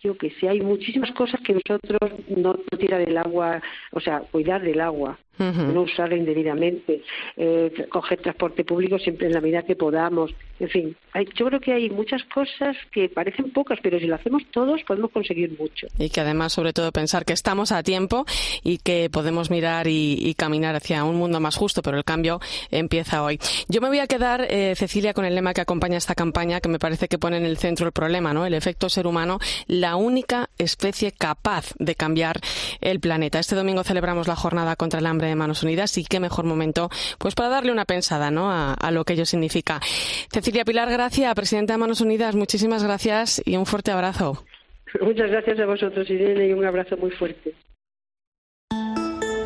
yo 0.00 0.16
que 0.18 0.30
sé, 0.32 0.48
hay 0.48 0.60
muchísimas 0.60 1.10
cosas 1.12 1.40
que 1.40 1.54
nosotros 1.54 2.12
no, 2.28 2.52
no 2.54 2.78
tirar 2.78 3.00
el 3.00 3.16
agua, 3.16 3.62
o 3.92 4.00
sea, 4.00 4.20
cuidar 4.20 4.62
del 4.62 4.80
agua, 4.80 5.18
no 5.38 5.82
usarla 5.82 6.16
indebidamente, 6.16 7.02
eh, 7.36 7.86
coger 7.88 8.20
transporte 8.20 8.64
público 8.64 8.98
siempre 8.98 9.26
en 9.26 9.32
la 9.32 9.40
medida 9.40 9.62
que 9.62 9.76
podamos, 9.76 10.34
en 10.60 10.68
fin, 10.68 10.96
yo 11.34 11.46
creo 11.46 11.60
que 11.60 11.72
hay 11.72 11.90
muchas 11.90 12.22
cosas 12.24 12.76
que 12.92 13.08
parecen 13.08 13.50
pocas, 13.50 13.78
pero 13.82 13.98
si 13.98 14.06
lo 14.06 14.14
hacemos 14.14 14.42
todos 14.52 14.82
podemos 14.84 15.10
conseguir 15.10 15.58
mucho. 15.58 15.88
Y 15.98 16.10
que 16.10 16.20
además, 16.20 16.52
sobre 16.52 16.72
todo, 16.72 16.92
pensar 16.92 17.24
que 17.24 17.32
estamos 17.32 17.72
a 17.72 17.82
tiempo 17.82 18.24
y 18.62 18.78
que 18.78 19.10
podemos 19.10 19.50
mirar 19.50 19.86
y, 19.88 20.34
caminar 20.36 20.74
hacia 20.74 21.04
un 21.04 21.16
mundo 21.16 21.38
más 21.38 21.56
justo, 21.56 21.80
pero 21.80 21.96
el 21.96 22.04
cambio 22.04 22.40
empieza 22.70 23.22
hoy. 23.22 23.38
Yo 23.68 23.80
me 23.80 23.88
voy 23.88 24.00
a 24.00 24.06
quedar, 24.06 24.46
eh, 24.50 24.74
Cecilia, 24.76 25.14
con 25.14 25.24
el 25.24 25.34
lema 25.34 25.54
que 25.54 25.60
acompaña 25.60 25.96
esta 25.96 26.14
campaña, 26.14 26.60
que 26.60 26.68
me 26.68 26.78
parece 26.78 27.08
que 27.08 27.18
pone 27.18 27.36
en 27.36 27.44
el 27.44 27.56
centro 27.56 27.86
el 27.86 27.92
problema, 27.92 28.34
¿no? 28.34 28.44
El 28.44 28.54
efecto 28.54 28.88
ser 28.88 29.06
humano, 29.06 29.38
la 29.66 29.96
única 29.96 30.50
especie 30.58 31.12
capaz 31.12 31.72
de 31.78 31.94
cambiar 31.94 32.40
el 32.80 33.00
planeta. 33.00 33.38
Este 33.38 33.54
domingo 33.54 33.84
celebramos 33.84 34.26
la 34.26 34.36
jornada 34.36 34.74
contra 34.76 34.98
el 34.98 35.06
hambre 35.06 35.23
de 35.28 35.34
Manos 35.34 35.62
Unidas 35.62 35.96
y 35.98 36.04
qué 36.04 36.20
mejor 36.20 36.44
momento 36.44 36.90
pues 37.18 37.34
para 37.34 37.48
darle 37.48 37.72
una 37.72 37.84
pensada 37.84 38.30
¿no? 38.30 38.50
a, 38.50 38.90
lo 38.90 39.04
que 39.04 39.14
ello 39.14 39.26
significa. 39.26 39.80
Cecilia 40.32 40.64
Pilar 40.64 40.90
Gracia, 40.90 41.34
presidenta 41.34 41.74
de 41.74 41.78
Manos 41.78 42.00
Unidas, 42.00 42.34
muchísimas 42.34 42.82
gracias 42.82 43.42
y 43.44 43.56
un 43.56 43.66
fuerte 43.66 43.90
abrazo. 43.90 44.44
Muchas 45.00 45.30
gracias 45.30 45.58
a 45.58 45.66
vosotros, 45.66 46.08
Irene, 46.08 46.48
y 46.48 46.52
un 46.52 46.64
abrazo 46.64 46.96
muy 46.96 47.10
fuerte. 47.10 47.54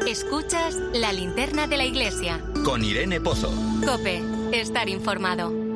Escuchas 0.06 0.74
la 0.94 1.12
linterna 1.12 1.66
de 1.66 1.76
la 1.76 1.84
iglesia. 1.84 2.40
Con 2.64 2.84
Irene 2.84 3.20
Pozo. 3.20 3.50
Cope, 3.84 4.20
estar 4.52 4.88
informado. 4.88 5.67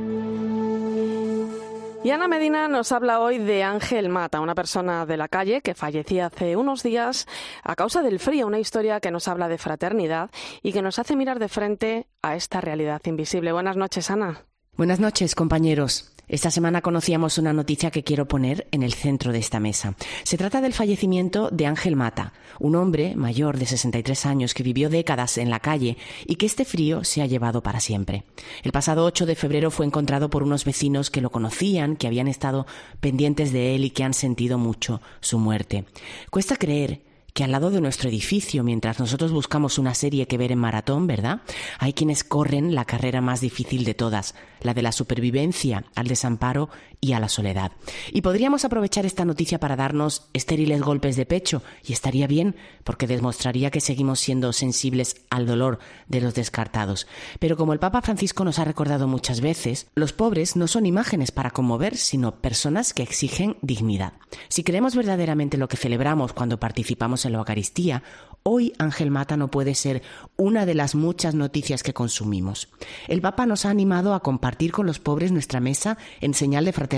Y 2.05 2.11
Ana 2.11 2.27
Medina 2.27 2.67
nos 2.67 2.91
habla 2.91 3.21
hoy 3.21 3.39
de 3.39 3.63
Ángel 3.63 4.09
Mata, 4.09 4.41
una 4.41 4.57
persona 4.57 5.07
de 5.07 5.17
la 5.17 5.29
calle 5.29 5.61
que 5.61 5.75
fallecía 5.75 6.27
hace 6.27 6.57
unos 6.57 6.83
días 6.83 7.29
a 7.63 7.77
causa 7.77 8.03
del 8.03 8.19
frío, 8.19 8.49
una 8.49 8.59
historia 8.59 8.99
que 8.99 9.13
nos 9.13 9.29
habla 9.29 9.47
de 9.47 9.57
fraternidad 9.57 10.29
y 10.63 10.73
que 10.73 10.83
nos 10.83 10.99
hace 10.99 11.15
mirar 11.15 11.39
de 11.39 11.49
frente 11.49 12.09
a 12.21 12.35
esta 12.35 12.61
realidad 12.61 13.01
invisible. 13.05 13.53
Buenas 13.53 13.77
noches, 13.77 14.11
Ana. 14.11 14.47
Buenas 14.77 14.99
noches, 14.99 15.37
compañeros. 15.37 16.12
Esta 16.33 16.51
semana 16.51 16.81
conocíamos 16.81 17.37
una 17.37 17.53
noticia 17.53 17.91
que 17.91 18.05
quiero 18.05 18.27
poner 18.27 18.67
en 18.71 18.83
el 18.83 18.95
centro 18.95 19.33
de 19.33 19.39
esta 19.39 19.61
mesa. 19.61 19.97
Se 20.23 20.39
trata 20.39 20.63
del 20.63 20.73
fallecimiento 20.73 21.51
de 21.51 21.67
Ángel 21.67 21.95
Mata, 21.95 22.33
un 22.59 22.75
hombre 22.75 23.15
mayor 23.17 23.59
de 23.59 23.67
63 23.67 24.25
años 24.25 24.55
que 24.55 24.63
vivió 24.63 24.89
décadas 24.89 25.37
en 25.37 25.51
la 25.51 25.61
calle 25.61 25.99
y 26.25 26.37
que 26.37 26.47
este 26.47 26.65
frío 26.65 27.05
se 27.05 27.21
ha 27.21 27.27
llevado 27.27 27.63
para 27.63 27.81
siempre. 27.81 28.25
El 28.63 28.73
pasado 28.73 29.05
8 29.05 29.27
de 29.27 29.37
febrero 29.37 29.71
fue 29.71 29.85
encontrado 29.85 30.31
por 30.31 30.43
unos 30.43 30.65
vecinos 30.65 31.11
que 31.11 31.21
lo 31.21 31.29
conocían, 31.29 31.97
que 31.97 32.07
habían 32.07 32.29
estado 32.29 32.67
pendientes 33.01 33.53
de 33.53 33.75
él 33.75 33.85
y 33.85 33.91
que 33.91 34.03
han 34.03 34.15
sentido 34.15 34.57
mucho 34.57 35.03
su 35.21 35.39
muerte. 35.39 35.85
Cuesta 36.31 36.57
creer 36.57 37.03
que 37.33 37.45
al 37.45 37.53
lado 37.53 37.71
de 37.71 37.81
nuestro 37.81 38.09
edificio, 38.09 38.63
mientras 38.63 39.01
nosotros 39.01 39.33
buscamos 39.33 39.79
una 39.79 39.95
serie 39.95 40.27
que 40.27 40.39
ver 40.39 40.53
en 40.53 40.59
maratón, 40.59 41.07
¿verdad? 41.07 41.41
Hay 41.79 41.93
quienes 41.93 42.25
corren 42.25 42.75
la 42.75 42.85
carrera 42.85 43.21
más 43.21 43.41
difícil 43.41 43.85
de 43.85 43.95
todas, 43.95 44.35
la 44.61 44.75
de 44.75 44.83
la 44.83 44.93
supervivencia, 44.93 45.85
al 45.95 46.09
desamparo 46.09 46.69
y 47.05 47.15
a 47.15 47.21
la 47.21 47.29
soledad. 47.29 47.73
Y 48.13 48.23
podríamos 48.23 48.65
aprovechar 48.65 49.05
esta 49.05 49.25
noticia 49.25 49.59
para 49.59 49.75
darnos 49.75 50.29
estériles 50.35 50.81
golpes 50.83 51.17
de 51.17 51.27
pecho, 51.27 51.61
y 51.85 51.93
estaría 51.93 52.29
bien, 52.29 52.55
porque 52.85 53.09
demostraría 53.09 53.73
que 53.73 53.81
seguimos 53.81 54.21
siendo 54.21 54.53
sensibles 54.53 55.17
al 55.29 55.45
dolor 55.45 55.81
de 56.07 56.21
los 56.21 56.35
descartados. 56.35 57.09
Pero 57.41 57.57
como 57.57 57.73
el 57.73 57.81
Papa 57.81 58.03
Francisco 58.03 58.45
nos 58.45 58.61
ha 58.61 58.65
recordado 58.65 59.09
muchas 59.09 59.41
veces, 59.41 59.89
los 59.97 60.13
pobres 60.13 60.55
no 60.55 60.69
son 60.69 60.87
imágenes 60.87 61.33
para 61.33 61.51
conmover, 61.51 61.97
sino 61.97 62.37
personas 62.37 62.95
que 62.95 63.03
exigen 63.03 63.57
dignidad. 63.63 64.13
Si 64.49 64.63
creemos 64.63 64.95
verdaderamente 64.95 65.59
lo 65.59 65.67
que 65.67 65.77
celebramos 65.77 66.33
cuando 66.33 66.61
participamos 66.61 67.25
en 67.25 67.33
la 67.33 67.39
Eucaristía, 67.39 68.05
hoy 68.45 68.75
Ángel 68.79 69.11
Mata 69.11 69.37
no 69.37 69.49
puede 69.49 69.75
ser 69.75 70.03
una 70.37 70.67
de 70.67 70.77
las 70.77 70.95
muchas 70.95 71.35
noticias 71.35 71.83
que 71.83 71.95
consumimos. 71.95 72.69
El 73.09 73.21
Papa 73.21 73.45
nos 73.45 73.67
ha 73.67 73.71
animado 73.71 74.15
a 74.15 74.21
compartir 74.21 74.71
con 74.71 74.87
los 74.87 75.01
pobres 75.01 75.33
nuestra 75.33 75.59
mesa 75.59 75.99
en 76.21 76.35
señal 76.35 76.65
de 76.65 76.73
fraternidad 76.73 76.92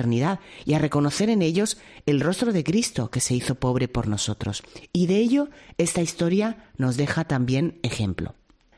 y 0.64 0.74
a 0.74 0.78
reconocer 0.78 1.30
en 1.30 1.42
ellos 1.42 1.78
el 2.06 2.20
rostro 2.20 2.52
de 2.52 2.64
Cristo 2.64 3.10
que 3.10 3.20
se 3.20 3.34
hizo 3.34 3.54
pobre 3.54 3.88
por 3.88 4.08
nosotros. 4.08 4.62
Y 4.92 5.06
de 5.06 5.18
ello 5.18 5.48
esta 5.78 6.02
historia 6.02 6.70
nos 6.76 6.96
deja 6.96 7.24
también 7.24 7.78
ejemplo. 7.82 8.34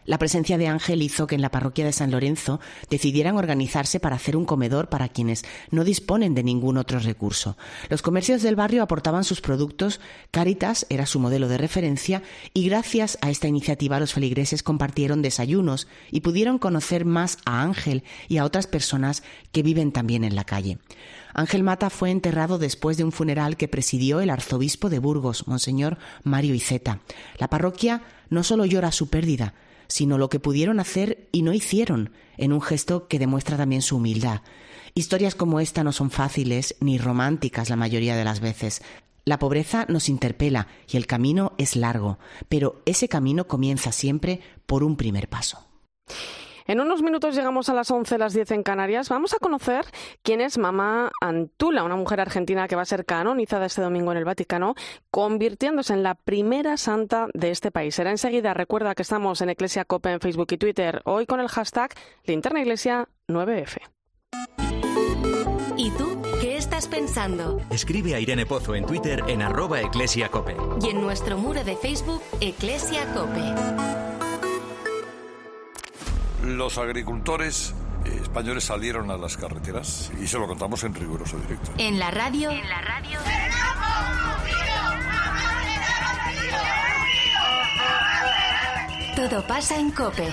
La 0.07 0.19
presencia 0.19 0.57
de 0.57 0.69
Ángel 0.69 1.03
hizo 1.03 1.27
que 1.27 1.35
en 1.35 1.43
la 1.43 1.51
parroquia 1.51 1.85
de 1.85 1.93
San 1.93 2.13
Lorenzo 2.13 2.61
decidieran 2.89 3.37
organizarse 3.37 4.01
para 4.01 4.17
hacer 4.17 4.37
un 4.37 4.45
comedor 4.45 4.89
para 4.89 5.09
quienes 5.09 5.45
no 5.71 5.85
disponen 5.85 6.35
de 6.35 6.45
ningún 6.45 6.77
otro 6.77 7.01
recurso. 7.01 7.57
Los 7.91 8.03
comercios 8.03 8.43
del 8.43 8.57
barrio 8.57 8.83
aportaban 8.83 9.25
sus 9.25 9.41
productos, 9.41 10.01
Caritas 10.31 10.87
era 10.91 11.07
su 11.07 11.19
modelo 11.19 11.49
de 11.49 11.59
referencia 11.59 12.23
y 12.55 12.69
gracias 12.69 13.19
a 13.21 13.31
esta 13.31 13.49
iniciativa 13.49 13.99
los 13.99 14.13
feligreses 14.13 14.63
compartieron 14.63 15.23
desayunos 15.23 15.89
y 16.11 16.21
pudieron 16.21 16.59
conocer 16.59 17.05
más 17.05 17.39
a 17.45 17.63
Ángel 17.63 18.05
y 18.29 18.39
a 18.39 18.45
otras 18.45 18.67
personas 18.69 19.25
que 19.51 19.63
viven 19.63 19.91
también 19.91 20.23
en 20.23 20.37
la 20.37 20.45
calle. 20.45 20.79
Ángel 21.35 21.65
Mata 21.65 21.91
fue 21.91 22.11
enterrado 22.11 22.59
después 22.59 22.97
de 22.97 23.05
un 23.05 23.13
funeral 23.13 23.57
que 23.57 23.69
presidió 23.69 24.21
el 24.21 24.31
arzobispo 24.31 24.89
de 24.89 25.01
Burgos, 25.01 25.47
Monseñor 25.49 25.99
Mario 26.23 26.55
Iceta. 26.55 27.01
La 27.39 27.49
parroquia 27.49 28.03
no 28.31 28.43
solo 28.43 28.65
llora 28.65 28.91
su 28.91 29.11
pérdida, 29.11 29.53
sino 29.89 30.19
lo 30.19 30.29
que 30.29 30.41
pudieron 30.41 30.81
hacer 30.81 31.29
y 31.33 31.43
no 31.43 31.53
hicieron, 31.53 32.13
en 32.37 32.53
un 32.53 32.61
gesto 32.61 33.09
que 33.09 33.19
demuestra 33.19 33.57
también 33.57 33.83
su 33.83 33.97
humildad. 33.97 34.43
Historias 34.95 35.35
como 35.35 35.61
esta 35.61 35.85
no 35.85 35.93
son 35.93 36.11
fáciles 36.11 36.77
ni 36.81 36.99
románticas 36.99 37.69
la 37.69 37.77
mayoría 37.77 38.17
de 38.17 38.25
las 38.25 38.41
veces. 38.41 38.83
La 39.25 39.39
pobreza 39.39 39.87
nos 39.89 40.09
interpela 40.09 40.69
y 40.89 40.97
el 40.97 41.07
camino 41.07 41.53
es 41.59 41.77
largo, 41.77 42.19
pero 42.49 42.81
ese 42.87 43.09
camino 43.09 43.47
comienza 43.47 43.93
siempre 43.93 44.41
por 44.67 44.85
un 44.85 44.97
primer 44.97 45.29
paso. 45.29 45.67
En 46.67 46.81
unos 46.81 47.03
minutos 47.03 47.37
llegamos 47.37 47.69
a 47.69 47.75
las 47.75 47.91
11, 47.91 48.19
las 48.19 48.33
10 48.33 48.51
en 48.51 48.63
Canarias. 48.63 49.09
Vamos 49.09 49.35
a 49.35 49.39
conocer 49.39 49.87
quién 50.23 50.41
es 50.41 50.59
Mamá 50.59 51.13
Antula, 51.21 51.85
una 51.85 51.97
mujer 51.97 52.21
argentina 52.21 52.67
que 52.67 52.75
va 52.75 52.83
a 52.83 52.87
ser 52.87 53.05
canonizada 53.05 53.67
este 53.67 53.83
domingo 53.83 54.11
en 54.11 54.19
el 54.19 54.25
Vaticano, 54.25 54.75
convirtiéndose 55.11 55.93
en 55.93 56.03
la 56.03 56.15
primera 56.15 56.77
santa 56.77 57.29
de 57.35 57.51
este 57.51 57.71
país. 57.71 57.95
Será 57.95 58.11
enseguida. 58.11 58.53
Recuerda 58.53 58.95
que 58.95 59.03
estamos 59.03 59.41
en 59.41 59.51
Iglesia 59.51 59.85
Cope 59.85 60.11
en 60.11 60.21
Facebook 60.21 60.49
y 60.51 60.59
Twitter, 60.59 61.03
hoy 61.05 61.27
con 61.27 61.41
el 61.41 61.49
hashtag 61.49 61.95
Linterna 62.25 62.61
Iglesia 62.61 63.09
9F. 63.29 63.79
¿Y 65.77 65.91
tú 65.91 66.21
qué 66.41 66.57
estás 66.57 66.89
pensando? 66.89 67.61
Escribe 67.71 68.15
a 68.15 68.21
Irene 68.21 68.47
Pozo 68.47 68.75
en 68.75 68.87
Twitter 68.87 69.23
en 69.29 69.43
arroba 69.43 69.83
eclesiacope. 69.83 70.57
Y 70.83 70.89
en 70.89 71.01
nuestro 71.01 71.37
muro 71.39 71.63
de 71.63 71.77
Facebook, 71.77 72.23
Eclesia 72.41 73.05
Cope. 73.13 74.06
Los 76.47 76.79
agricultores 76.79 77.75
eh, 78.05 78.21
españoles 78.23 78.63
salieron 78.63 79.11
a 79.11 79.17
las 79.17 79.37
carreteras 79.37 80.13
y 80.23 80.29
se 80.29 80.39
lo 80.39 80.47
contamos 80.47 80.85
en 80.85 80.95
riguroso 80.95 81.37
directo. 81.39 81.73
En 81.77 81.99
la 81.99 82.13
radio. 82.13 82.51
En 82.51 82.69
la 82.69 82.81
radio. 82.83 83.19
Todo 89.17 89.45
pasa 89.47 89.77
en 89.77 89.91
Cope. 89.91 90.33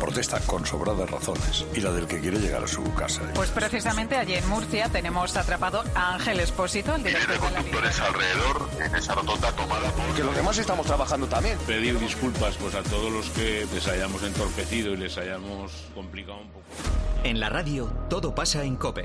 protesta 0.00 0.40
con 0.40 0.66
sobradas 0.66 1.10
razones 1.10 1.64
y 1.74 1.80
la 1.80 1.92
del 1.92 2.06
que 2.06 2.20
quiere 2.20 2.38
llegar 2.38 2.64
a 2.64 2.66
su 2.66 2.82
casa. 2.94 3.22
Pues 3.34 3.50
precisamente 3.50 4.16
allí 4.16 4.34
en 4.34 4.48
Murcia 4.48 4.88
tenemos 4.88 5.36
atrapado 5.36 5.82
a 5.94 6.14
Ángel 6.14 6.40
Espósito, 6.40 6.94
el 6.94 7.02
director 7.02 7.28
de 7.28 7.34
la 7.34 7.40
conductores 7.40 8.00
alrededor 8.00 8.68
en 8.84 8.94
esa 8.94 9.14
rotonda 9.14 9.52
tomada 9.52 9.90
por... 9.90 10.14
Que 10.14 10.24
los 10.24 10.36
demás 10.36 10.58
estamos 10.58 10.86
trabajando 10.86 11.26
también. 11.26 11.58
Pedir 11.66 11.98
disculpas 11.98 12.56
pues 12.56 12.74
a 12.74 12.82
todos 12.82 13.12
los 13.12 13.28
que 13.30 13.66
les 13.72 13.86
hayamos 13.88 14.22
entorpecido 14.22 14.92
y 14.92 14.96
les 14.96 15.16
hayamos 15.18 15.72
complicado 15.94 16.38
un 16.38 16.48
poco. 16.48 16.64
En 17.24 17.40
la 17.40 17.48
radio, 17.48 17.86
todo 18.08 18.34
pasa 18.34 18.64
en 18.64 18.76
COPE. 18.76 19.04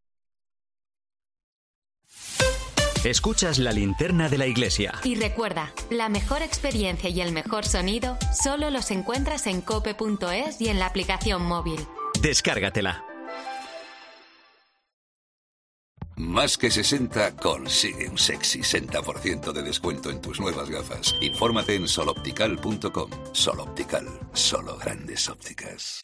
Escuchas 3.03 3.57
la 3.57 3.71
linterna 3.71 4.29
de 4.29 4.37
la 4.37 4.45
iglesia. 4.45 4.93
Y 5.03 5.15
recuerda, 5.15 5.73
la 5.89 6.07
mejor 6.07 6.43
experiencia 6.43 7.09
y 7.09 7.19
el 7.21 7.31
mejor 7.31 7.65
sonido 7.65 8.15
solo 8.31 8.69
los 8.69 8.91
encuentras 8.91 9.47
en 9.47 9.61
cope.es 9.61 10.61
y 10.61 10.69
en 10.69 10.77
la 10.77 10.85
aplicación 10.85 11.43
móvil. 11.43 11.79
Descárgatela. 12.21 13.03
Más 16.15 16.55
que 16.59 16.69
60 16.69 17.37
consigue 17.37 18.07
un 18.07 18.19
sexy 18.19 18.59
60% 18.59 19.51
de 19.51 19.63
descuento 19.63 20.11
en 20.11 20.21
tus 20.21 20.39
nuevas 20.39 20.69
gafas. 20.69 21.15
Infórmate 21.21 21.73
en 21.73 21.87
soloptical.com. 21.87 23.09
Soloptical, 23.31 24.05
solo 24.33 24.77
grandes 24.77 25.27
ópticas. 25.27 26.03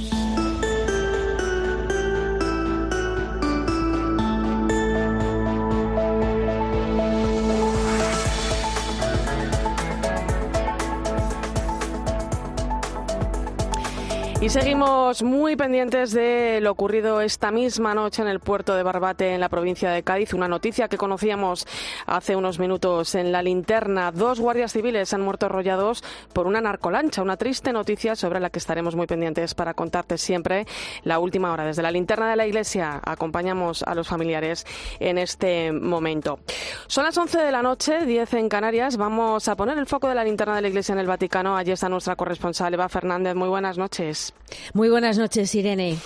Y 14.41 14.49
seguimos 14.49 15.21
muy 15.21 15.55
pendientes 15.55 16.13
de 16.13 16.61
lo 16.61 16.71
ocurrido 16.71 17.21
esta 17.21 17.51
misma 17.51 17.93
noche 17.93 18.23
en 18.23 18.27
el 18.27 18.39
puerto 18.39 18.73
de 18.73 18.81
Barbate, 18.81 19.35
en 19.35 19.39
la 19.39 19.49
provincia 19.49 19.91
de 19.91 20.01
Cádiz. 20.01 20.33
Una 20.33 20.47
noticia 20.47 20.87
que 20.87 20.97
conocíamos 20.97 21.67
hace 22.07 22.35
unos 22.35 22.57
minutos 22.57 23.13
en 23.13 23.31
la 23.31 23.43
linterna. 23.43 24.11
Dos 24.11 24.39
guardias 24.39 24.73
civiles 24.73 25.13
han 25.13 25.21
muerto 25.21 25.45
arrollados 25.45 26.03
por 26.33 26.47
una 26.47 26.59
narcolancha. 26.59 27.21
Una 27.21 27.37
triste 27.37 27.71
noticia 27.71 28.15
sobre 28.15 28.39
la 28.39 28.49
que 28.49 28.57
estaremos 28.57 28.95
muy 28.95 29.05
pendientes 29.05 29.53
para 29.53 29.75
contarte 29.75 30.17
siempre 30.17 30.65
la 31.03 31.19
última 31.19 31.53
hora. 31.53 31.63
Desde 31.63 31.83
la 31.83 31.91
linterna 31.91 32.27
de 32.27 32.35
la 32.35 32.47
iglesia 32.47 32.99
acompañamos 33.05 33.83
a 33.83 33.93
los 33.93 34.07
familiares 34.07 34.65
en 34.99 35.19
este 35.19 35.71
momento. 35.71 36.39
Son 36.87 37.03
las 37.03 37.15
11 37.15 37.37
de 37.37 37.51
la 37.51 37.61
noche, 37.61 38.07
10 38.07 38.33
en 38.33 38.49
Canarias. 38.49 38.97
Vamos 38.97 39.47
a 39.47 39.55
poner 39.55 39.77
el 39.77 39.85
foco 39.85 40.07
de 40.07 40.15
la 40.15 40.23
linterna 40.23 40.55
de 40.55 40.63
la 40.63 40.67
iglesia 40.69 40.93
en 40.93 40.99
el 40.99 41.05
Vaticano. 41.05 41.55
Allí 41.55 41.73
está 41.73 41.89
nuestra 41.89 42.15
corresponsal 42.15 42.73
Eva 42.73 42.89
Fernández. 42.89 43.35
Muy 43.35 43.47
buenas 43.47 43.77
noches. 43.77 44.30
Muy 44.73 44.89
buenas 44.89 45.17
noches, 45.17 45.53
Irene. 45.55 45.97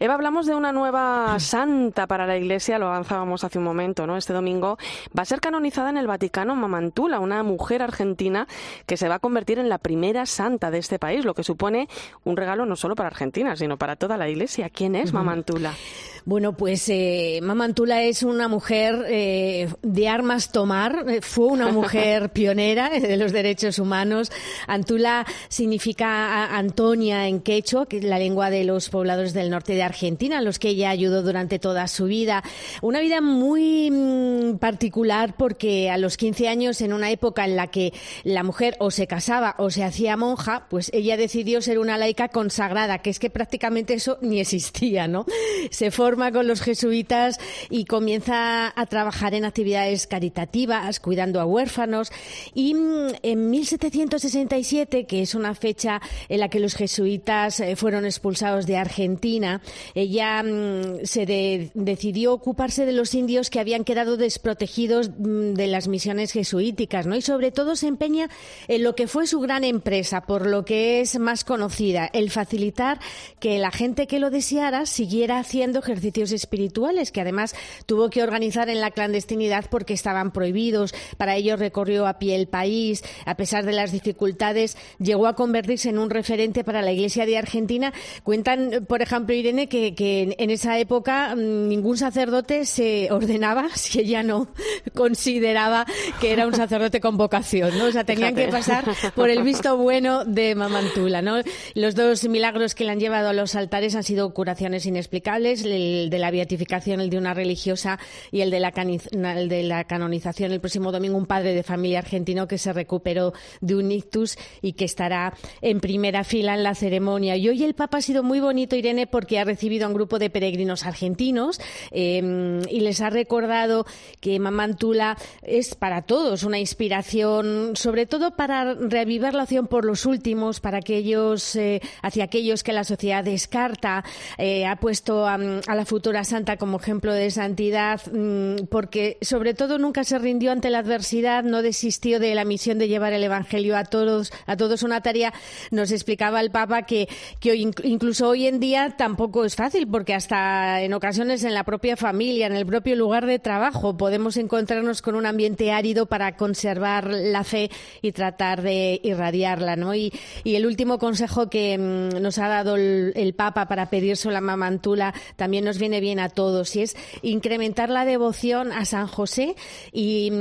Eva, 0.00 0.14
hablamos 0.14 0.46
de 0.46 0.54
una 0.54 0.72
nueva 0.72 1.38
santa 1.38 2.06
para 2.06 2.26
la 2.26 2.36
Iglesia, 2.36 2.78
lo 2.78 2.88
avanzábamos 2.88 3.44
hace 3.44 3.58
un 3.58 3.64
momento, 3.64 4.06
¿no? 4.06 4.16
Este 4.16 4.32
domingo 4.32 4.78
va 5.16 5.22
a 5.22 5.26
ser 5.26 5.40
canonizada 5.40 5.90
en 5.90 5.96
el 5.96 6.06
Vaticano 6.06 6.56
Mamantula, 6.56 7.20
una 7.20 7.42
mujer 7.42 7.82
argentina 7.82 8.48
que 8.86 8.96
se 8.96 9.08
va 9.08 9.16
a 9.16 9.18
convertir 9.20 9.58
en 9.58 9.68
la 9.68 9.78
primera 9.78 10.26
santa 10.26 10.70
de 10.70 10.78
este 10.78 10.98
país, 10.98 11.24
lo 11.24 11.34
que 11.34 11.44
supone 11.44 11.88
un 12.24 12.36
regalo 12.36 12.66
no 12.66 12.76
solo 12.76 12.96
para 12.96 13.08
Argentina, 13.08 13.56
sino 13.56 13.76
para 13.76 13.96
toda 13.96 14.16
la 14.16 14.28
Iglesia. 14.28 14.70
¿Quién 14.70 14.96
es 14.96 15.12
Mamantula? 15.12 15.74
Bueno, 16.24 16.56
pues 16.56 16.88
eh, 16.88 17.40
Mamantula 17.42 18.02
es 18.04 18.22
una 18.22 18.46
mujer 18.46 19.06
eh, 19.08 19.68
de 19.82 20.08
armas 20.08 20.52
tomar, 20.52 21.04
eh, 21.08 21.20
fue 21.20 21.46
una 21.46 21.72
mujer 21.72 22.30
pionera 22.32 22.90
de 22.90 23.16
los 23.16 23.32
derechos 23.32 23.80
humanos. 23.80 24.30
Antula 24.68 25.26
significa 25.48 26.56
Antonia 26.56 27.26
en 27.26 27.40
quechua, 27.40 27.86
que 27.86 27.98
es 27.98 28.04
la 28.04 28.20
lengua 28.20 28.50
de 28.50 28.62
los 28.62 28.88
pobladores 28.88 29.32
del 29.32 29.50
norte 29.50 29.74
de 29.74 29.82
Argentina, 29.82 30.38
a 30.38 30.42
los 30.42 30.60
que 30.60 30.68
ella 30.68 30.90
ayudó 30.90 31.22
durante 31.22 31.58
toda 31.58 31.88
su 31.88 32.04
vida. 32.04 32.44
Una 32.82 33.00
vida 33.00 33.20
muy 33.20 33.90
mm, 33.90 34.58
particular 34.58 35.34
porque 35.36 35.90
a 35.90 35.98
los 35.98 36.16
15 36.16 36.46
años, 36.46 36.80
en 36.82 36.92
una 36.92 37.10
época 37.10 37.44
en 37.44 37.56
la 37.56 37.66
que 37.66 37.92
la 38.22 38.44
mujer 38.44 38.76
o 38.78 38.92
se 38.92 39.08
casaba 39.08 39.56
o 39.58 39.70
se 39.70 39.82
hacía 39.82 40.16
monja, 40.16 40.66
pues 40.70 40.88
ella 40.94 41.16
decidió 41.16 41.60
ser 41.62 41.80
una 41.80 41.98
laica 41.98 42.28
consagrada, 42.28 42.98
que 42.98 43.10
es 43.10 43.18
que 43.18 43.28
prácticamente 43.28 43.94
eso 43.94 44.18
ni 44.20 44.38
existía, 44.38 45.08
¿no? 45.08 45.26
Se 45.70 45.90
con 46.12 46.46
los 46.46 46.60
jesuitas 46.60 47.40
y 47.70 47.86
comienza 47.86 48.72
a 48.76 48.86
trabajar 48.86 49.32
en 49.34 49.46
actividades 49.46 50.06
caritativas, 50.06 51.00
cuidando 51.00 51.40
a 51.40 51.46
huérfanos. 51.46 52.12
Y 52.54 52.74
mm, 52.74 53.08
en 53.22 53.50
1767, 53.50 55.06
que 55.06 55.22
es 55.22 55.34
una 55.34 55.54
fecha 55.54 56.02
en 56.28 56.40
la 56.40 56.48
que 56.48 56.60
los 56.60 56.74
jesuitas 56.74 57.60
eh, 57.60 57.76
fueron 57.76 58.04
expulsados 58.04 58.66
de 58.66 58.76
Argentina, 58.76 59.62
ella 59.94 60.42
mm, 60.42 61.04
se 61.04 61.70
decidió 61.74 62.34
ocuparse 62.34 62.84
de 62.84 62.92
los 62.92 63.14
indios 63.14 63.48
que 63.48 63.60
habían 63.60 63.84
quedado 63.84 64.18
desprotegidos 64.18 65.10
mm, 65.16 65.54
de 65.54 65.66
las 65.66 65.88
misiones 65.88 66.32
jesuíticas, 66.32 67.06
¿no? 67.06 67.16
Y 67.16 67.22
sobre 67.22 67.52
todo 67.52 67.74
se 67.74 67.86
empeña 67.86 68.28
en 68.68 68.82
lo 68.82 68.94
que 68.94 69.08
fue 69.08 69.26
su 69.26 69.40
gran 69.40 69.64
empresa, 69.64 70.20
por 70.26 70.46
lo 70.46 70.66
que 70.66 71.00
es 71.00 71.18
más 71.18 71.42
conocida, 71.42 72.10
el 72.12 72.30
facilitar 72.30 73.00
que 73.40 73.58
la 73.58 73.70
gente 73.70 74.06
que 74.06 74.18
lo 74.18 74.28
deseara 74.28 74.84
siguiera 74.84 75.38
haciendo 75.38 75.78
ejercicio 75.78 76.01
ejercicios 76.02 76.32
espirituales 76.32 77.12
que 77.12 77.20
además 77.20 77.54
tuvo 77.86 78.10
que 78.10 78.22
organizar 78.22 78.68
en 78.68 78.80
la 78.80 78.90
clandestinidad 78.90 79.66
porque 79.70 79.94
estaban 79.94 80.32
prohibidos. 80.32 80.94
Para 81.16 81.36
ello 81.36 81.56
recorrió 81.56 82.06
a 82.06 82.18
pie 82.18 82.34
el 82.34 82.48
país. 82.48 83.04
A 83.24 83.36
pesar 83.36 83.64
de 83.64 83.72
las 83.72 83.92
dificultades, 83.92 84.76
llegó 84.98 85.28
a 85.28 85.36
convertirse 85.36 85.90
en 85.90 85.98
un 85.98 86.10
referente 86.10 86.64
para 86.64 86.82
la 86.82 86.92
Iglesia 86.92 87.24
de 87.24 87.38
Argentina. 87.38 87.92
Cuentan, 88.24 88.84
por 88.88 89.00
ejemplo, 89.00 89.34
Irene, 89.34 89.68
que, 89.68 89.94
en 90.38 90.50
esa 90.50 90.78
época 90.78 91.36
mm, 91.36 91.68
ningún 91.68 91.96
sacerdote 91.96 92.64
se 92.64 93.10
ordenaba 93.12 93.68
si 93.74 94.00
ella 94.00 94.22
no 94.22 94.48
consideraba 94.94 95.86
que 96.20 96.32
era 96.32 96.46
un 96.46 96.54
sacerdote 96.54 97.00
con 97.00 97.16
vocación, 97.16 97.78
¿no? 97.78 97.86
O 97.86 97.92
sea, 97.92 98.04
tenían 98.04 98.34
que 98.34 98.48
pasar 98.48 98.84
por 99.14 99.30
el 99.30 99.42
visto 99.42 99.76
bueno 99.76 100.24
de 100.24 100.54
Mamantula, 100.54 101.22
¿no? 101.22 101.36
Los 101.74 101.94
dos 101.94 102.28
milagros 102.28 102.74
que 102.74 102.84
le 102.84 102.90
han 102.90 103.00
llevado 103.00 103.28
a 103.28 103.32
los 103.32 103.54
altares 103.54 103.94
han 103.94 104.02
sido 104.02 104.32
curaciones 104.34 104.86
inexplicables. 104.86 105.64
El 105.64 105.72
de 106.10 106.18
la 106.18 106.30
beatificación, 106.30 107.00
el 107.00 107.10
de 107.10 107.18
una 107.18 107.34
religiosa 107.34 107.98
y 108.30 108.40
el 108.40 108.50
de, 108.50 108.60
la 108.60 108.72
el 108.72 109.48
de 109.48 109.62
la 109.62 109.84
canonización 109.84 110.52
el 110.52 110.60
próximo 110.60 110.92
domingo, 110.92 111.16
un 111.16 111.26
padre 111.26 111.54
de 111.54 111.62
familia 111.62 112.00
argentino 112.00 112.48
que 112.48 112.58
se 112.58 112.72
recuperó 112.72 113.32
de 113.60 113.76
un 113.76 113.90
ictus 113.92 114.36
y 114.60 114.72
que 114.72 114.84
estará 114.84 115.34
en 115.60 115.80
primera 115.80 116.24
fila 116.24 116.54
en 116.54 116.62
la 116.62 116.74
ceremonia. 116.74 117.36
Y 117.36 117.48
hoy 117.48 117.64
el 117.64 117.74
Papa 117.74 117.98
ha 117.98 118.02
sido 118.02 118.22
muy 118.22 118.40
bonito, 118.40 118.76
Irene, 118.76 119.06
porque 119.06 119.38
ha 119.38 119.44
recibido 119.44 119.86
a 119.86 119.88
un 119.88 119.94
grupo 119.94 120.18
de 120.18 120.30
peregrinos 120.30 120.84
argentinos 120.84 121.60
em, 121.90 122.60
y 122.68 122.80
les 122.80 123.00
ha 123.00 123.10
recordado 123.10 123.86
que 124.20 124.38
Mamantula 124.38 125.16
es 125.42 125.74
para 125.74 126.02
todos 126.02 126.42
una 126.42 126.58
inspiración, 126.58 127.72
sobre 127.74 128.06
todo 128.06 128.36
para 128.36 128.74
reavivar 128.74 129.34
la 129.34 129.44
opción 129.44 129.66
por 129.66 129.84
los 129.84 130.06
últimos, 130.06 130.60
para 130.60 130.78
aquellos, 130.78 131.56
eh, 131.56 131.80
hacia 132.02 132.24
aquellos 132.24 132.62
que 132.62 132.72
la 132.72 132.84
sociedad 132.84 133.24
descarta. 133.24 134.04
Eh, 134.38 134.66
ha 134.66 134.76
puesto 134.76 135.26
a, 135.26 135.34
a 135.34 135.74
la 135.74 135.81
futura 135.84 136.24
santa 136.24 136.56
como 136.56 136.78
ejemplo 136.78 137.12
de 137.12 137.30
santidad, 137.30 138.00
mm, 138.12 138.66
porque 138.70 139.18
sobre 139.20 139.54
todo 139.54 139.78
nunca 139.78 140.04
se 140.04 140.18
rindió 140.18 140.52
ante 140.52 140.70
la 140.70 140.78
adversidad, 140.78 141.44
no 141.44 141.62
desistió 141.62 142.20
de 142.20 142.34
la 142.34 142.44
misión 142.44 142.78
de 142.78 142.88
llevar 142.88 143.12
el 143.12 143.24
Evangelio 143.24 143.76
a 143.76 143.84
todos, 143.84 144.32
a 144.46 144.56
todos 144.56 144.82
una 144.82 145.00
tarea. 145.00 145.32
Nos 145.70 145.90
explicaba 145.90 146.40
el 146.40 146.50
Papa 146.50 146.82
que, 146.82 147.08
que 147.40 147.50
hoy, 147.50 147.70
incluso 147.82 148.28
hoy 148.28 148.46
en 148.46 148.60
día 148.60 148.94
tampoco 148.96 149.44
es 149.44 149.56
fácil, 149.56 149.88
porque 149.88 150.14
hasta 150.14 150.80
en 150.82 150.94
ocasiones 150.94 151.44
en 151.44 151.54
la 151.54 151.64
propia 151.64 151.96
familia, 151.96 152.46
en 152.46 152.56
el 152.56 152.66
propio 152.66 152.96
lugar 152.96 153.26
de 153.26 153.38
trabajo, 153.38 153.96
podemos 153.96 154.36
encontrarnos 154.36 155.02
con 155.02 155.14
un 155.14 155.26
ambiente 155.26 155.72
árido 155.72 156.06
para 156.06 156.36
conservar 156.36 157.08
la 157.10 157.44
fe 157.44 157.70
y 158.00 158.12
tratar 158.12 158.62
de 158.62 159.00
irradiarla, 159.02 159.76
¿no? 159.76 159.94
Y, 159.94 160.12
el 160.44 160.66
último 160.66 160.98
consejo 160.98 161.48
que 161.48 161.76
mm, 161.78 162.22
nos 162.22 162.38
ha 162.38 162.46
dado 162.46 162.76
el, 162.76 163.34
Papa 163.34 163.66
para 163.66 163.88
pedir 163.88 164.12
la 164.30 164.40
mamantula 164.40 165.14
también 165.36 165.64
nos 165.64 165.71
viene 165.78 166.00
bien 166.00 166.20
a 166.20 166.28
todos 166.28 166.74
y 166.76 166.82
es 166.82 166.96
incrementar 167.22 167.90
la 167.90 168.04
devoción 168.04 168.72
a 168.72 168.84
San 168.84 169.06
José 169.06 169.56
y, 169.92 170.32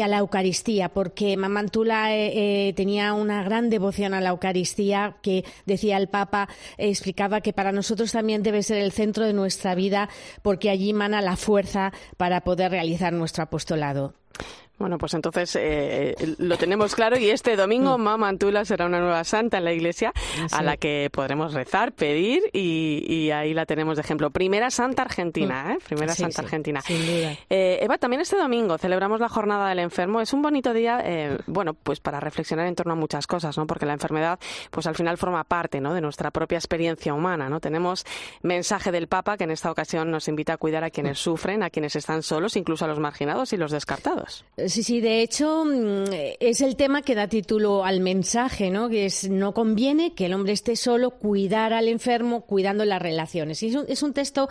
a 0.00 0.08
la 0.08 0.18
Eucaristía, 0.18 0.88
porque 0.88 1.36
Mamantula 1.36 2.14
eh, 2.14 2.68
eh, 2.68 2.72
tenía 2.74 3.12
una 3.12 3.42
gran 3.42 3.70
devoción 3.70 4.14
a 4.14 4.20
la 4.20 4.30
Eucaristía 4.30 5.16
que 5.22 5.44
decía 5.66 5.96
el 5.96 6.08
Papa, 6.08 6.48
explicaba 6.76 7.40
que 7.40 7.52
para 7.52 7.72
nosotros 7.72 8.12
también 8.12 8.42
debe 8.42 8.62
ser 8.62 8.78
el 8.78 8.92
centro 8.92 9.24
de 9.24 9.32
nuestra 9.32 9.74
vida 9.74 10.08
porque 10.42 10.70
allí 10.70 10.92
mana 10.92 11.20
la 11.20 11.36
fuerza 11.36 11.92
para 12.16 12.42
poder 12.42 12.70
realizar 12.70 13.12
nuestro 13.12 13.44
apostolado. 13.44 14.14
Bueno, 14.78 14.96
pues 14.96 15.14
entonces 15.14 15.56
eh, 15.60 16.14
lo 16.38 16.56
tenemos 16.56 16.94
claro 16.94 17.18
y 17.18 17.30
este 17.30 17.56
domingo 17.56 17.98
mm. 17.98 18.00
Mama 18.00 18.28
Antula 18.28 18.64
será 18.64 18.86
una 18.86 19.00
nueva 19.00 19.24
santa 19.24 19.58
en 19.58 19.64
la 19.64 19.72
iglesia 19.72 20.12
a 20.52 20.62
la 20.62 20.76
que 20.76 21.10
podremos 21.12 21.52
rezar, 21.52 21.92
pedir 21.92 22.42
y, 22.52 23.30
ahí 23.30 23.54
la 23.54 23.66
tenemos 23.66 23.96
de 23.96 24.02
ejemplo. 24.02 24.30
Primera 24.30 24.70
santa 24.70 25.02
argentina, 25.02 25.64
mm. 25.64 25.70
¿eh? 25.70 25.78
Primera 25.84 26.14
santa 26.14 26.42
argentina. 26.42 26.80
Sin 26.80 27.04
duda. 27.04 27.36
Eh, 27.50 27.78
Eva, 27.82 27.98
también 27.98 28.22
este 28.22 28.36
domingo 28.36 28.78
celebramos 28.78 29.20
la 29.20 29.28
jornada 29.28 29.68
del 29.68 29.80
enfermo. 29.80 30.20
Es 30.20 30.32
un 30.32 30.42
bonito 30.42 30.72
día, 30.72 31.00
eh, 31.04 31.38
bueno, 31.46 31.74
pues 31.74 32.00
para 32.00 32.20
reflexionar 32.20 32.66
en 32.66 32.74
torno 32.74 32.92
a 32.92 32.96
muchas 32.96 33.26
cosas, 33.26 33.58
¿no? 33.58 33.66
Porque 33.66 33.86
la 33.86 33.94
enfermedad, 33.94 34.38
pues 34.70 34.86
al 34.86 34.94
final 34.94 35.18
forma 35.18 35.44
parte, 35.44 35.80
¿no? 35.80 35.92
De 35.92 36.00
nuestra 36.00 36.30
propia 36.30 36.58
experiencia 36.58 37.14
humana, 37.14 37.48
¿no? 37.48 37.60
Tenemos 37.60 38.04
mensaje 38.42 38.92
del 38.92 39.08
Papa 39.08 39.36
que 39.36 39.44
en 39.44 39.50
esta 39.50 39.70
ocasión 39.70 40.10
nos 40.10 40.28
invita 40.28 40.54
a 40.54 40.56
cuidar 40.56 40.84
a 40.84 40.90
quienes 40.90 41.18
mm. 41.18 41.22
sufren, 41.22 41.62
a 41.62 41.70
quienes 41.70 41.96
están 41.96 42.22
solos, 42.22 42.56
incluso 42.56 42.84
a 42.84 42.88
los 42.88 43.00
marginados 43.00 43.52
y 43.52 43.56
los 43.56 43.72
descartados. 43.72 44.44
Sí, 44.68 44.82
sí, 44.82 45.00
de 45.00 45.22
hecho 45.22 45.64
mm, 45.64 46.04
es 46.40 46.60
el 46.60 46.76
tema 46.76 47.00
que 47.00 47.14
da 47.14 47.26
título 47.26 47.84
al 47.84 48.00
mensaje, 48.00 48.70
¿no? 48.70 48.90
Que 48.90 49.06
es 49.06 49.28
no 49.30 49.54
conviene 49.54 50.14
que 50.14 50.26
el 50.26 50.34
hombre 50.34 50.52
esté 50.52 50.76
solo, 50.76 51.10
cuidar 51.12 51.72
al 51.72 51.88
enfermo, 51.88 52.42
cuidando 52.42 52.84
las 52.84 53.00
relaciones. 53.00 53.62
es 53.62 53.74
un, 53.74 53.86
es 53.88 54.02
un 54.02 54.12
texto 54.12 54.48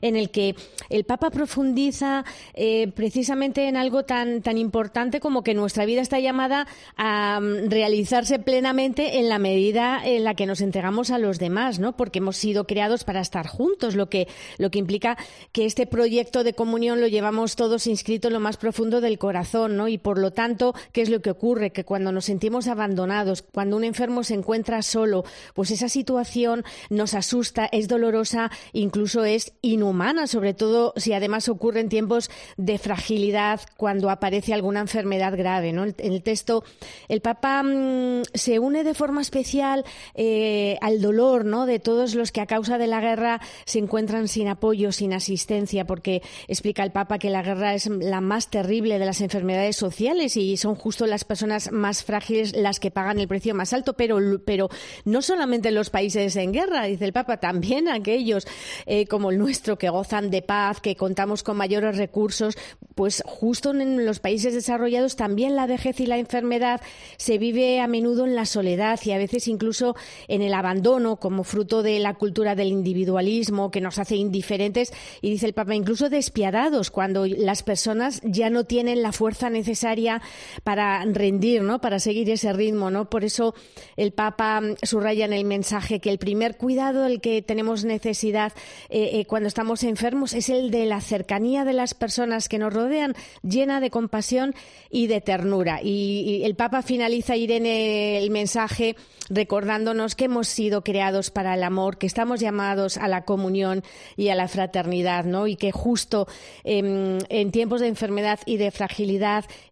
en 0.00 0.16
el 0.16 0.30
que 0.30 0.56
el 0.88 1.04
Papa 1.04 1.30
profundiza 1.30 2.24
eh, 2.54 2.90
precisamente 2.94 3.68
en 3.68 3.76
algo 3.76 4.04
tan, 4.04 4.40
tan 4.40 4.56
importante 4.56 5.20
como 5.20 5.42
que 5.42 5.54
nuestra 5.54 5.84
vida 5.84 6.00
está 6.00 6.18
llamada 6.18 6.66
a 6.96 7.38
mm, 7.40 7.70
realizarse 7.70 8.38
plenamente 8.38 9.18
en 9.18 9.28
la 9.28 9.38
medida 9.38 10.00
en 10.04 10.24
la 10.24 10.34
que 10.34 10.46
nos 10.46 10.62
entregamos 10.62 11.10
a 11.10 11.18
los 11.18 11.38
demás, 11.38 11.78
¿no? 11.78 11.96
Porque 11.96 12.18
hemos 12.18 12.36
sido 12.36 12.66
creados 12.66 13.04
para 13.04 13.20
estar 13.20 13.46
juntos, 13.46 13.94
lo 13.94 14.08
que, 14.08 14.26
lo 14.58 14.70
que 14.70 14.78
implica 14.78 15.16
que 15.52 15.66
este 15.66 15.86
proyecto 15.86 16.42
de 16.44 16.54
comunión 16.54 17.00
lo 17.00 17.06
llevamos 17.06 17.56
todos 17.56 17.86
inscrito 17.86 18.28
en 18.28 18.34
lo 18.34 18.40
más 18.40 18.56
profundo 18.56 19.00
del 19.00 19.18
corazón 19.18 19.59
Y 19.68 19.98
por 19.98 20.18
lo 20.18 20.30
tanto, 20.30 20.74
¿qué 20.92 21.02
es 21.02 21.10
lo 21.10 21.20
que 21.20 21.30
ocurre? 21.30 21.70
Que 21.70 21.84
cuando 21.84 22.12
nos 22.12 22.24
sentimos 22.24 22.66
abandonados, 22.66 23.42
cuando 23.42 23.76
un 23.76 23.84
enfermo 23.84 24.24
se 24.24 24.34
encuentra 24.34 24.82
solo, 24.82 25.24
pues 25.54 25.70
esa 25.70 25.88
situación 25.88 26.64
nos 26.88 27.14
asusta, 27.14 27.68
es 27.70 27.88
dolorosa, 27.88 28.50
incluso 28.72 29.24
es 29.24 29.52
inhumana, 29.60 30.26
sobre 30.26 30.54
todo 30.54 30.94
si 30.96 31.12
además 31.12 31.48
ocurre 31.48 31.80
en 31.80 31.88
tiempos 31.88 32.30
de 32.56 32.78
fragilidad, 32.78 33.60
cuando 33.76 34.08
aparece 34.08 34.54
alguna 34.54 34.80
enfermedad 34.80 35.36
grave, 35.36 35.72
¿no? 35.72 35.84
En 35.84 35.94
el, 35.98 36.22
texto, 36.22 36.64
el 37.08 37.20
Papa 37.20 37.62
mm, 37.62 38.22
se 38.32 38.58
une 38.58 38.84
de 38.84 38.94
forma 38.94 39.20
especial 39.20 39.84
eh, 40.14 40.78
al 40.80 41.00
dolor, 41.00 41.44
¿no? 41.44 41.66
De 41.66 41.78
todos 41.78 42.14
los 42.14 42.32
que 42.32 42.40
a 42.40 42.46
causa 42.46 42.78
de 42.78 42.86
la 42.86 43.00
guerra 43.00 43.40
se 43.64 43.78
encuentran 43.78 44.28
sin 44.28 44.48
apoyo, 44.48 44.92
sin 44.92 45.12
asistencia, 45.12 45.86
porque 45.86 46.22
explica 46.48 46.82
el 46.82 46.92
Papa 46.92 47.18
que 47.18 47.30
la 47.30 47.42
guerra 47.42 47.74
es 47.74 47.86
la 47.86 48.20
más 48.20 48.50
terrible 48.50 48.98
de 48.98 49.06
las 49.06 49.20
enfermedades 49.20 49.49
sociales 49.72 50.36
y 50.36 50.56
son 50.56 50.74
justo 50.74 51.06
las 51.06 51.24
personas 51.24 51.72
más 51.72 52.04
frágiles 52.04 52.56
las 52.56 52.80
que 52.80 52.90
pagan 52.90 53.18
el 53.18 53.28
precio 53.28 53.54
más 53.54 53.72
alto, 53.72 53.94
pero, 53.94 54.18
pero 54.44 54.68
no 55.04 55.22
solamente 55.22 55.68
en 55.68 55.74
los 55.74 55.90
países 55.90 56.36
en 56.36 56.52
guerra, 56.52 56.84
dice 56.84 57.04
el 57.04 57.12
Papa, 57.12 57.38
también 57.38 57.88
aquellos 57.88 58.46
eh, 58.86 59.06
como 59.06 59.30
el 59.30 59.38
nuestro 59.38 59.78
que 59.78 59.88
gozan 59.88 60.30
de 60.30 60.42
paz, 60.42 60.80
que 60.80 60.96
contamos 60.96 61.42
con 61.42 61.56
mayores 61.56 61.96
recursos, 61.96 62.56
pues 62.94 63.22
justo 63.26 63.70
en 63.70 64.04
los 64.04 64.20
países 64.20 64.54
desarrollados 64.54 65.16
también 65.16 65.56
la 65.56 65.66
vejez 65.66 66.00
y 66.00 66.06
la 66.06 66.18
enfermedad 66.18 66.80
se 67.16 67.38
vive 67.38 67.80
a 67.80 67.86
menudo 67.86 68.26
en 68.26 68.34
la 68.34 68.46
soledad 68.46 69.00
y 69.04 69.12
a 69.12 69.18
veces 69.18 69.48
incluso 69.48 69.96
en 70.28 70.42
el 70.42 70.54
abandono 70.54 71.16
como 71.16 71.44
fruto 71.44 71.82
de 71.82 71.98
la 71.98 72.14
cultura 72.14 72.54
del 72.54 72.68
individualismo 72.68 73.70
que 73.70 73.80
nos 73.80 73.98
hace 73.98 74.16
indiferentes 74.16 74.92
y 75.22 75.30
dice 75.30 75.46
el 75.46 75.54
Papa 75.54 75.74
incluso 75.74 76.10
despiadados 76.10 76.90
cuando 76.90 77.26
las 77.26 77.62
personas 77.62 78.20
ya 78.24 78.50
no 78.50 78.64
tienen 78.64 79.02
la 79.02 79.12
fuerza 79.12 79.39
necesaria 79.48 80.20
para 80.64 81.04
rendir, 81.04 81.62
¿no? 81.62 81.80
Para 81.80 81.98
seguir 81.98 82.28
ese 82.28 82.52
ritmo, 82.52 82.90
¿no? 82.90 83.08
Por 83.08 83.24
eso 83.24 83.54
el 83.96 84.12
Papa 84.12 84.60
subraya 84.82 85.24
en 85.24 85.32
el 85.32 85.44
mensaje 85.44 86.00
que 86.00 86.10
el 86.10 86.18
primer 86.18 86.56
cuidado 86.56 87.04
del 87.04 87.20
que 87.20 87.40
tenemos 87.40 87.84
necesidad 87.84 88.52
eh, 88.88 89.10
eh, 89.14 89.24
cuando 89.26 89.48
estamos 89.48 89.84
enfermos 89.84 90.34
es 90.34 90.48
el 90.48 90.70
de 90.70 90.86
la 90.86 91.00
cercanía 91.00 91.64
de 91.64 91.72
las 91.72 91.94
personas 91.94 92.48
que 92.48 92.58
nos 92.58 92.72
rodean, 92.72 93.14
llena 93.42 93.80
de 93.80 93.90
compasión 93.90 94.54
y 94.90 95.06
de 95.06 95.20
ternura. 95.20 95.80
Y, 95.82 96.42
el 96.44 96.56
Papa 96.56 96.82
finaliza, 96.82 97.36
Irene, 97.36 98.18
el 98.18 98.30
mensaje 98.30 98.96
recordándonos 99.28 100.16
que 100.16 100.24
hemos 100.24 100.48
sido 100.48 100.82
creados 100.82 101.30
para 101.30 101.54
el 101.54 101.62
amor, 101.62 101.98
que 101.98 102.06
estamos 102.06 102.40
llamados 102.40 102.96
a 102.96 103.06
la 103.06 103.24
comunión 103.24 103.84
y 104.16 104.28
a 104.28 104.34
la 104.34 104.48
fraternidad, 104.48 105.24
¿no? 105.24 105.46
Y 105.46 105.54
que 105.56 105.70
justo 105.70 106.26
em, 106.64 107.18
en 107.28 107.52
tiempos 107.52 107.80
de 107.80 107.86
enfermedad 107.86 108.40
y 108.44 108.56
de 108.56 108.70
fragilidad 108.72 109.19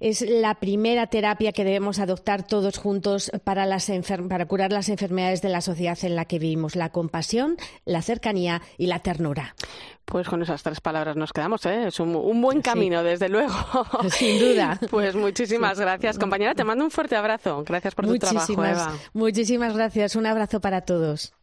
es 0.01 0.22
la 0.22 0.55
primera 0.55 1.07
terapia 1.07 1.53
que 1.53 1.64
debemos 1.64 1.99
adoptar 1.99 2.46
todos 2.46 2.78
juntos 2.78 3.30
para, 3.44 3.66
las 3.66 3.90
para 4.28 4.46
curar 4.46 4.72
las 4.72 4.88
enfermedades 4.88 5.42
de 5.42 5.49
la 5.49 5.61
sociedad 5.61 5.99
en 6.03 6.16
la 6.16 6.24
que 6.24 6.38
vivimos, 6.38 6.76
la 6.76 6.90
compasión, 6.90 7.57
la 7.84 8.03
cercanía 8.03 8.62
y 8.76 8.86
la 8.86 9.01
ternura. 9.01 9.55
Pues 10.05 10.26
con 10.26 10.42
esas 10.42 10.62
tres 10.62 10.80
palabras 10.80 11.16
nos 11.16 11.32
quedamos, 11.32 11.66
¿eh? 11.66 11.88
Es 11.88 12.01
un, 12.01 12.40
buen 12.40 12.62
camino, 12.62 13.03
desde 13.03 13.28
luego. 13.28 13.53
Sin 14.11 14.38
duda. 14.38 14.80
Pues 14.90 15.14
muchísimas 15.14 15.78
gracias, 15.78 16.18
compañera. 16.18 16.55
Te 16.55 16.64
mando 16.64 16.84
un 16.84 16.90
fuerte 16.90 17.14
abrazo. 17.14 17.62
Gracias 17.64 17.94
por 17.94 18.07
tu 18.07 18.18
trabajo, 18.18 18.64
Eva. 18.64 18.94
Muchísimas 19.12 19.74
gracias. 19.74 20.16
Un 20.16 20.26
abrazo 20.26 20.61
para 20.61 20.80
todos. 20.80 21.34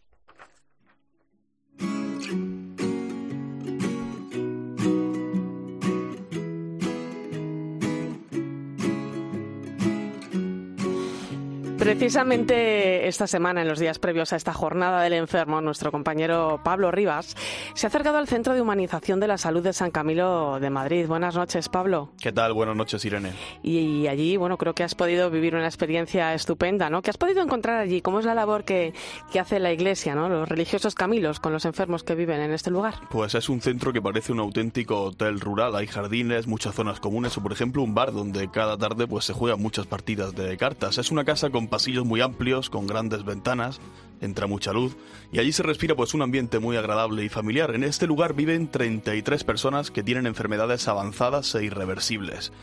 Precisamente 11.86 13.08
esta 13.08 13.28
semana, 13.28 13.62
en 13.62 13.68
los 13.68 13.78
días 13.78 14.00
previos 14.00 14.34
a 14.34 14.38
esta 14.38 14.54
jornada 14.54 15.04
del 15.04 15.14
enfermo, 15.14 15.62
nuestro 15.62 15.92
compañero 15.92 16.60
Pablo 16.64 16.90
Rivas 16.90 17.38
se 17.76 17.86
ha 17.86 17.90
acercado 17.90 18.18
al 18.18 18.28
Centro 18.28 18.56
de 18.56 18.62
Humanización 18.62 19.20
de 19.20 19.28
la 19.28 19.38
Salud 19.38 19.62
de 19.62 19.72
San 19.72 19.92
Camilo 19.92 20.60
de 20.60 20.72
Madrid. 20.72 21.06
Buenas 21.06 21.36
noches, 21.36 21.70
Pablo. 21.70 22.10
¿Qué 22.20 22.32
tal? 22.32 22.54
Buenas 22.54 22.76
noches, 22.76 23.06
Irene. 23.06 23.34
Y 23.62 24.08
allí, 24.08 24.36
bueno, 24.36 24.58
creo 24.58 24.74
que 24.74 24.84
has 24.84 24.96
podido 24.96 25.30
vivir 25.30 25.54
una 25.54 25.68
experiencia 25.68 26.34
estupenda, 26.34 26.90
¿no? 26.90 27.04
¿Qué 27.04 27.12
has 27.12 27.20
podido 27.20 27.44
encontrar 27.44 27.80
allí? 27.80 28.02
¿Cómo 28.02 28.18
es 28.18 28.26
la 28.26 28.34
labor 28.34 28.64
que, 28.64 28.96
que 29.32 29.40
hace 29.40 29.60
la 29.60 29.72
Iglesia, 29.72 30.16
¿no? 30.16 30.28
Los 30.28 30.50
religiosos 30.50 30.96
Camilos 30.96 31.40
con 31.40 31.54
los 31.54 31.66
enfermos 31.66 32.04
que 32.04 32.16
viven 32.16 32.42
en 32.42 32.52
este 32.52 32.72
lugar. 32.72 32.96
Pues 33.12 33.36
es 33.36 33.48
un 33.48 33.62
centro 33.62 33.94
que 33.94 34.02
parece 34.02 34.32
un 34.32 34.40
auténtico 34.40 35.04
hotel 35.04 35.40
rural. 35.40 35.76
Hay 35.76 35.86
jardines, 35.86 36.48
muchas 36.48 36.74
zonas 36.74 37.00
comunes 37.00 37.38
o, 37.38 37.44
por 37.44 37.54
ejemplo, 37.54 37.84
un 37.84 37.94
bar 37.94 38.12
donde 38.12 38.50
cada 38.50 38.76
tarde 38.76 39.06
pues 39.06 39.26
se 39.26 39.34
juegan 39.34 39.62
muchas 39.62 39.86
partidas 39.86 40.34
de 40.34 40.58
cartas. 40.58 40.98
Es 40.98 41.12
una 41.12 41.24
casa 41.24 41.52
con 41.52 41.68
pasillos 41.76 42.06
muy 42.06 42.22
amplios, 42.22 42.70
con 42.70 42.88
grandes 42.88 43.26
ventanas, 43.26 43.82
entra 44.22 44.48
mucha 44.48 44.72
luz 44.72 44.96
y 45.34 45.40
allí 45.40 45.52
se 45.52 45.62
respira 45.62 45.94
pues 45.94 46.14
un 46.14 46.22
ambiente 46.22 46.60
muy 46.60 46.78
agradable 46.78 47.26
y 47.26 47.28
familiar. 47.28 47.76
En 47.76 47.84
este 47.84 48.08
lugar 48.08 48.34
viven 48.34 48.70
33 48.70 49.44
personas 49.44 49.92
que 49.92 50.02
tienen 50.02 50.26
enfermedades 50.26 50.88
avanzadas 50.88 51.54
e 51.54 51.66
irreversibles. 51.66 52.54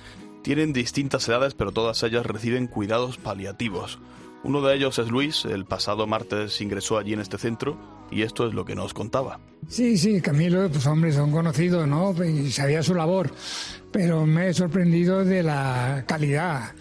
Tienen 0.40 0.72
distintas 0.72 1.28
edades 1.28 1.52
pero 1.52 1.72
todas 1.72 2.02
ellas 2.04 2.24
reciben 2.24 2.68
cuidados 2.68 3.18
paliativos. 3.18 3.98
Uno 4.44 4.62
de 4.62 4.76
ellos 4.76 4.98
es 4.98 5.08
Luis, 5.10 5.44
el 5.44 5.66
pasado 5.66 6.06
martes 6.06 6.62
ingresó 6.62 6.96
allí 6.96 7.12
en 7.12 7.20
este 7.20 7.36
centro 7.36 7.76
y 8.10 8.22
esto 8.22 8.48
es 8.48 8.54
lo 8.54 8.64
que 8.64 8.74
nos 8.74 8.94
contaba. 8.94 9.40
Sí, 9.68 9.98
sí, 9.98 10.22
Camilo, 10.22 10.70
pues 10.70 10.86
hombre, 10.86 11.12
son 11.12 11.30
conocidos, 11.32 11.86
¿no? 11.86 12.14
Y 12.24 12.50
sabía 12.50 12.82
su 12.82 12.94
labor, 12.94 13.30
pero 13.90 14.24
me 14.24 14.48
he 14.48 14.54
sorprendido 14.54 15.22
de 15.22 15.42
la 15.42 16.04
calidad 16.06 16.72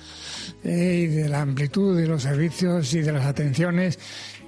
y 0.64 1.07
de 1.07 1.30
la 1.30 1.41
amplitud 1.41 1.97
de 1.97 2.07
los 2.07 2.24
servicios 2.24 2.93
y 2.93 3.01
de 3.01 3.12
las 3.12 3.26
atenciones 3.26 3.97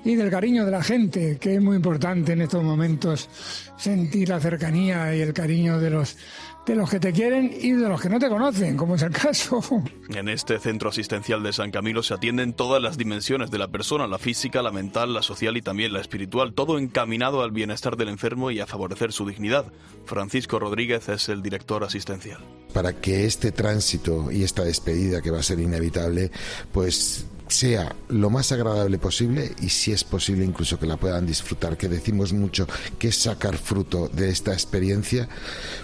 y 0.06 0.16
del 0.16 0.30
cariño 0.30 0.66
de 0.66 0.72
la 0.72 0.84
gente, 0.84 1.38
que 1.40 1.56
es 1.56 1.62
muy 1.62 1.76
importante 1.76 2.34
en 2.34 2.42
estos 2.42 2.64
momentos 2.64 3.30
sentir 3.78 4.30
la 4.30 4.40
cercanía 4.40 5.16
y 5.16 5.22
el 5.22 5.34
cariño 5.34 5.80
de 5.80 5.90
los 5.90 6.18
de 6.66 6.76
los 6.76 6.90
que 6.90 7.00
te 7.00 7.12
quieren 7.12 7.52
y 7.60 7.72
de 7.72 7.90
los 7.90 8.02
que 8.02 8.10
no 8.10 8.20
te 8.20 8.30
conocen, 8.30 8.78
como 8.78 8.96
es 8.96 9.02
el 9.02 9.12
caso. 9.12 9.62
En 10.10 10.30
este 10.30 10.60
centro 10.60 10.90
asistencial 10.90 11.44
de 11.44 11.54
San 11.54 11.72
Camilo 11.72 12.04
se 12.04 12.14
atienden 12.14 12.54
todas 12.54 12.82
las 12.82 12.98
dimensiones 12.98 13.52
de 13.52 13.58
la 13.58 13.68
persona, 13.68 14.08
la 14.08 14.18
física, 14.18 14.62
la 14.62 14.72
mental, 14.72 15.14
la 15.14 15.22
social 15.22 15.58
y 15.58 15.62
también 15.62 15.94
la 15.94 16.02
espiritual, 16.02 16.54
todo 16.54 16.78
encaminado 16.78 17.42
al 17.42 17.52
bienestar 17.52 17.98
del 17.98 18.10
enfermo 18.10 18.52
y 18.52 18.60
a 18.60 18.68
favorecer 18.68 19.12
su 19.12 19.26
dignidad. 19.26 19.66
Francisco 20.06 20.60
Rodríguez 20.60 21.10
es 21.10 21.30
el 21.30 21.42
director 21.42 21.84
asistencial. 21.84 22.40
Para 22.74 22.94
que 22.94 23.26
este 23.26 23.52
tránsito 23.52 24.32
y 24.32 24.44
esta 24.44 24.64
despedida 24.64 25.22
que 25.22 25.32
va 25.32 25.40
a 25.40 25.44
ser 25.44 25.60
inevitable, 25.60 26.32
pues 26.72 27.28
sea 27.54 27.96
lo 28.10 28.30
más 28.30 28.52
agradable 28.52 28.98
posible 28.98 29.54
y 29.62 29.70
si 29.70 29.92
es 29.92 30.04
posible 30.04 30.44
incluso 30.44 30.80
que 30.80 30.88
la 30.88 30.98
puedan 30.98 31.26
disfrutar, 31.26 31.78
que 31.78 31.88
decimos 31.88 32.34
mucho 32.34 32.68
que 32.98 33.10
es 33.10 33.18
sacar 33.18 33.58
fruto 33.58 34.10
de 34.10 34.30
esta 34.30 34.54
experiencia, 34.54 35.30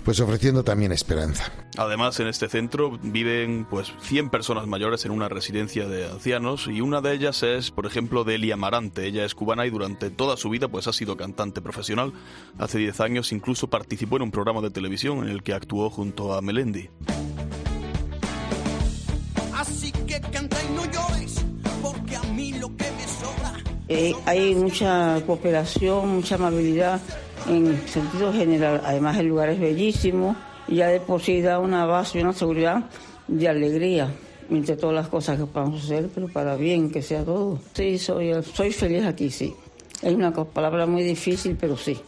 pues 0.04 0.20
ofreciendo 0.20 0.64
también 0.64 0.92
esperanza. 0.92 1.52
Además, 1.78 2.20
en 2.20 2.28
este 2.28 2.50
centro 2.50 2.98
viven 3.04 3.68
pues 3.70 3.94
100 4.02 4.32
personas 4.32 4.68
mayores 4.68 5.06
en 5.06 5.12
una 5.12 5.30
residencia 5.30 5.88
de 5.88 6.10
ancianos 6.10 6.68
y 6.68 6.82
una 6.82 7.02
de 7.02 7.14
ellas 7.14 7.44
es, 7.44 7.70
por 7.72 7.86
ejemplo, 7.86 8.24
Delia 8.24 8.56
Amarante. 8.56 9.06
Ella 9.06 9.24
es 9.24 9.36
cubana 9.36 9.66
y 9.66 9.70
durante 9.70 10.10
toda 10.10 10.38
su 10.38 10.50
vida 10.50 10.68
pues 10.68 10.88
ha 10.88 10.94
sido 10.94 11.16
cantante 11.16 11.62
profesional. 11.62 12.14
Hace 12.58 12.80
10 12.80 13.00
años 13.02 13.32
incluso 13.32 13.70
participó 13.70 14.18
en 14.18 14.24
un 14.24 14.32
programa 14.32 14.62
de 14.62 14.72
televisión 14.72 15.20
en 15.20 15.30
el 15.30 15.44
que 15.44 15.54
actuó 15.54 15.90
junto 15.90 16.34
a 16.34 16.42
Melendi. 16.42 16.90
Eh, 23.90 24.14
hay 24.26 24.54
mucha 24.54 25.20
cooperación, 25.26 26.10
mucha 26.10 26.36
amabilidad 26.36 27.02
en 27.50 27.88
sentido 27.88 28.32
general. 28.32 28.82
Además, 28.86 29.18
el 29.18 29.26
lugar 29.26 29.50
es 29.50 29.60
bellísimo 29.60 30.36
y 30.68 30.76
ya 30.76 30.88
de 30.90 31.00
por 31.00 31.22
sí 31.22 31.42
da 31.42 31.58
una 31.58 31.86
base 31.86 32.20
y 32.20 32.22
una 32.22 32.34
seguridad 32.34 32.84
de 33.28 33.48
alegría 33.48 34.12
entre 34.52 34.76
todas 34.76 34.96
las 34.96 35.08
cosas 35.08 35.40
que 35.40 35.46
podamos 35.46 35.84
hacer, 35.84 36.10
pero 36.14 36.28
para 36.28 36.56
bien 36.56 36.92
que 36.92 37.02
sea 37.02 37.24
todo. 37.24 37.60
Sí, 37.74 37.98
soy, 37.98 38.34
feliz 38.72 39.06
aquí, 39.06 39.32
sí. 39.32 39.56
Es 40.04 40.14
una 40.14 40.32
palabra 40.32 40.86
muy 40.86 41.04
difícil, 41.04 41.58
pero 41.60 41.76
sí. 41.76 42.00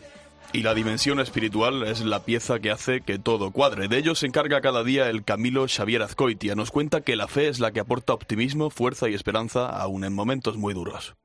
Y 0.53 0.61
la 0.61 0.75
dimensión 0.75 1.19
espiritual 1.19 1.83
es 1.83 2.01
la 2.01 2.23
pieza 2.25 2.59
que 2.59 2.69
hace 2.69 3.01
que 3.01 3.17
todo 3.17 3.51
cuadre. 3.51 3.87
De 3.87 3.97
ello 3.97 4.13
se 4.13 4.27
encarga 4.27 4.61
cada 4.61 4.83
día 4.83 5.09
el 5.09 5.23
Camilo 5.23 5.65
Xavier 5.67 6.03
Azcoitia. 6.03 6.53
Nos 6.55 6.69
cuenta 6.71 7.01
que 7.01 7.15
la 7.15 7.27
fe 7.27 7.47
es 7.47 7.59
la 7.59 7.71
que 7.71 7.79
aporta 7.79 8.13
optimismo, 8.13 8.69
fuerza 8.69 9.09
y 9.09 9.15
esperanza 9.15 9.67
aún 9.67 10.03
en 10.03 10.13
momentos 10.13 10.57
muy 10.57 10.73
duros. 10.73 11.15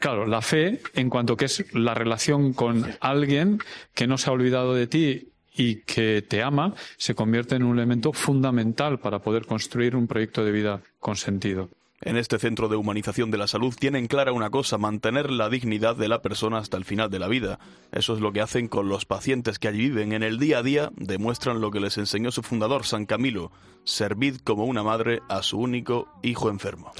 Claro, 0.00 0.26
la 0.26 0.40
fe 0.40 0.80
en 0.94 1.10
cuanto 1.10 1.36
que 1.36 1.44
es 1.44 1.74
la 1.74 1.92
relación 1.92 2.54
con 2.54 2.86
alguien 3.00 3.58
que 3.94 4.06
no 4.06 4.16
se 4.16 4.30
ha 4.30 4.32
olvidado 4.32 4.74
de 4.74 4.86
ti 4.86 5.28
y 5.54 5.82
que 5.82 6.22
te 6.26 6.42
ama, 6.42 6.72
se 6.96 7.14
convierte 7.14 7.56
en 7.56 7.64
un 7.64 7.76
elemento 7.76 8.14
fundamental 8.14 8.98
para 8.98 9.18
poder 9.18 9.44
construir 9.44 9.94
un 9.94 10.06
proyecto 10.06 10.42
de 10.42 10.52
vida 10.52 10.80
con 11.00 11.16
sentido. 11.16 11.68
En 12.00 12.16
este 12.16 12.38
centro 12.38 12.68
de 12.68 12.76
humanización 12.76 13.30
de 13.30 13.36
la 13.36 13.46
salud 13.46 13.74
tienen 13.78 14.06
clara 14.06 14.32
una 14.32 14.48
cosa, 14.48 14.78
mantener 14.78 15.30
la 15.30 15.50
dignidad 15.50 15.96
de 15.96 16.08
la 16.08 16.22
persona 16.22 16.56
hasta 16.56 16.78
el 16.78 16.86
final 16.86 17.10
de 17.10 17.18
la 17.18 17.28
vida. 17.28 17.58
Eso 17.92 18.14
es 18.14 18.20
lo 18.20 18.32
que 18.32 18.40
hacen 18.40 18.68
con 18.68 18.88
los 18.88 19.04
pacientes 19.04 19.58
que 19.58 19.68
allí 19.68 19.90
viven. 19.90 20.14
En 20.14 20.22
el 20.22 20.38
día 20.38 20.60
a 20.60 20.62
día 20.62 20.90
demuestran 20.96 21.60
lo 21.60 21.70
que 21.70 21.80
les 21.80 21.98
enseñó 21.98 22.30
su 22.30 22.40
fundador, 22.42 22.86
San 22.86 23.04
Camilo, 23.04 23.52
servid 23.84 24.38
como 24.38 24.64
una 24.64 24.82
madre 24.82 25.20
a 25.28 25.42
su 25.42 25.58
único 25.58 26.08
hijo 26.22 26.48
enfermo. 26.48 26.90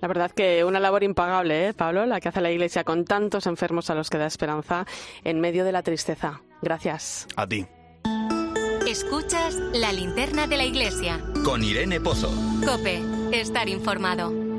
La 0.00 0.08
verdad 0.08 0.30
que 0.30 0.64
una 0.64 0.80
labor 0.80 1.02
impagable, 1.02 1.68
¿eh, 1.68 1.74
Pablo? 1.74 2.06
La 2.06 2.20
que 2.20 2.28
hace 2.28 2.40
la 2.40 2.50
Iglesia 2.50 2.84
con 2.84 3.04
tantos 3.04 3.46
enfermos 3.46 3.90
a 3.90 3.94
los 3.94 4.08
que 4.08 4.18
da 4.18 4.26
esperanza 4.26 4.86
en 5.24 5.40
medio 5.40 5.64
de 5.64 5.72
la 5.72 5.82
tristeza. 5.82 6.40
Gracias. 6.62 7.26
A 7.36 7.46
ti. 7.46 7.66
Escuchas 8.88 9.54
la 9.74 9.92
linterna 9.92 10.46
de 10.46 10.56
la 10.56 10.64
Iglesia. 10.64 11.20
Con 11.44 11.62
Irene 11.62 12.00
Pozo. 12.00 12.30
Cope, 12.64 13.00
estar 13.32 13.68
informado. 13.68 14.50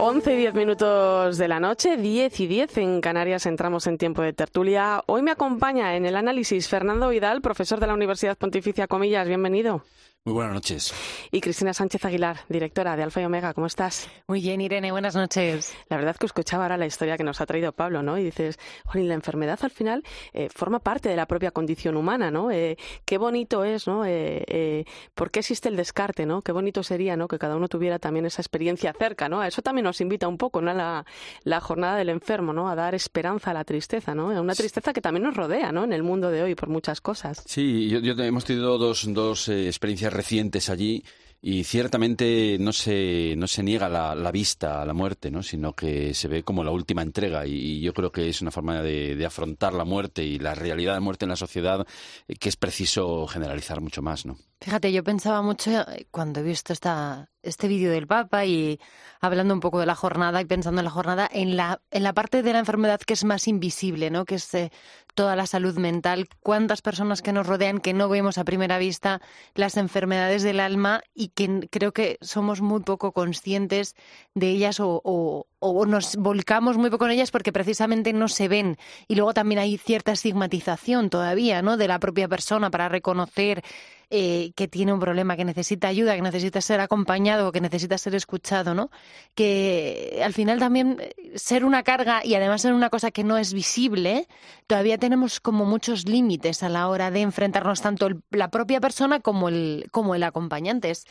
11 0.00 0.32
y 0.32 0.36
10 0.36 0.54
minutos 0.54 1.38
de 1.38 1.48
la 1.48 1.58
noche, 1.58 1.96
10 1.96 2.40
y 2.40 2.46
10 2.46 2.78
en 2.78 3.00
Canarias 3.00 3.46
entramos 3.46 3.86
en 3.88 3.98
tiempo 3.98 4.22
de 4.22 4.32
tertulia. 4.32 5.02
Hoy 5.06 5.22
me 5.22 5.32
acompaña 5.32 5.96
en 5.96 6.06
el 6.06 6.14
análisis 6.14 6.68
Fernando 6.68 7.08
Vidal, 7.08 7.40
profesor 7.40 7.80
de 7.80 7.88
la 7.88 7.94
Universidad 7.94 8.38
Pontificia 8.38 8.86
Comillas. 8.86 9.26
Bienvenido. 9.26 9.82
Muy 10.28 10.34
buenas 10.34 10.52
noches. 10.52 10.92
Y 11.32 11.40
Cristina 11.40 11.72
Sánchez 11.72 12.04
Aguilar, 12.04 12.40
directora 12.50 12.96
de 12.96 13.02
Alfa 13.02 13.22
y 13.22 13.24
Omega, 13.24 13.54
¿cómo 13.54 13.66
estás? 13.66 14.10
Muy 14.26 14.42
bien, 14.42 14.60
Irene, 14.60 14.92
buenas 14.92 15.16
noches. 15.16 15.74
La 15.88 15.96
verdad 15.96 16.12
es 16.12 16.18
que 16.18 16.26
escuchaba 16.26 16.64
ahora 16.64 16.76
la 16.76 16.84
historia 16.84 17.16
que 17.16 17.24
nos 17.24 17.40
ha 17.40 17.46
traído 17.46 17.72
Pablo, 17.72 18.02
¿no? 18.02 18.18
Y 18.18 18.24
dices, 18.24 18.58
Jolín, 18.84 19.08
la 19.08 19.14
enfermedad 19.14 19.58
al 19.62 19.70
final 19.70 20.04
eh, 20.34 20.50
forma 20.54 20.80
parte 20.80 21.08
de 21.08 21.16
la 21.16 21.24
propia 21.24 21.50
condición 21.50 21.96
humana, 21.96 22.30
¿no? 22.30 22.50
Eh, 22.50 22.76
qué 23.06 23.16
bonito 23.16 23.64
es, 23.64 23.86
¿no? 23.86 24.04
Eh, 24.04 24.84
¿Por 25.14 25.30
qué 25.30 25.38
existe 25.38 25.70
el 25.70 25.76
descarte, 25.76 26.26
¿no? 26.26 26.42
Qué 26.42 26.52
bonito 26.52 26.82
sería, 26.82 27.16
¿no? 27.16 27.26
Que 27.26 27.38
cada 27.38 27.56
uno 27.56 27.66
tuviera 27.66 27.98
también 27.98 28.26
esa 28.26 28.42
experiencia 28.42 28.92
cerca, 28.92 29.30
¿no? 29.30 29.40
A 29.40 29.48
eso 29.48 29.62
también 29.62 29.84
nos 29.84 30.02
invita 30.02 30.28
un 30.28 30.36
poco, 30.36 30.60
¿no? 30.60 30.74
La, 30.74 31.06
la 31.44 31.60
jornada 31.60 31.96
del 31.96 32.10
enfermo, 32.10 32.52
¿no? 32.52 32.68
A 32.68 32.74
dar 32.74 32.94
esperanza 32.94 33.52
a 33.52 33.54
la 33.54 33.64
tristeza, 33.64 34.14
¿no? 34.14 34.26
Una 34.26 34.54
tristeza 34.54 34.92
que 34.92 35.00
también 35.00 35.22
nos 35.22 35.34
rodea, 35.34 35.72
¿no? 35.72 35.84
En 35.84 35.94
el 35.94 36.02
mundo 36.02 36.30
de 36.30 36.42
hoy 36.42 36.54
por 36.54 36.68
muchas 36.68 37.00
cosas. 37.00 37.42
Sí, 37.46 37.88
yo, 37.88 38.12
hemos 38.22 38.44
tenido 38.44 38.76
dos, 38.76 39.06
dos 39.14 39.48
experiencias 39.48 40.17
recientes 40.18 40.68
allí 40.68 41.04
y 41.40 41.62
ciertamente 41.62 42.56
no 42.58 42.72
se, 42.72 43.34
no 43.36 43.46
se 43.46 43.62
niega 43.62 43.88
la, 43.88 44.30
vista 44.32 44.82
a 44.82 44.86
la 44.86 44.92
muerte, 44.92 45.30
¿no? 45.30 45.42
sino 45.42 45.72
que 45.72 46.12
se 46.12 46.26
ve 46.26 46.42
como 46.42 46.64
la 46.64 46.72
última 46.72 47.02
entrega 47.02 47.46
y, 47.46 47.80
yo 47.80 47.94
creo 47.94 48.10
que 48.10 48.28
es 48.28 48.42
una 48.42 48.50
forma 48.50 48.82
de, 48.82 49.14
de, 49.14 49.26
afrontar 49.26 49.72
la 49.72 49.84
muerte 49.84 50.24
y 50.24 50.38
la 50.38 50.54
realidad 50.54 50.94
de 50.94 51.00
muerte 51.00 51.24
en 51.24 51.30
la 51.30 51.36
sociedad 51.36 51.86
eh, 52.26 52.34
que 52.34 52.48
es 52.48 52.56
preciso 52.56 53.26
generalizar 53.28 53.80
mucho 53.80 54.02
más. 54.02 54.26
¿no? 54.26 54.36
Fíjate, 54.60 54.92
yo 54.92 55.04
pensaba 55.04 55.40
mucho 55.42 55.70
eh, 55.70 56.08
cuando 56.10 56.40
he 56.40 56.42
visto 56.42 56.72
esta, 56.72 57.30
este 57.42 57.68
vídeo 57.68 57.92
del 57.92 58.08
Papa 58.08 58.44
y 58.44 58.80
hablando 59.20 59.54
un 59.54 59.60
poco 59.60 59.78
de 59.78 59.86
la 59.86 59.94
jornada 59.94 60.40
y 60.40 60.44
pensando 60.44 60.80
en 60.80 60.84
la 60.84 60.90
jornada, 60.90 61.28
en 61.32 61.56
la, 61.56 61.80
en 61.92 62.02
la 62.02 62.12
parte 62.12 62.42
de 62.42 62.52
la 62.52 62.58
enfermedad 62.58 63.00
que 63.00 63.14
es 63.14 63.24
más 63.24 63.46
invisible, 63.46 64.10
¿no? 64.10 64.24
que 64.24 64.34
es 64.36 64.52
eh, 64.54 64.72
toda 65.18 65.34
la 65.34 65.46
salud 65.46 65.76
mental, 65.78 66.28
cuántas 66.44 66.80
personas 66.80 67.22
que 67.22 67.32
nos 67.32 67.44
rodean 67.44 67.80
que 67.80 67.92
no 67.92 68.08
vemos 68.08 68.38
a 68.38 68.44
primera 68.44 68.78
vista 68.78 69.20
las 69.56 69.76
enfermedades 69.76 70.44
del 70.44 70.60
alma 70.60 71.02
y 71.12 71.30
que 71.30 71.66
creo 71.72 71.90
que 71.90 72.18
somos 72.20 72.60
muy 72.60 72.82
poco 72.82 73.10
conscientes 73.10 73.96
de 74.36 74.50
ellas 74.50 74.78
o, 74.78 75.00
o, 75.02 75.48
o 75.60 75.86
nos 75.86 76.16
volcamos 76.16 76.76
muy 76.76 76.90
poco 76.90 77.06
en 77.06 77.12
ellas 77.12 77.30
porque 77.30 77.52
precisamente 77.52 78.12
no 78.12 78.28
se 78.28 78.48
ven. 78.48 78.76
Y 79.06 79.14
luego 79.14 79.34
también 79.34 79.58
hay 79.58 79.78
cierta 79.78 80.12
estigmatización 80.12 81.10
todavía, 81.10 81.62
¿no? 81.62 81.76
De 81.76 81.88
la 81.88 81.98
propia 81.98 82.28
persona 82.28 82.70
para 82.70 82.88
reconocer 82.88 83.62
eh, 84.10 84.52
que 84.56 84.68
tiene 84.68 84.94
un 84.94 85.00
problema, 85.00 85.36
que 85.36 85.44
necesita 85.44 85.88
ayuda, 85.88 86.16
que 86.16 86.22
necesita 86.22 86.62
ser 86.62 86.80
acompañado, 86.80 87.52
que 87.52 87.60
necesita 87.60 87.98
ser 87.98 88.14
escuchado, 88.14 88.72
¿no? 88.72 88.90
Que 89.34 90.22
al 90.24 90.32
final 90.32 90.58
también 90.58 90.96
eh, 90.98 91.32
ser 91.34 91.62
una 91.62 91.82
carga 91.82 92.24
y 92.24 92.34
además 92.34 92.62
ser 92.62 92.72
una 92.72 92.88
cosa 92.88 93.10
que 93.10 93.22
no 93.22 93.36
es 93.36 93.52
visible, 93.52 94.26
todavía 94.66 94.96
tenemos 94.96 95.40
como 95.40 95.66
muchos 95.66 96.08
límites 96.08 96.62
a 96.62 96.70
la 96.70 96.88
hora 96.88 97.10
de 97.10 97.20
enfrentarnos 97.20 97.82
tanto 97.82 98.08
la 98.30 98.50
propia 98.50 98.80
persona 98.80 99.20
como 99.20 99.50
el, 99.50 99.88
como 99.90 100.14
el 100.14 100.22
acompañante. 100.22 100.88
Es, 100.88 101.04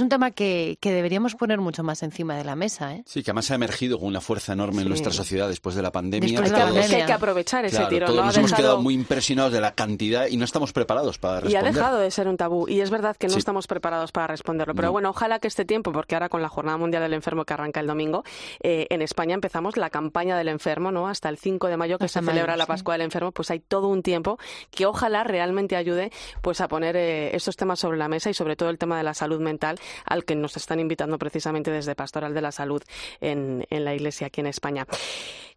un 0.00 0.08
tema 0.08 0.30
que, 0.30 0.78
que, 0.80 0.92
deberíamos 0.92 1.34
poner 1.34 1.58
mucho 1.58 1.82
más 1.82 2.04
encima 2.04 2.36
de 2.36 2.44
la 2.44 2.54
mesa, 2.54 2.94
¿eh? 2.94 3.02
Sí, 3.04 3.24
que 3.24 3.32
además 3.32 3.50
ha 3.50 3.56
emergido 3.56 3.93
con 3.98 4.08
una 4.08 4.20
fuerza 4.20 4.52
enorme 4.52 4.82
en 4.82 4.88
nuestra 4.88 5.12
sociedad 5.12 5.48
después 5.48 5.74
de 5.74 5.82
la 5.82 5.92
pandemia. 5.92 6.28
Después 6.28 6.50
de 6.50 6.58
la 6.58 6.64
pandemia. 6.66 6.96
hay 6.98 7.06
que 7.06 7.12
aprovechar 7.12 7.64
ese 7.64 7.84
tiro. 7.86 8.06
Todos 8.06 8.24
nos 8.24 8.36
hemos 8.36 8.52
quedado 8.52 8.80
muy 8.80 8.94
impresionados 8.94 9.52
de 9.52 9.60
la 9.60 9.74
cantidad 9.74 10.26
y 10.28 10.36
no 10.36 10.44
estamos 10.44 10.72
preparados 10.72 11.18
para 11.18 11.40
responder. 11.40 11.64
Y 11.64 11.66
ha 11.66 11.72
dejado 11.72 11.98
de 11.98 12.10
ser 12.10 12.28
un 12.28 12.36
y 12.68 12.80
es 12.80 12.90
verdad 12.90 13.16
que 13.16 13.28
no 13.28 13.36
estamos 13.36 13.66
preparados 13.66 14.12
para 14.12 14.26
responderlo. 14.26 14.74
Pero 14.74 14.92
bueno, 14.92 15.10
ojalá 15.10 15.38
que 15.38 15.48
este 15.48 15.64
tiempo, 15.64 15.92
porque 15.92 16.14
ahora 16.14 16.28
con 16.28 16.42
la 16.42 16.48
Jornada 16.48 16.76
Mundial 16.78 17.02
del 17.02 17.14
Enfermo 17.14 17.44
que 17.44 17.54
arranca 17.54 17.80
el 17.80 17.86
domingo, 17.86 18.24
eh, 18.60 18.86
en 18.90 19.02
España 19.02 19.34
empezamos 19.34 19.76
la 19.76 19.90
campaña 19.90 20.36
del 20.36 20.48
enfermo, 20.48 20.90
¿no? 20.90 21.08
Hasta 21.08 21.28
el 21.28 21.38
5 21.38 21.68
de 21.68 21.76
mayo 21.76 21.98
que 21.98 22.08
se 22.08 22.20
celebra 22.20 22.56
la 22.56 22.66
Pascua 22.66 22.94
del 22.94 23.02
Enfermo, 23.02 23.32
pues 23.32 23.50
hay 23.50 23.60
todo 23.60 23.88
un 23.88 24.02
tiempo 24.02 24.38
que 24.70 24.86
ojalá 24.86 25.24
realmente 25.24 25.76
ayude 25.76 26.10
pues 26.42 26.60
a 26.60 26.68
poner 26.68 26.96
eh, 26.96 27.34
estos 27.34 27.56
temas 27.56 27.78
sobre 27.78 27.98
la 27.98 28.08
mesa 28.08 28.30
y 28.30 28.34
sobre 28.34 28.56
todo 28.56 28.70
el 28.70 28.78
tema 28.78 28.98
de 28.98 29.04
la 29.04 29.14
salud 29.14 29.40
mental 29.40 29.78
al 30.04 30.24
que 30.24 30.34
nos 30.34 30.56
están 30.56 30.80
invitando 30.80 31.18
precisamente 31.18 31.70
desde 31.70 31.94
Pastoral 31.94 32.34
de 32.34 32.42
la 32.42 32.52
Salud 32.52 32.82
en, 33.20 33.66
en 33.70 33.83
la 33.84 33.94
Iglesia 33.94 34.26
aquí 34.26 34.40
en 34.40 34.46
España. 34.46 34.86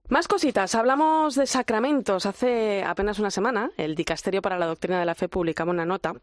Más 0.10 0.28
cositas. 0.28 0.74
Hablamos 0.76 1.36
de 1.36 1.48
sacramentos. 1.48 2.26
Hace 2.26 2.84
apenas 2.84 3.20
una 3.20 3.32
semana, 3.32 3.72
el 3.76 3.96
Dicasterio 3.96 4.42
para 4.42 4.58
la 4.58 4.66
Doctrina 4.66 5.00
de 5.00 5.06
la 5.06 5.16
Fe 5.16 5.28
publicaba 5.28 5.72
una 5.72 5.86
nota 5.86 6.14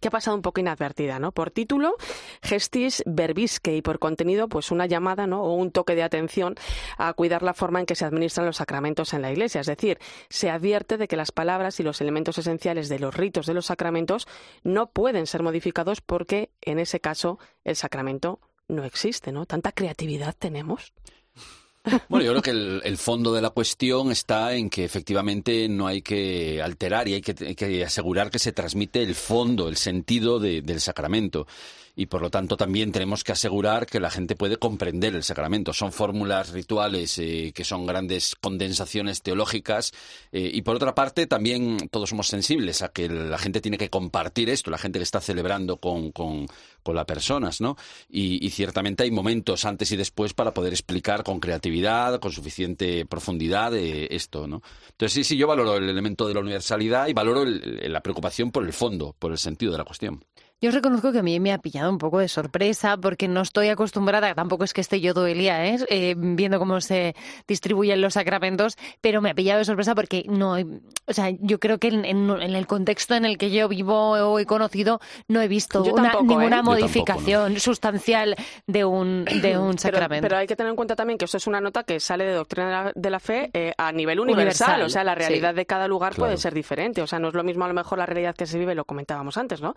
que 0.00 0.08
ha 0.08 0.10
pasado 0.10 0.36
un 0.36 0.42
poco 0.42 0.60
inadvertida, 0.60 1.18
¿no? 1.18 1.32
Por 1.32 1.50
título, 1.50 1.96
Gestis 2.42 3.02
Verbisque 3.06 3.76
y 3.76 3.82
por 3.82 3.98
contenido, 3.98 4.48
pues 4.48 4.70
una 4.70 4.86
llamada, 4.86 5.26
¿no? 5.26 5.42
O 5.42 5.54
un 5.54 5.70
toque 5.70 5.94
de 5.94 6.02
atención 6.02 6.54
a 6.98 7.12
cuidar 7.12 7.42
la 7.42 7.54
forma 7.54 7.80
en 7.80 7.86
que 7.86 7.94
se 7.94 8.04
administran 8.04 8.46
los 8.46 8.56
sacramentos 8.56 9.14
en 9.14 9.22
la 9.22 9.32
Iglesia. 9.32 9.60
Es 9.60 9.66
decir, 9.66 9.98
se 10.28 10.50
advierte 10.50 10.96
de 10.96 11.08
que 11.08 11.16
las 11.16 11.32
palabras 11.32 11.80
y 11.80 11.82
los 11.82 12.00
elementos 12.00 12.38
esenciales 12.38 12.88
de 12.88 12.98
los 12.98 13.14
ritos 13.14 13.46
de 13.46 13.54
los 13.54 13.66
sacramentos 13.66 14.26
no 14.62 14.86
pueden 14.86 15.26
ser 15.26 15.42
modificados 15.42 16.00
porque, 16.00 16.50
en 16.60 16.78
ese 16.78 17.00
caso, 17.00 17.38
el 17.64 17.76
sacramento 17.76 18.40
no 18.68 18.84
existe, 18.84 19.32
¿no? 19.32 19.46
Tanta 19.46 19.72
creatividad 19.72 20.34
tenemos. 20.38 20.92
Bueno, 22.08 22.26
yo 22.26 22.32
creo 22.32 22.42
que 22.42 22.88
el, 22.88 22.98
fondo 22.98 23.32
de 23.32 23.40
la 23.40 23.50
cuestión 23.50 24.10
está 24.10 24.54
en 24.54 24.68
que 24.68 24.84
efectivamente 24.84 25.68
no 25.68 25.86
hay 25.86 26.02
que 26.02 26.60
alterar 26.60 27.06
y 27.06 27.14
hay 27.14 27.20
que, 27.20 27.84
asegurar 27.84 28.28
que 28.28 28.40
se 28.40 28.50
transmite 28.50 29.04
el 29.04 29.14
fondo, 29.14 29.68
el 29.68 29.76
sentido 29.76 30.40
del 30.40 30.80
sacramento 30.80 31.46
y 31.98 32.06
por 32.06 32.20
lo 32.20 32.30
tanto 32.30 32.58
también 32.58 32.92
tenemos 32.92 33.24
que 33.24 33.32
asegurar 33.32 33.86
que 33.86 34.00
la 34.00 34.10
gente 34.10 34.36
puede 34.36 34.58
comprender 34.58 35.14
el 35.14 35.24
sacramento. 35.24 35.72
Son 35.72 35.92
fórmulas 35.92 36.52
rituales 36.52 37.18
eh, 37.18 37.52
que 37.54 37.64
son 37.64 37.86
grandes 37.86 38.36
condensaciones 38.36 39.22
teológicas 39.22 39.92
eh, 40.30 40.50
y 40.52 40.60
por 40.60 40.76
otra 40.76 40.94
parte 40.94 41.26
también 41.26 41.88
todos 41.90 42.10
somos 42.10 42.28
sensibles 42.28 42.82
a 42.82 42.90
que 42.90 43.08
la 43.08 43.38
gente 43.38 43.62
tiene 43.62 43.78
que 43.78 43.88
compartir 43.88 44.50
esto, 44.50 44.70
la 44.70 44.76
gente 44.76 44.98
que 44.98 45.04
está 45.04 45.22
celebrando 45.22 45.78
con, 45.78 46.12
con, 46.12 46.46
con 46.82 46.94
las 46.94 47.06
personas, 47.06 47.62
¿no? 47.62 47.76
Y, 48.08 48.46
ciertamente 48.56 49.02
hay 49.02 49.10
momentos 49.10 49.64
antes 49.64 49.90
y 49.92 49.96
después 49.96 50.32
para 50.32 50.54
poder 50.54 50.72
explicar 50.72 51.24
con 51.24 51.40
creatividad, 51.40 52.20
con 52.20 52.32
suficiente 52.32 53.04
profundidad 53.04 53.74
eh, 53.74 54.08
esto, 54.14 54.46
¿no? 54.46 54.62
Entonces 54.90 55.12
sí, 55.12 55.24
sí, 55.24 55.36
yo 55.36 55.46
valoro 55.46 55.76
el 55.76 55.88
elemento 55.88 56.28
de 56.28 56.34
la 56.34 56.40
universalidad 56.40 57.08
y 57.08 57.12
valoro 57.12 57.44
la 57.44 58.00
preocupación 58.00 58.50
por 58.50 58.64
el 58.64 58.72
fondo, 58.72 59.14
por 59.18 59.32
el 59.32 59.38
sentido 59.38 59.72
de 59.72 59.78
la 59.78 59.84
cuestión. 59.84 60.24
Yo 60.62 60.70
reconozco 60.70 61.12
que 61.12 61.18
a 61.18 61.22
mí 61.22 61.38
me 61.38 61.52
ha 61.52 61.58
pillado 61.58 61.90
un 61.90 61.98
poco 61.98 62.18
de 62.18 62.28
sorpresa 62.28 62.96
porque 62.96 63.28
no 63.28 63.42
estoy 63.42 63.68
acostumbrada, 63.68 64.34
tampoco 64.34 64.64
es 64.64 64.72
que 64.72 64.80
esté 64.80 65.02
yo 65.02 65.12
todo 65.12 65.26
el 65.26 65.36
día 65.36 65.66
¿eh? 65.66 65.76
Eh, 65.90 66.14
viendo 66.16 66.58
cómo 66.58 66.80
se 66.80 67.14
distribuyen 67.46 68.00
los 68.00 68.14
sacramentos, 68.14 68.78
pero 69.02 69.20
me 69.20 69.28
ha 69.28 69.34
pillado 69.34 69.58
de 69.58 69.66
sorpresa 69.66 69.94
porque 69.94 70.24
no, 70.26 70.54
o 70.54 71.12
sea, 71.12 71.28
yo 71.40 71.60
creo 71.60 71.78
que 71.78 71.88
en, 71.88 72.30
el 72.30 72.66
contexto 72.66 73.14
en 73.14 73.26
el 73.26 73.36
que 73.36 73.50
yo 73.50 73.68
vivo 73.68 74.12
o 74.12 74.38
he 74.38 74.46
conocido 74.46 74.98
no 75.28 75.42
he 75.42 75.48
visto 75.48 75.84
ninguna 75.84 76.60
¿eh? 76.60 76.62
modificación 76.62 77.60
sustancial 77.60 78.34
de 78.66 78.86
un, 78.86 79.26
de 79.26 79.58
un 79.58 79.78
sacramento. 79.78 80.22
Pero, 80.26 80.38
hay 80.38 80.46
que 80.46 80.56
tener 80.56 80.70
en 80.70 80.76
cuenta 80.76 80.96
también 80.96 81.18
que 81.18 81.26
eso 81.26 81.36
es 81.36 81.46
una 81.46 81.60
nota 81.60 81.82
que 81.82 82.00
sale 82.00 82.24
de 82.24 82.32
doctrina 82.32 82.92
de 82.94 83.10
la, 83.10 83.20
fe 83.20 83.50
a 83.76 83.92
nivel 83.92 84.20
universal, 84.20 84.80
o 84.80 84.88
sea, 84.88 85.04
la 85.04 85.14
realidad 85.14 85.54
de 85.54 85.66
cada 85.66 85.86
lugar 85.86 86.14
puede 86.14 86.38
ser 86.38 86.54
diferente, 86.54 87.02
o 87.02 87.06
sea, 87.06 87.18
no 87.18 87.28
es 87.28 87.34
lo 87.34 87.44
mismo 87.44 87.66
a 87.66 87.68
lo 87.68 87.74
mejor 87.74 87.98
la 87.98 88.06
realidad 88.06 88.34
que 88.34 88.46
se 88.46 88.58
vive, 88.58 88.74
lo 88.74 88.86
comentábamos 88.86 89.36
antes, 89.36 89.60
¿no? 89.60 89.74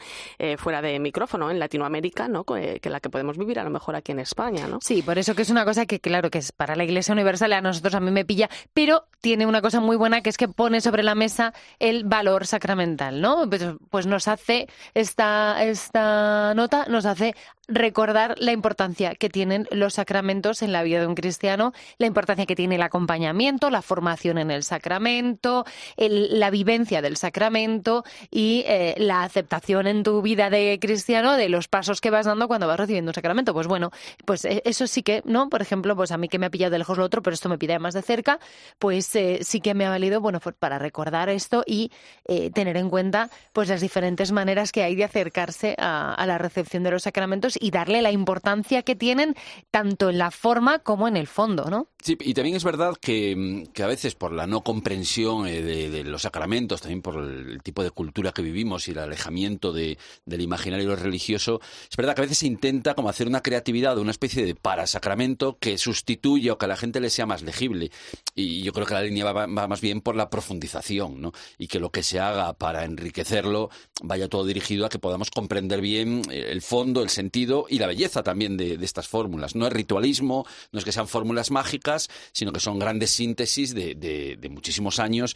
Fuera 0.69 0.83
de 0.83 0.99
micrófono 0.99 1.49
en 1.49 1.57
Latinoamérica, 1.57 2.27
¿no? 2.27 2.43
Que 2.43 2.79
la 2.83 2.99
que 2.99 3.09
podemos 3.09 3.39
vivir 3.39 3.57
a 3.57 3.63
lo 3.63 3.71
mejor 3.71 3.95
aquí 3.95 4.11
en 4.11 4.19
España, 4.19 4.67
¿no? 4.67 4.77
Sí, 4.83 5.01
por 5.01 5.17
eso 5.17 5.33
que 5.33 5.41
es 5.41 5.49
una 5.49 5.65
cosa 5.65 5.87
que 5.87 5.99
claro 5.99 6.29
que 6.29 6.37
es 6.37 6.51
para 6.51 6.75
la 6.75 6.83
Iglesia 6.83 7.11
Universal 7.11 7.53
a 7.53 7.61
nosotros 7.61 7.95
a 7.95 7.99
mí 7.99 8.11
me 8.11 8.23
pilla, 8.23 8.51
pero 8.71 9.05
tiene 9.19 9.47
una 9.47 9.63
cosa 9.63 9.79
muy 9.79 9.95
buena 9.95 10.21
que 10.21 10.29
es 10.29 10.37
que 10.37 10.47
pone 10.47 10.79
sobre 10.79 11.01
la 11.01 11.15
mesa 11.15 11.55
el 11.79 12.03
valor 12.03 12.45
sacramental, 12.45 13.19
¿no? 13.19 13.49
Pues, 13.49 13.65
pues 13.89 14.05
nos 14.05 14.27
hace 14.27 14.67
esta 14.93 15.63
esta 15.63 16.53
nota 16.53 16.85
nos 16.87 17.07
hace 17.07 17.33
recordar 17.69 18.35
la 18.39 18.51
importancia 18.51 19.15
que 19.15 19.29
tienen 19.29 19.67
los 19.71 19.93
sacramentos 19.93 20.61
en 20.61 20.71
la 20.71 20.83
vida 20.83 20.99
de 20.99 21.07
un 21.07 21.15
cristiano, 21.15 21.71
la 21.97 22.07
importancia 22.07 22.45
que 22.45 22.55
tiene 22.55 22.75
el 22.75 22.81
acompañamiento, 22.81 23.69
la 23.69 23.81
formación 23.81 24.37
en 24.39 24.51
el 24.51 24.63
sacramento, 24.63 25.65
la 25.97 26.49
vivencia 26.49 27.01
del 27.01 27.15
sacramento 27.15 28.03
y 28.31 28.63
eh, 28.67 28.95
la 28.97 29.23
aceptación 29.23 29.87
en 29.87 30.03
tu 30.03 30.21
vida 30.21 30.49
de 30.49 30.58
cristiano 30.81 31.35
de 31.35 31.49
los 31.49 31.67
pasos 31.67 32.01
que 32.01 32.09
vas 32.09 32.25
dando 32.25 32.47
cuando 32.47 32.67
vas 32.67 32.79
recibiendo 32.79 33.09
un 33.09 33.13
sacramento. 33.13 33.53
Pues 33.53 33.67
bueno, 33.67 33.91
pues 34.25 34.45
eh, 34.45 34.61
eso 34.65 34.87
sí 34.87 35.03
que, 35.03 35.21
¿no? 35.25 35.49
Por 35.49 35.61
ejemplo, 35.61 35.95
pues 35.95 36.11
a 36.11 36.17
mí 36.17 36.27
que 36.27 36.39
me 36.39 36.45
ha 36.45 36.49
pillado 36.49 36.71
de 36.71 36.79
lejos 36.79 36.97
lo 36.97 37.03
otro, 37.03 37.21
pero 37.21 37.33
esto 37.33 37.49
me 37.49 37.57
pide 37.57 37.79
más 37.79 37.93
de 37.93 38.01
cerca, 38.01 38.39
pues 38.77 39.15
eh, 39.15 39.39
sí 39.41 39.61
que 39.61 39.73
me 39.73 39.85
ha 39.85 39.89
valido, 39.89 40.21
bueno, 40.21 40.39
pues 40.39 40.55
para 40.57 40.79
recordar 40.79 41.29
esto 41.29 41.63
y 41.65 41.91
eh, 42.25 42.51
tener 42.51 42.77
en 42.77 42.89
cuenta 42.89 43.29
pues 43.53 43.69
las 43.69 43.81
diferentes 43.81 44.31
maneras 44.31 44.71
que 44.71 44.83
hay 44.83 44.95
de 44.95 45.03
acercarse 45.03 45.75
a, 45.77 46.13
a 46.13 46.25
la 46.25 46.37
recepción 46.37 46.83
de 46.83 46.91
los 46.91 47.03
sacramentos 47.03 47.57
y 47.59 47.71
darle 47.71 48.01
la 48.01 48.11
importancia 48.11 48.83
que 48.83 48.95
tienen 48.95 49.35
tanto 49.71 50.09
en 50.09 50.17
la 50.17 50.31
forma 50.31 50.79
como 50.79 51.07
en 51.07 51.17
el 51.17 51.27
fondo, 51.27 51.65
¿no? 51.69 51.87
Y 52.05 52.33
también 52.33 52.55
es 52.55 52.63
verdad 52.63 52.95
que, 52.99 53.35
mm, 53.35 53.63
que 53.73 53.83
a 53.83 53.87
veces 53.87 54.15
por 54.15 54.31
la 54.31 54.47
no 54.47 54.63
comprensión 54.63 55.45
eh, 55.47 55.61
de, 55.61 56.03
los 56.05 56.21
sacramentos, 56.21 56.81
también 56.81 57.01
por 57.01 57.21
el 57.21 57.61
tipo 57.61 57.83
de 57.83 57.91
cultura 57.91 58.31
que 58.31 58.41
vivimos 58.41 58.87
y 58.87 58.91
el 58.91 58.99
alejamiento 58.99 59.73
de, 59.73 59.97
del 60.25 60.41
imaginario 60.41 60.95
religioso, 60.95 61.59
es 61.89 61.97
verdad 61.97 62.15
que 62.15 62.21
a 62.21 62.23
veces 62.23 62.37
se 62.39 62.47
intenta 62.47 62.95
como 62.95 63.09
hacer 63.09 63.27
una 63.27 63.41
creatividad 63.41 63.97
una 63.97 64.11
especie 64.11 64.45
de 64.45 64.55
parasacramento 64.55 65.57
que 65.59 65.77
sustituya 65.77 66.53
o 66.53 66.57
que 66.57 66.65
a 66.65 66.69
la 66.69 66.77
gente 66.77 67.01
le 67.01 67.09
sea 67.09 67.25
más 67.25 67.41
legible. 67.41 67.91
Y 68.33 68.61
yo 68.61 68.71
creo 68.71 68.85
que 68.85 68.93
la 68.93 69.01
línea 69.01 69.25
va, 69.25 69.45
va 69.45 69.67
más 69.67 69.81
bien 69.81 69.99
por 69.99 70.15
la 70.15 70.29
profundización, 70.29 71.19
¿no? 71.19 71.33
Y 71.57 71.67
que 71.67 71.79
lo 71.79 71.91
que 71.91 72.03
se 72.03 72.19
haga 72.19 72.53
para 72.53 72.85
enriquecerlo 72.85 73.69
vaya 74.01 74.29
todo 74.29 74.45
dirigido 74.45 74.85
a 74.85 74.89
que 74.89 74.99
podamos 74.99 75.31
comprender 75.31 75.81
bien 75.81 76.21
eh, 76.31 76.47
el 76.51 76.61
fondo, 76.61 77.03
el 77.03 77.09
sentido 77.09 77.65
y 77.69 77.79
la 77.79 77.87
belleza 77.87 78.23
también 78.23 78.55
de, 78.55 78.77
de 78.77 78.85
estas 78.85 79.09
fórmulas. 79.09 79.55
No 79.55 79.67
es 79.67 79.73
ritualismo, 79.73 80.45
no 80.71 80.79
es 80.79 80.85
que 80.85 80.93
sean 80.93 81.09
fórmulas 81.09 81.51
mágicas, 81.51 81.88
sino 82.31 82.51
que 82.51 82.59
son 82.59 82.79
grandes 82.79 83.11
síntesis 83.11 83.73
de, 83.73 83.95
de, 83.95 84.49
muchísimos 84.49 84.99
años 84.99 85.35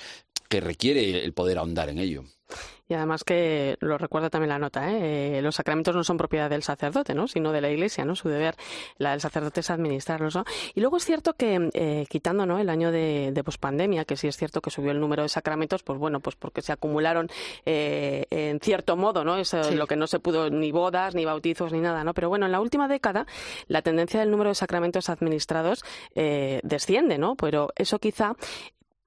que 0.49 0.59
requiere 0.59 1.23
el 1.23 1.33
poder 1.33 1.57
ahondar 1.57 1.89
en 1.89 1.99
ello. 1.99 2.25
Y 2.93 2.95
además 2.95 3.23
que 3.23 3.75
lo 3.79 3.97
recuerda 3.97 4.29
también 4.29 4.49
la 4.49 4.59
nota, 4.59 4.91
¿eh? 4.91 5.41
los 5.41 5.55
sacramentos 5.55 5.95
no 5.95 6.03
son 6.03 6.15
propiedad 6.15 6.47
del 6.47 6.61
sacerdote, 6.61 7.15
¿no? 7.15 7.27
sino 7.27 7.51
de 7.51 7.59
la 7.59 7.71
Iglesia, 7.71 8.05
¿no? 8.05 8.15
Su 8.15 8.29
deber, 8.29 8.53
la 8.99 9.11
del 9.11 9.19
sacerdote 9.19 9.61
es 9.61 9.71
administrarlos, 9.71 10.35
¿no? 10.35 10.45
Y 10.75 10.79
luego 10.81 10.97
es 10.97 11.03
cierto 11.05 11.33
que, 11.33 11.71
eh, 11.73 12.05
quitando 12.07 12.45
¿no? 12.45 12.59
el 12.59 12.69
año 12.69 12.91
de, 12.91 13.31
de 13.33 13.43
pospandemia, 13.43 14.05
que 14.05 14.15
sí 14.15 14.27
es 14.27 14.37
cierto 14.37 14.61
que 14.61 14.69
subió 14.69 14.91
el 14.91 14.99
número 14.99 15.23
de 15.23 15.29
sacramentos, 15.29 15.81
pues 15.81 15.97
bueno, 15.97 16.19
pues 16.19 16.35
porque 16.35 16.61
se 16.61 16.71
acumularon 16.71 17.29
eh, 17.65 18.27
en 18.29 18.59
cierto 18.59 18.95
modo, 18.95 19.23
¿no? 19.23 19.37
Eso 19.37 19.63
Sí. 19.63 19.73
lo 19.73 19.87
que 19.87 19.95
no 19.95 20.05
se 20.05 20.19
pudo, 20.19 20.51
ni 20.51 20.71
bodas, 20.71 21.15
ni 21.15 21.25
bautizos, 21.25 21.73
ni 21.73 21.79
nada, 21.79 22.03
¿no? 22.03 22.13
Pero 22.13 22.29
bueno, 22.29 22.45
en 22.45 22.51
la 22.51 22.61
última 22.61 22.87
década, 22.87 23.25
la 23.67 23.81
tendencia 23.81 24.19
del 24.19 24.29
número 24.29 24.49
de 24.51 24.55
sacramentos 24.55 25.09
administrados 25.09 25.83
eh, 26.13 26.59
desciende, 26.61 27.17
¿no? 27.17 27.35
Pero 27.35 27.69
eso 27.75 27.97
quizá 27.97 28.35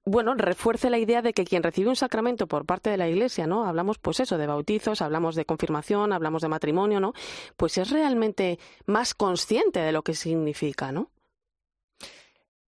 bueno, 0.07 0.33
refuerce 0.35 0.89
la 0.89 0.97
idea 0.97 1.21
de 1.21 1.33
que 1.33 1.45
quien 1.45 1.63
recibe 1.63 1.89
un 1.89 1.95
sacramento 1.95 2.47
por 2.47 2.65
parte 2.65 2.89
de 2.89 2.97
la 2.97 3.09
Iglesia, 3.09 3.45
¿no? 3.45 3.65
Hablamos, 3.65 3.97
pues 3.99 4.19
eso, 4.19 4.37
de 4.37 4.47
bautizos, 4.47 5.01
hablamos 5.01 5.35
de 5.35 5.45
confirmación, 5.45 6.13
hablamos 6.13 6.41
de 6.41 6.47
matrimonio, 6.47 6.99
¿no? 6.99 7.13
Pues 7.57 7.77
es 7.77 7.89
realmente 7.89 8.57
más 8.85 9.13
consciente 9.13 9.79
de 9.79 9.91
lo 9.91 10.03
que 10.03 10.13
significa, 10.13 10.91
¿no? 10.91 11.11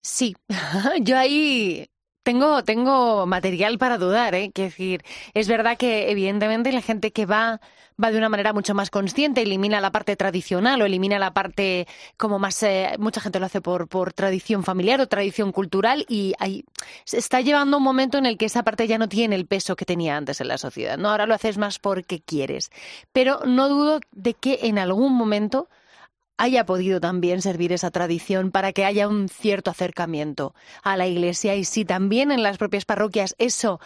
Sí, 0.01 0.37
yo 1.01 1.19
ahí 1.19 1.89
tengo, 2.25 2.65
tengo 2.65 3.27
material 3.27 3.79
para 3.79 3.99
dudar, 3.99 4.35
¿eh? 4.35 4.51
Quiero 4.53 4.71
decir, 4.71 5.05
es 5.35 5.47
verdad 5.47 5.77
que 5.77 6.11
evidentemente 6.11 6.73
la 6.73 6.83
gente 6.83 7.13
que 7.13 7.27
va 7.27 7.61
va 8.03 8.11
de 8.11 8.19
una 8.19 8.29
manera 8.29 8.53
mucho 8.53 8.75
más 8.75 8.91
consciente, 8.91 9.43
elimina 9.43 9.81
la 9.81 9.93
parte 9.93 10.17
tradicional 10.17 10.83
o 10.83 10.85
elimina 10.85 11.19
la 11.19 11.33
parte 11.33 11.87
como 12.17 12.39
más, 12.39 12.63
eh, 12.63 12.97
mucha 12.99 13.21
gente 13.21 13.39
lo 13.39 13.47
hace 13.47 13.61
por, 13.61 13.89
por 13.89 14.13
tradición 14.13 14.65
familiar 14.65 15.01
o 15.01 15.07
tradición 15.07 15.53
cultural 15.53 16.05
y 16.09 16.35
ahí 16.39 16.65
se 17.05 17.19
está 17.19 17.41
llevando 17.41 17.77
un 17.77 17.83
momento 17.83 18.19
en 18.19 18.27
el 18.27 18.37
que 18.37 18.47
esa 18.47 18.65
parte 18.65 18.87
ya 18.89 18.99
no 18.99 19.09
tiene 19.09 19.37
el 19.37 19.47
peso 19.47 19.77
que 19.77 19.85
tenía 19.85 20.17
antes 20.17 20.41
en 20.41 20.49
la 20.49 20.59
sociedad, 20.59 20.99
¿no? 20.99 21.11
Ahora 21.11 21.27
lo 21.27 21.35
haces 21.35 21.59
más 21.59 21.79
porque 21.79 22.21
quieres. 22.21 22.71
Pero 23.13 23.41
no 23.47 23.69
dudo 23.69 24.01
de 24.13 24.35
que 24.35 24.61
en 24.63 24.79
algún 24.79 25.15
momento 25.15 25.69
haya 26.37 26.67
podido 26.67 27.01
también 27.01 27.43
servir 27.43 27.73
esa 27.73 27.91
tradición 27.91 28.51
para 28.51 28.73
que 28.73 28.85
haya 28.85 29.09
un 29.09 29.29
cierto 29.29 29.71
acercamiento 29.71 30.55
a 30.83 30.97
la 30.97 31.07
Iglesia 31.07 31.55
y 31.55 31.65
si 31.65 31.85
también 31.85 32.33
en 32.33 32.43
las 32.43 32.59
propias 32.59 32.85
parroquias 32.85 33.35
eso 33.39 33.81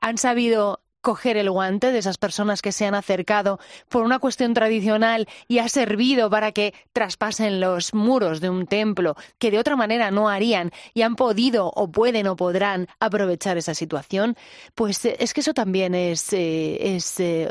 han 0.00 0.18
sabido 0.18 0.82
coger 1.02 1.36
el 1.36 1.50
guante 1.50 1.92
de 1.92 1.98
esas 1.98 2.16
personas 2.16 2.62
que 2.62 2.72
se 2.72 2.86
han 2.86 2.94
acercado 2.94 3.58
por 3.88 4.04
una 4.04 4.18
cuestión 4.20 4.54
tradicional 4.54 5.28
y 5.48 5.58
ha 5.58 5.68
servido 5.68 6.30
para 6.30 6.52
que 6.52 6.72
traspasen 6.92 7.60
los 7.60 7.92
muros 7.92 8.40
de 8.40 8.48
un 8.48 8.66
templo 8.66 9.16
que 9.38 9.50
de 9.50 9.58
otra 9.58 9.76
manera 9.76 10.10
no 10.10 10.28
harían 10.28 10.70
y 10.94 11.02
han 11.02 11.16
podido 11.16 11.70
o 11.74 11.90
pueden 11.90 12.26
o 12.28 12.36
podrán 12.36 12.88
aprovechar 13.00 13.58
esa 13.58 13.74
situación, 13.74 14.36
pues 14.74 15.04
eh, 15.04 15.16
es 15.18 15.34
que 15.34 15.40
eso 15.40 15.54
también 15.54 15.94
es, 15.94 16.32
eh, 16.32 16.98
eh, 17.18 17.50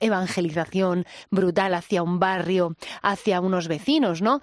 evangelización 0.00 1.04
brutal 1.30 1.74
hacia 1.74 2.02
un 2.02 2.18
barrio, 2.18 2.76
hacia 3.02 3.40
unos 3.40 3.68
vecinos, 3.68 4.22
¿no? 4.22 4.40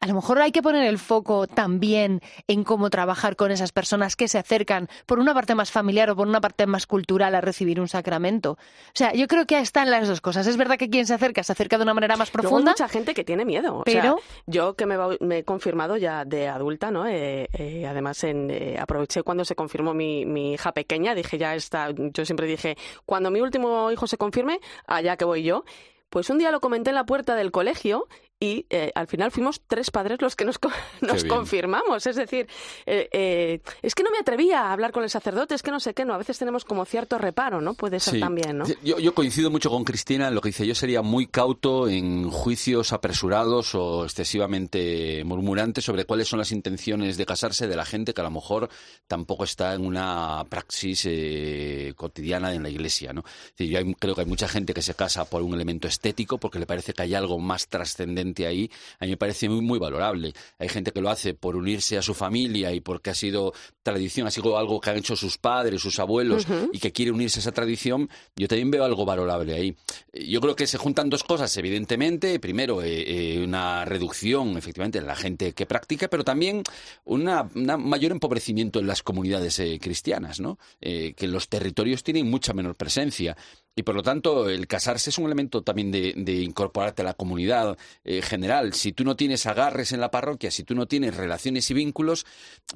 A 0.00 0.06
lo 0.06 0.14
mejor 0.14 0.40
hay 0.40 0.52
que 0.52 0.62
poner 0.62 0.84
el 0.84 0.98
foco 0.98 1.46
también 1.48 2.20
en 2.46 2.62
cómo 2.62 2.88
trabajar 2.88 3.34
con 3.34 3.50
esas 3.50 3.72
personas 3.72 4.14
que 4.14 4.28
se 4.28 4.38
acercan 4.38 4.88
por 5.06 5.18
una 5.18 5.34
parte 5.34 5.54
más 5.56 5.72
familiar 5.72 6.08
o 6.10 6.16
por 6.16 6.28
una 6.28 6.40
parte 6.40 6.66
más 6.66 6.86
cultural 6.86 7.34
a 7.34 7.40
recibir 7.40 7.80
un 7.80 7.88
sacramento. 7.88 8.52
O 8.52 8.58
sea, 8.94 9.12
yo 9.12 9.26
creo 9.26 9.44
que 9.46 9.58
están 9.58 9.90
las 9.90 10.06
dos 10.06 10.20
cosas. 10.20 10.46
Es 10.46 10.56
verdad 10.56 10.76
que 10.78 10.88
quien 10.88 11.06
se 11.06 11.14
acerca 11.14 11.42
se 11.42 11.50
acerca 11.52 11.78
de 11.78 11.82
una 11.82 11.94
manera 11.94 12.16
más 12.16 12.28
Luego 12.32 12.46
hay 12.46 12.50
profunda. 12.50 12.70
mucha 12.72 12.88
gente 12.88 13.12
que 13.12 13.24
tiene 13.24 13.44
miedo. 13.44 13.78
O 13.78 13.82
sea, 13.84 14.00
Pero- 14.02 14.18
yo 14.46 14.74
que 14.74 14.86
me 14.86 15.38
he 15.38 15.44
confirmado 15.44 15.96
ya 15.96 16.24
de 16.24 16.46
adulta, 16.48 16.90
¿no? 16.92 17.06
Eh, 17.08 17.48
eh, 17.52 17.86
además, 17.86 18.22
en, 18.22 18.50
eh, 18.50 18.76
aproveché 18.78 19.24
cuando 19.24 19.44
se 19.44 19.56
confirmó 19.56 19.94
mi, 19.94 20.24
mi 20.24 20.52
hija 20.52 20.70
pequeña. 20.72 21.14
Dije, 21.16 21.38
ya 21.38 21.56
está. 21.56 21.88
Yo 21.90 22.24
siempre 22.24 22.46
dije, 22.46 22.76
cuando 23.04 23.30
mi 23.32 23.40
último 23.40 23.90
hijo 23.90 24.06
se 24.06 24.16
confirme, 24.16 24.60
allá 24.86 25.16
que 25.16 25.24
voy 25.24 25.42
yo. 25.42 25.64
Pues 26.10 26.30
un 26.30 26.38
día 26.38 26.50
lo 26.50 26.60
comenté 26.60 26.88
en 26.90 26.94
la 26.96 27.04
puerta 27.04 27.34
del 27.34 27.50
colegio 27.50 28.06
y 28.40 28.66
eh, 28.70 28.92
al 28.94 29.08
final 29.08 29.30
fuimos 29.32 29.60
tres 29.66 29.90
padres 29.90 30.22
los 30.22 30.36
que 30.36 30.44
nos, 30.44 30.58
nos 31.00 31.24
confirmamos. 31.24 32.06
Es 32.06 32.14
decir, 32.16 32.46
eh, 32.86 33.08
eh, 33.12 33.60
es 33.82 33.94
que 33.94 34.02
no 34.04 34.10
me 34.10 34.18
atrevía 34.18 34.60
a 34.62 34.72
hablar 34.72 34.92
con 34.92 35.02
el 35.02 35.10
sacerdote, 35.10 35.54
es 35.56 35.62
que 35.62 35.70
no 35.72 35.80
sé 35.80 35.92
qué, 35.94 36.04
¿no? 36.04 36.14
A 36.14 36.18
veces 36.18 36.38
tenemos 36.38 36.64
como 36.64 36.84
cierto 36.84 37.18
reparo, 37.18 37.60
¿no? 37.60 37.74
Puede 37.74 37.98
ser 37.98 38.14
Sí. 38.14 38.20
también, 38.20 38.58
¿no? 38.58 38.64
Yo, 38.84 38.98
yo 38.98 39.12
coincido 39.14 39.50
mucho 39.50 39.70
con 39.70 39.82
Cristina 39.84 40.28
en 40.28 40.34
lo 40.36 40.40
que 40.40 40.50
dice. 40.50 40.66
Yo 40.66 40.74
sería 40.74 41.02
muy 41.02 41.26
cauto 41.26 41.88
en 41.88 42.30
juicios 42.30 42.92
apresurados 42.92 43.74
o 43.74 44.04
excesivamente 44.04 45.22
murmurantes 45.24 45.84
sobre 45.84 46.04
cuáles 46.04 46.28
son 46.28 46.38
las 46.38 46.52
intenciones 46.52 47.16
de 47.16 47.26
casarse 47.26 47.66
de 47.66 47.74
la 47.76 47.84
gente 47.84 48.14
que 48.14 48.20
a 48.20 48.24
lo 48.24 48.30
mejor 48.30 48.68
tampoco 49.08 49.44
está 49.44 49.74
en 49.74 49.84
una 49.84 50.44
praxis 50.48 51.02
eh, 51.06 51.92
cotidiana 51.96 52.54
en 52.54 52.62
la 52.62 52.68
iglesia. 52.70 53.12
¿no? 53.12 53.24
Yo 53.58 53.78
hay- 53.78 53.94
creo 53.94 54.14
que 54.14 54.20
hay 54.20 54.26
mucha 54.26 54.46
gente 54.48 54.74
que 54.74 54.82
se 54.82 54.94
casa 54.94 55.24
por 55.24 55.42
un 55.42 55.54
elemento 55.54 55.88
estético 55.88 56.38
porque 56.38 56.58
le 56.60 56.66
parece 56.66 56.92
que 56.92 57.02
hay 57.02 57.14
algo 57.14 57.38
más 57.38 57.66
trascendente 57.68 58.27
ahí. 58.36 58.70
A 58.98 59.04
mí 59.04 59.12
me 59.12 59.16
parece 59.16 59.48
muy, 59.48 59.60
muy 59.60 59.78
valorable. 59.78 60.32
Hay 60.58 60.68
gente 60.68 60.92
que 60.92 61.00
lo 61.00 61.10
hace 61.10 61.34
por 61.34 61.56
unirse 61.56 61.96
a 61.98 62.02
su 62.02 62.14
familia 62.14 62.72
y 62.72 62.80
porque 62.80 63.10
ha 63.10 63.14
sido 63.14 63.52
tradición, 63.82 64.26
ha 64.26 64.30
sido 64.30 64.58
algo 64.58 64.80
que 64.80 64.90
han 64.90 64.98
hecho 64.98 65.16
sus 65.16 65.38
padres, 65.38 65.80
sus 65.80 65.98
abuelos 65.98 66.46
y 66.72 66.78
que 66.78 66.92
quiere 66.92 67.10
unirse 67.10 67.38
a 67.38 67.42
esa 67.42 67.52
tradición, 67.52 68.08
yo 68.36 68.48
también 68.48 68.70
veo 68.70 68.84
algo 68.84 69.04
valorable 69.04 69.54
ahí. 69.54 69.76
Yo 70.12 70.40
creo 70.40 70.56
que 70.56 70.66
se 70.66 70.78
juntan 70.78 71.08
dos 71.08 71.24
cosas, 71.24 71.56
evidentemente. 71.56 72.38
Primero, 72.40 72.82
eh, 72.82 73.36
eh, 73.36 73.44
una 73.44 73.84
reducción, 73.84 74.56
efectivamente, 74.56 74.98
en 74.98 75.06
la 75.06 75.16
gente 75.16 75.52
que 75.52 75.66
practica, 75.66 76.08
pero 76.08 76.24
también 76.24 76.62
una, 77.04 77.48
una 77.54 77.76
mayor 77.76 78.12
empobrecimiento 78.12 78.78
en 78.78 78.86
las 78.86 79.02
comunidades 79.02 79.58
eh, 79.58 79.78
cristianas, 79.80 80.40
¿no? 80.40 80.58
Que 80.80 81.14
en 81.18 81.32
los 81.32 81.48
territorios 81.48 82.02
tienen 82.02 82.28
mucha 82.28 82.52
menor 82.52 82.76
presencia. 82.76 83.36
Y 83.78 83.84
por 83.84 83.94
lo 83.94 84.02
tanto, 84.02 84.48
el 84.48 84.66
casarse 84.66 85.10
es 85.10 85.18
un 85.18 85.26
elemento 85.26 85.62
también 85.62 85.92
de, 85.92 86.42
incorporarte 86.42 87.02
a 87.02 87.04
la 87.04 87.14
comunidad 87.14 87.78
eh, 88.02 88.22
general. 88.22 88.74
Si 88.74 88.92
tú 88.92 89.04
no 89.04 89.14
tienes 89.14 89.46
agarres 89.46 89.92
en 89.92 90.00
la 90.00 90.10
parroquia, 90.10 90.50
si 90.50 90.64
tú 90.64 90.74
no 90.74 90.88
tienes 90.88 91.16
relaciones 91.16 91.70
y 91.70 91.74
vínculos, 91.74 92.26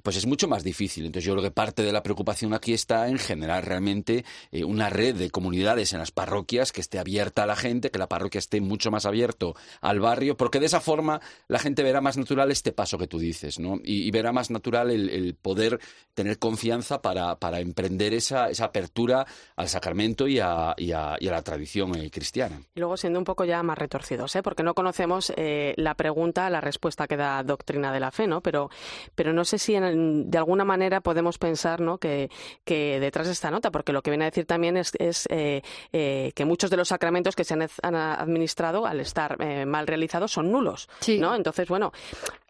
pues 0.05 0.14
es 0.14 0.26
mucho 0.26 0.46
más 0.46 0.62
difícil. 0.62 1.05
Entonces 1.05 1.26
yo 1.26 1.32
creo 1.32 1.42
que 1.42 1.50
parte 1.50 1.82
de 1.82 1.90
la 1.90 2.05
preocupación 2.05 2.55
aquí 2.55 2.72
está 2.72 3.09
en 3.09 3.18
generar 3.18 3.66
realmente 3.66 4.24
eh, 4.53 4.62
una 4.62 4.90
red 4.90 5.16
de 5.16 5.30
comunidades 5.30 5.92
en 5.92 5.98
las 5.98 6.12
parroquias 6.12 6.70
que 6.70 6.80
esté 6.80 7.00
abierta 7.00 7.42
a 7.42 7.46
la 7.46 7.57
gente, 7.57 7.90
que 7.90 7.98
la 7.98 8.09
parroquia 8.09 8.38
esté 8.38 8.61
mucho 8.61 8.92
más 8.92 9.05
abierto 9.05 9.57
al 9.80 9.98
barrio, 9.98 10.36
porque 10.36 10.61
de 10.61 10.66
esa 10.66 10.80
forma 10.80 11.20
la 11.48 11.59
gente 11.59 11.82
verá 11.82 12.00
más 12.00 12.16
natural 12.16 12.53
este 12.53 12.70
paso 12.70 12.96
que 12.96 13.09
tú 13.09 13.18
dices, 13.18 13.59
¿no? 13.59 13.80
Y, 13.82 14.09
verá 14.12 14.30
más 14.30 14.53
natural 14.53 14.92
el, 14.92 15.09
el 15.09 15.34
poder 15.34 15.80
tener 16.14 16.38
confianza 16.38 17.03
para, 17.03 17.40
para 17.40 17.59
emprender 17.59 18.14
esa, 18.14 18.50
esa 18.50 18.66
apertura 18.66 19.26
al 19.57 19.68
sacramento 19.68 20.28
y 20.28 20.38
a, 20.38 20.74
y 20.76 20.91
a- 20.93 21.16
y 21.18 21.28
a 21.28 21.32
la 21.32 21.43
tradición 21.43 21.95
eh, 21.97 22.11
cristiana. 22.11 22.61
Y 22.74 22.80
luego 22.80 22.97
siendo 22.97 23.18
un 23.18 23.24
poco 23.24 23.45
ya 23.45 23.62
más 23.62 23.78
retorcidos, 23.78 24.34
¿eh? 24.36 24.43
porque 24.43 24.62
no 24.62 24.74
conocemos 24.74 25.32
eh, 25.36 25.74
la 25.76 25.95
pregunta, 25.95 26.49
la 26.51 26.61
respuesta 26.61 27.07
que 27.07 27.16
da 27.16 27.43
doctrina 27.43 27.93
de 27.93 28.01
la 28.01 28.11
fe, 28.11 28.26
¿no? 28.26 28.40
Pero, 28.40 28.70
pero 29.14 29.32
no 29.32 29.45
sé 29.45 29.59
si 29.59 29.74
en- 29.74 30.30
de 30.30 30.38
alguna 30.38 30.64
manera 30.64 31.01
podemos 31.01 31.38
pensar, 31.38 31.80
¿no? 31.80 31.99
Que, 31.99 32.30
que 32.64 32.99
detrás 33.01 33.26
de 33.26 33.32
esta 33.32 33.51
nota, 33.51 33.70
porque 33.70 33.93
lo 33.93 34.03
que 34.03 34.11
viene 34.11 34.24
a 34.24 34.30
decir 34.30 34.47
también 34.47 34.76
es, 34.76 34.93
es, 34.99 35.26
eh, 35.30 35.62
eh, 35.93 36.32
que 36.34 36.45
muchos 36.45 36.70
de 36.70 36.76
los 36.76 36.88
sacramentos 36.88 37.34
que 37.36 37.45
se 37.45 37.55
han, 37.55 37.62
han 37.82 37.95
administrado, 37.95 38.86
al 38.86 39.01
estar 39.01 39.36
eh, 39.40 39.64
mal 39.66 39.86
realizados, 39.86 40.32
son 40.32 40.51
nulos, 40.53 40.88
¿no? 41.18 41.34
Entonces, 41.34 41.68
bueno, 41.68 41.93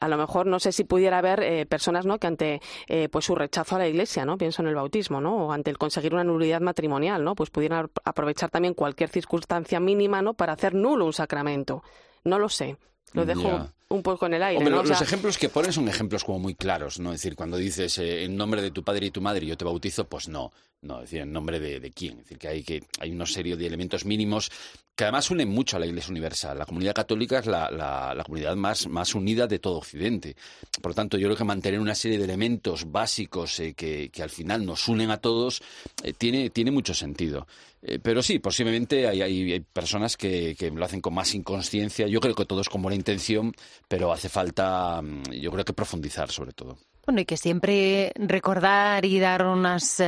a 0.01 0.09
lo 0.09 0.17
mejor 0.17 0.47
no 0.47 0.59
sé 0.61 0.73
si 0.73 0.85
pudiera 0.85 1.19
haber 1.19 1.43
eh, 1.43 1.67
personas, 1.67 2.07
¿no? 2.07 2.19
Que 2.19 2.27
ante 2.27 2.61
eh, 2.89 3.09
pues 3.11 3.25
su 3.25 3.35
rechazo 3.35 3.77
a 3.77 3.79
la 3.79 3.89
Iglesia, 3.89 4.25
¿no? 4.25 4.37
Pienso 4.39 4.63
en 4.63 4.69
el 4.69 4.75
bautismo, 4.75 5.21
¿no? 5.21 5.47
O 5.47 5.53
ante 5.53 5.71
el 5.71 5.79
conseguir 5.79 6.13
una 6.15 6.25
nulidad 6.25 6.61
matrimonial, 6.61 7.23
¿no? 7.25 7.35
Pues 7.35 7.51
pudieran 7.51 7.91
aprovechar 8.05 8.32
aprovechar 8.33 8.51
también 8.51 8.75
cualquier 8.75 9.11
circunstancia 9.11 9.79
mínima, 9.81 10.23
¿no? 10.23 10.35
Para 10.35 10.55
hacer 10.55 10.75
nulo 10.75 11.05
un 11.07 11.13
sacramento. 11.13 11.83
No 12.25 12.39
lo 12.39 12.49
sé. 12.49 12.77
Lo 13.13 13.27
dejo 13.27 13.69
un 13.89 14.03
poco 14.03 14.27
en 14.27 14.35
el 14.35 14.43
aire. 14.43 14.71
Los 14.71 15.03
ejemplos 15.03 15.37
que 15.37 15.49
pones 15.49 15.75
son 15.75 15.89
ejemplos 15.89 16.25
como 16.25 16.39
muy 16.39 16.55
claros, 16.55 16.99
¿no? 16.99 17.13
Es 17.13 17.21
decir, 17.21 17.37
cuando 17.37 17.59
dices 17.59 17.99
eh, 17.99 18.25
en 18.25 18.37
nombre 18.37 18.63
de 18.63 18.71
tu 18.71 18.83
padre 18.83 19.07
y 19.07 19.11
tu 19.11 19.21
madre 19.21 19.47
yo 19.47 19.57
te 19.57 19.65
bautizo, 19.65 20.09
pues 20.09 20.29
no. 20.29 20.53
No, 20.83 20.97
es 20.97 21.03
decir, 21.03 21.21
en 21.21 21.33
nombre 21.33 21.61
de, 21.61 21.79
de 21.79 21.91
quién. 21.93 22.15
Es 22.19 22.25
decir, 22.25 22.39
que 22.39 22.49
hay, 22.49 22.63
que 22.65 22.83
hay 22.99 23.13
una 23.13 23.25
serie 23.25 23.57
de 23.57 23.67
elementos 23.67 24.05
mínimos 24.05 24.51
que 24.97 25.05
además 25.05 25.31
unen 25.31 25.49
mucho 25.49 25.77
a 25.77 25.81
la 25.81 25.87
Iglesia 25.87 26.11
Universal. 26.11 26.59
La 26.59 26.67
comunidad 26.67 26.93
católica 26.93 27.39
es 27.39 27.47
la, 27.47 27.71
la- 27.71 28.23
comunidad 28.25 28.57
más, 28.57 28.89
más 28.89 29.15
unida 29.15 29.47
de 29.47 29.61
todo 29.61 29.79
Occidente. 29.79 30.35
Por 30.83 30.91
lo 30.91 30.95
tanto, 30.97 31.17
yo 31.19 31.29
creo 31.29 31.37
que 31.37 31.45
mantener 31.45 31.79
una 31.79 31.95
serie 31.95 32.19
de 32.19 32.25
elementos 32.25 32.91
básicos 32.91 33.61
eh, 33.61 33.75
que, 33.75 34.11
que 34.11 34.23
al 34.25 34.31
final 34.31 34.67
nos 34.67 34.89
unen 34.89 35.11
a 35.13 35.19
todos 35.19 35.63
eh, 36.03 36.13
tiene, 36.15 36.51
tiene 36.51 36.73
mucho 36.73 36.95
sentido. 36.95 37.47
Eh, 37.81 38.01
pero 38.03 38.21
sí, 38.21 38.41
posiblemente 38.41 39.07
hay, 39.07 39.23
hay- 39.23 39.61
personas 39.61 40.17
que, 40.17 40.57
que 40.59 40.71
lo 40.73 40.85
hacen 40.85 41.01
con 41.01 41.15
más 41.15 41.33
inconsciencia. 41.35 42.09
Yo 42.09 42.21
creo 42.21 42.35
que 42.35 42.45
todos 42.45 42.69
con 42.69 42.83
buena 42.83 42.97
intención, 42.97 43.55
pero 43.87 44.13
hace 44.13 44.29
falta, 44.29 45.01
mm, 45.01 45.31
yo 45.41 45.53
creo 45.53 45.65
que 45.65 45.73
profundizar 45.73 46.29
sobre 46.33 46.53
todo. 46.53 46.77
Bueno, 47.07 47.21
y 47.21 47.25
que 47.25 47.37
siempre 47.37 48.13
recordar 48.17 49.05
y 49.05 49.19
dar 49.21 49.47
unas 49.47 50.01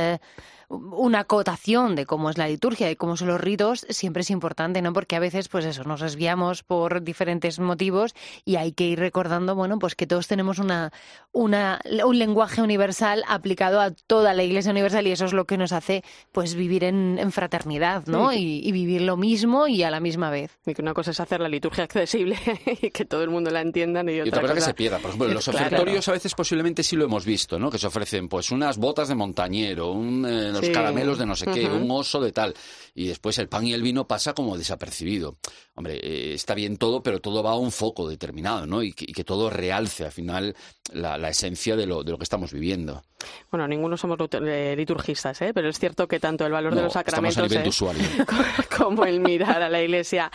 una 0.69 1.19
acotación 1.19 1.95
de 1.95 2.05
cómo 2.05 2.29
es 2.29 2.37
la 2.37 2.47
liturgia 2.47 2.89
y 2.91 2.95
cómo 2.95 3.17
son 3.17 3.27
los 3.29 3.39
ritos 3.41 3.85
siempre 3.89 4.21
es 4.21 4.29
importante, 4.29 4.81
¿no? 4.81 4.93
Porque 4.93 5.15
a 5.15 5.19
veces, 5.19 5.47
pues 5.49 5.65
eso, 5.65 5.83
nos 5.83 6.01
desviamos 6.01 6.63
por 6.63 7.01
diferentes 7.03 7.59
motivos 7.59 8.13
y 8.45 8.55
hay 8.55 8.71
que 8.71 8.85
ir 8.85 8.99
recordando, 8.99 9.55
bueno, 9.55 9.79
pues 9.79 9.95
que 9.95 10.07
todos 10.07 10.27
tenemos 10.27 10.59
una, 10.59 10.91
una, 11.31 11.79
un 12.05 12.17
lenguaje 12.19 12.61
universal 12.61 13.23
aplicado 13.27 13.79
a 13.81 13.91
toda 13.91 14.33
la 14.33 14.43
Iglesia 14.43 14.71
Universal 14.71 15.05
y 15.07 15.11
eso 15.11 15.25
es 15.25 15.33
lo 15.33 15.45
que 15.45 15.57
nos 15.57 15.71
hace, 15.71 16.03
pues, 16.31 16.55
vivir 16.55 16.83
en, 16.83 17.17
en 17.19 17.31
fraternidad, 17.31 18.05
¿no? 18.07 18.31
Sí. 18.31 18.61
Y, 18.63 18.69
y 18.69 18.71
vivir 18.71 19.01
lo 19.01 19.17
mismo 19.17 19.67
y 19.67 19.83
a 19.83 19.91
la 19.91 19.99
misma 19.99 20.29
vez. 20.29 20.57
y 20.65 20.73
que 20.73 20.81
una 20.81 20.93
cosa 20.93 21.11
es 21.11 21.19
hacer 21.19 21.39
la 21.41 21.49
liturgia 21.49 21.83
accesible 21.83 22.37
y 22.81 22.89
que 22.91 23.05
todo 23.05 23.23
el 23.23 23.29
mundo 23.29 23.51
la 23.51 23.61
entienda 23.61 24.03
y 24.03 24.15
Y 24.15 24.21
otra, 24.21 24.39
otra 24.39 24.41
cosa 24.41 24.53
que 24.55 24.61
se 24.61 24.73
pierda. 24.73 24.97
Por 24.99 25.09
ejemplo, 25.09 25.27
en 25.29 25.33
los 25.35 25.45
Claro. 25.45 25.67
ofertorios 25.67 26.07
a 26.07 26.11
veces 26.11 26.33
posiblemente 26.33 26.83
sí 26.83 26.95
lo 26.95 27.05
hemos 27.05 27.25
visto, 27.25 27.59
¿no? 27.59 27.69
Que 27.69 27.77
se 27.77 27.87
ofrecen 27.87 28.27
pues 28.27 28.51
unas 28.51 28.77
botas 28.77 29.07
de 29.07 29.15
montañero, 29.15 29.91
un, 29.91 30.25
eh, 30.25 30.51
los 30.55 30.65
Sí. 30.65 30.71
caramelos 30.71 31.17
de 31.17 31.25
no 31.25 31.35
sé 31.35 31.45
qué, 31.45 31.65
un 31.67 31.89
oso 31.91 32.19
de 32.21 32.31
tal. 32.31 32.53
Y 32.93 33.07
después 33.07 33.37
el 33.37 33.47
pan 33.47 33.65
y 33.67 33.73
el 33.73 33.81
vino 33.81 34.07
pasa 34.07 34.33
como 34.33 34.57
desapercibido. 34.57 35.37
Hombre, 35.75 35.99
eh, 36.01 36.33
está 36.33 36.55
bien 36.55 36.77
todo, 36.77 37.03
pero 37.03 37.19
todo 37.19 37.43
va 37.43 37.51
a 37.51 37.57
un 37.57 37.71
foco 37.71 38.07
determinado, 38.07 38.65
¿no? 38.65 38.81
Y 38.81 38.93
que, 38.93 39.05
y 39.07 39.13
que 39.13 39.25
todo 39.25 39.49
realce 39.49 40.05
al 40.05 40.11
final 40.11 40.55
la, 40.93 41.17
la 41.17 41.29
esencia 41.29 41.75
de 41.75 41.85
lo, 41.85 42.03
de 42.03 42.11
lo 42.11 42.17
que 42.17 42.23
estamos 42.23 42.53
viviendo. 42.53 43.03
Bueno, 43.51 43.67
ninguno 43.67 43.97
somos 43.97 44.17
eh, 44.31 44.75
liturgistas, 44.77 45.41
¿eh? 45.41 45.51
pero 45.53 45.69
es 45.69 45.79
cierto 45.79 46.07
que 46.07 46.19
tanto 46.19 46.45
el 46.45 46.51
valor 46.51 46.75
de 46.75 46.81
No, 46.81 46.87
los 46.87 46.95
estamos 46.95 47.37
a 47.37 47.41
sacramentos 47.41 47.83
nivel 47.83 48.03
de 48.03 48.21
¿eh? 48.21 48.65
como 48.77 49.05
el 49.05 49.19
mirar 49.19 49.61
a 49.61 49.69
la 49.69 49.81
iglesia 49.81 50.31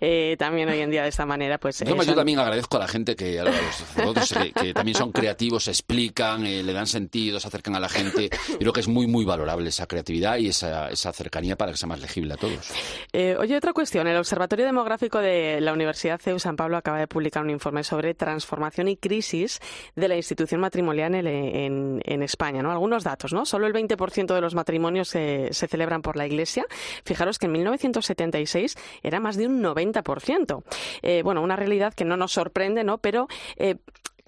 eh, 0.00 0.36
también 0.38 0.68
hoy 0.68 0.80
en 0.80 0.90
día 0.90 1.02
de 1.02 1.08
esta 1.08 1.26
manera, 1.26 1.58
pues... 1.58 1.82
eh, 1.82 1.84
yo 1.86 2.14
también 2.14 2.38
agradezco 2.38 2.76
a 2.76 2.80
la 2.80 2.88
gente 2.88 3.16
que, 3.16 3.40
a 3.40 3.44
los 3.44 3.54
sacerdotes 3.54 4.32
que, 4.32 4.52
que 4.52 4.74
también 4.74 4.96
son 4.96 5.12
creativos, 5.12 5.68
explican, 5.68 6.46
eh, 6.46 6.62
le 6.62 6.72
dan 6.72 6.86
sentido, 6.86 7.40
se 7.40 7.48
acercan 7.48 7.74
a 7.76 7.80
la 7.80 7.88
gente. 7.88 8.30
Yo 8.48 8.58
creo 8.58 8.72
que 8.72 8.80
es 8.80 8.88
muy, 8.88 9.06
muy 9.06 9.24
valorable 9.24 9.68
esa 9.68 9.86
creatividad 9.86 10.38
y 10.38 10.48
esa, 10.48 10.88
esa 10.88 11.12
cercanía 11.12 11.56
para 11.56 11.72
que 11.72 11.78
sea 11.78 11.88
más 11.88 12.00
legible 12.00 12.34
a 12.34 12.36
todos. 12.36 12.70
Oye, 13.12 13.56
otra 13.56 13.72
cuestión. 13.72 14.06
El 14.06 14.16
Observatorio 14.16 14.64
Demográfico 14.80 15.18
de 15.18 15.60
la 15.60 15.74
Universidad 15.74 16.18
CEU 16.18 16.38
San 16.38 16.56
Pablo 16.56 16.78
acaba 16.78 16.98
de 16.98 17.06
publicar 17.06 17.42
un 17.42 17.50
informe 17.50 17.84
sobre 17.84 18.14
transformación 18.14 18.88
y 18.88 18.96
crisis 18.96 19.60
de 19.94 20.08
la 20.08 20.16
institución 20.16 20.58
matrimonial 20.58 21.14
en, 21.14 22.22
España. 22.22 22.62
¿no? 22.62 22.72
Algunos 22.72 23.04
datos, 23.04 23.34
¿no? 23.34 23.44
Solo 23.44 23.66
el 23.66 23.74
20% 23.74 24.34
de 24.34 24.40
los 24.40 24.54
matrimonios 24.54 25.08
se, 25.08 25.48
se 25.52 25.68
celebran 25.68 26.00
por 26.00 26.16
la 26.16 26.26
Iglesia. 26.26 26.64
Fijaros 27.04 27.38
que 27.38 27.44
en 27.44 27.52
1976 27.52 28.78
era 29.02 29.20
más 29.20 29.36
de 29.36 29.48
un 29.48 29.62
90%. 29.62 30.64
Eh, 31.02 31.20
bueno, 31.22 31.42
una 31.42 31.56
realidad 31.56 31.92
que 31.92 32.06
no 32.06 32.16
nos 32.16 32.32
sorprende, 32.32 32.82
¿no? 32.82 32.96
Pero... 32.96 33.28
eh, 33.56 33.76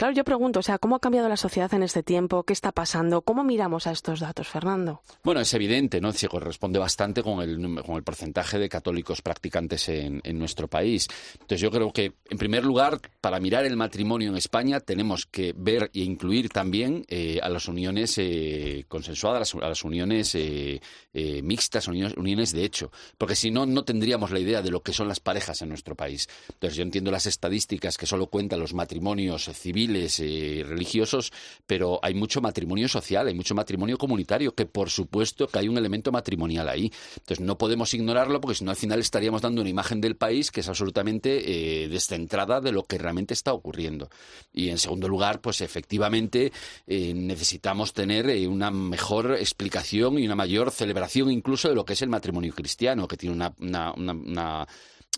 Claro, 0.02 0.16
yo 0.16 0.24
pregunto, 0.24 0.58
o 0.58 0.62
sea, 0.64 0.78
¿cómo 0.78 0.96
ha 0.96 0.98
cambiado 0.98 1.28
la 1.28 1.36
sociedad 1.36 1.72
en 1.74 1.84
este 1.84 2.02
tiempo? 2.02 2.42
¿Qué 2.42 2.52
está 2.52 2.72
pasando? 2.72 3.22
¿Cómo 3.22 3.44
miramos 3.44 3.86
a 3.86 3.92
estos 3.92 4.18
datos, 4.18 4.48
Fernando? 4.48 5.00
Bueno, 5.22 5.40
es 5.40 5.54
evidente, 5.54 6.00
¿no? 6.00 6.10
Se 6.10 6.26
corresponde 6.26 6.80
bastante 6.80 7.22
con 7.22 7.40
el, 7.40 7.84
con 7.84 7.94
el 7.94 8.02
porcentaje 8.02 8.58
de 8.58 8.68
católicos 8.68 9.22
practicantes 9.22 9.88
en, 9.88 10.20
nuestro 10.36 10.66
país. 10.66 11.06
Entonces, 11.34 11.60
yo 11.60 11.70
creo 11.70 11.92
que, 11.92 12.14
en 12.28 12.36
primer 12.36 12.64
lugar, 12.64 13.00
para 13.20 13.38
mirar 13.38 13.64
el 13.64 13.76
matrimonio 13.76 14.28
en 14.28 14.36
España, 14.36 14.80
tenemos 14.80 15.24
que 15.24 15.54
ver 15.56 15.88
e 15.94 16.00
incluir 16.00 16.48
también 16.48 17.04
eh, 17.06 17.38
a 17.40 17.48
las 17.48 17.68
uniones 17.68 18.18
eh, 18.18 18.84
consensuadas, 18.88 19.54
a 19.54 19.68
las, 19.68 19.84
uniones 19.84 20.34
eh, 20.34 20.80
eh, 21.14 21.42
mixtas, 21.42 21.86
uniones, 21.86 22.16
uniones 22.16 22.50
de 22.50 22.64
hecho. 22.64 22.90
Porque 23.16 23.36
si 23.36 23.52
no, 23.52 23.66
no 23.66 23.84
tendríamos 23.84 24.32
la 24.32 24.40
idea 24.40 24.62
de 24.62 24.72
lo 24.72 24.82
que 24.82 24.92
son 24.92 25.06
las 25.06 25.20
parejas 25.20 25.62
en 25.62 25.68
nuestro 25.68 25.94
país. 25.94 26.28
Entonces, 26.48 26.76
yo 26.76 26.82
entiendo 26.82 27.12
las 27.12 27.26
estadísticas 27.26 27.96
que 27.96 28.06
solo 28.06 28.26
cuentan 28.26 28.58
los 28.58 28.74
matrimonios 28.74 29.46
eh, 29.46 29.54
civiles 29.92 30.20
eh, 30.20 30.64
religiosos, 30.66 31.32
pero 31.66 31.98
hay 32.02 32.14
mucho 32.14 32.40
matrimonio 32.40 32.88
social, 32.88 33.26
hay 33.26 33.34
mucho 33.34 33.54
matrimonio 33.54 33.98
comunitario, 33.98 34.54
que 34.54 34.66
por 34.66 34.90
supuesto 34.90 35.46
que 35.46 35.58
hay 35.58 35.68
un 35.68 35.78
elemento 35.78 36.12
matrimonial 36.12 36.68
ahí. 36.68 36.92
Entonces 37.16 37.40
no 37.40 37.58
podemos 37.58 37.92
ignorarlo 37.94 38.40
porque 38.40 38.56
si 38.56 38.64
no 38.64 38.70
al 38.70 38.76
final 38.76 39.00
estaríamos 39.00 39.42
dando 39.42 39.60
una 39.60 39.70
imagen 39.70 40.00
del 40.00 40.16
país 40.16 40.50
que 40.50 40.60
es 40.60 40.68
absolutamente 40.68 41.84
eh, 41.84 41.88
descentrada 41.88 42.60
de 42.60 42.72
lo 42.72 42.84
que 42.84 42.98
realmente 42.98 43.34
está 43.34 43.52
ocurriendo. 43.52 44.08
Y 44.52 44.68
en 44.68 44.78
segundo 44.78 45.08
lugar, 45.08 45.40
pues 45.40 45.60
efectivamente 45.60 46.52
eh, 46.86 47.12
necesitamos 47.14 47.92
tener 47.92 48.28
eh, 48.30 48.46
una 48.46 48.70
mejor 48.70 49.32
explicación 49.32 50.18
y 50.18 50.26
una 50.26 50.34
mayor 50.36 50.70
celebración 50.70 51.30
incluso 51.30 51.68
de 51.68 51.74
lo 51.74 51.84
que 51.84 51.92
es 51.94 52.02
el 52.02 52.08
matrimonio 52.08 52.52
cristiano, 52.54 53.06
que 53.08 53.16
tiene 53.16 53.34
una, 53.34 53.54
una, 53.58 53.92
una, 53.92 54.12
una- 54.12 54.66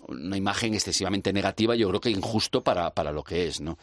una 0.08 0.36
imagen 0.36 0.74
excesivamente 0.74 1.32
negativa, 1.32 1.74
yo 1.76 1.88
creo 1.88 2.00
que 2.00 2.10
injusto 2.10 2.62
para, 2.62 2.92
para 2.92 3.12
lo 3.12 3.22
que 3.22 3.46
es, 3.46 3.60
¿no? 3.60 3.78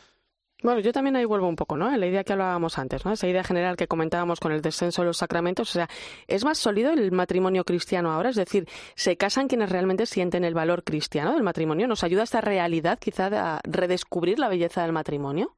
Bueno, 0.63 0.79
yo 0.79 0.93
también 0.93 1.15
ahí 1.15 1.25
vuelvo 1.25 1.47
un 1.47 1.55
poco, 1.55 1.75
¿no? 1.75 1.95
La 1.97 2.05
idea 2.05 2.23
que 2.23 2.33
hablábamos 2.33 2.77
antes, 2.77 3.03
¿no? 3.03 3.13
Esa 3.13 3.27
idea 3.27 3.43
general 3.43 3.75
que 3.77 3.87
comentábamos 3.87 4.39
con 4.39 4.51
el 4.51 4.61
descenso 4.61 5.01
de 5.01 5.07
los 5.07 5.17
sacramentos. 5.17 5.69
O 5.69 5.73
sea, 5.73 5.89
¿es 6.27 6.45
más 6.45 6.59
sólido 6.59 6.91
el 6.91 7.11
matrimonio 7.11 7.63
cristiano 7.63 8.11
ahora? 8.11 8.29
Es 8.29 8.35
decir, 8.35 8.67
¿se 8.95 9.17
casan 9.17 9.47
quienes 9.47 9.69
realmente 9.69 10.05
sienten 10.05 10.43
el 10.43 10.53
valor 10.53 10.83
cristiano 10.83 11.33
del 11.33 11.41
matrimonio? 11.41 11.87
¿Nos 11.87 12.03
ayuda 12.03 12.23
esta 12.23 12.41
realidad 12.41 12.99
quizá 12.99 13.55
a 13.55 13.59
redescubrir 13.63 14.37
la 14.37 14.49
belleza 14.49 14.83
del 14.83 14.91
matrimonio? 14.91 15.55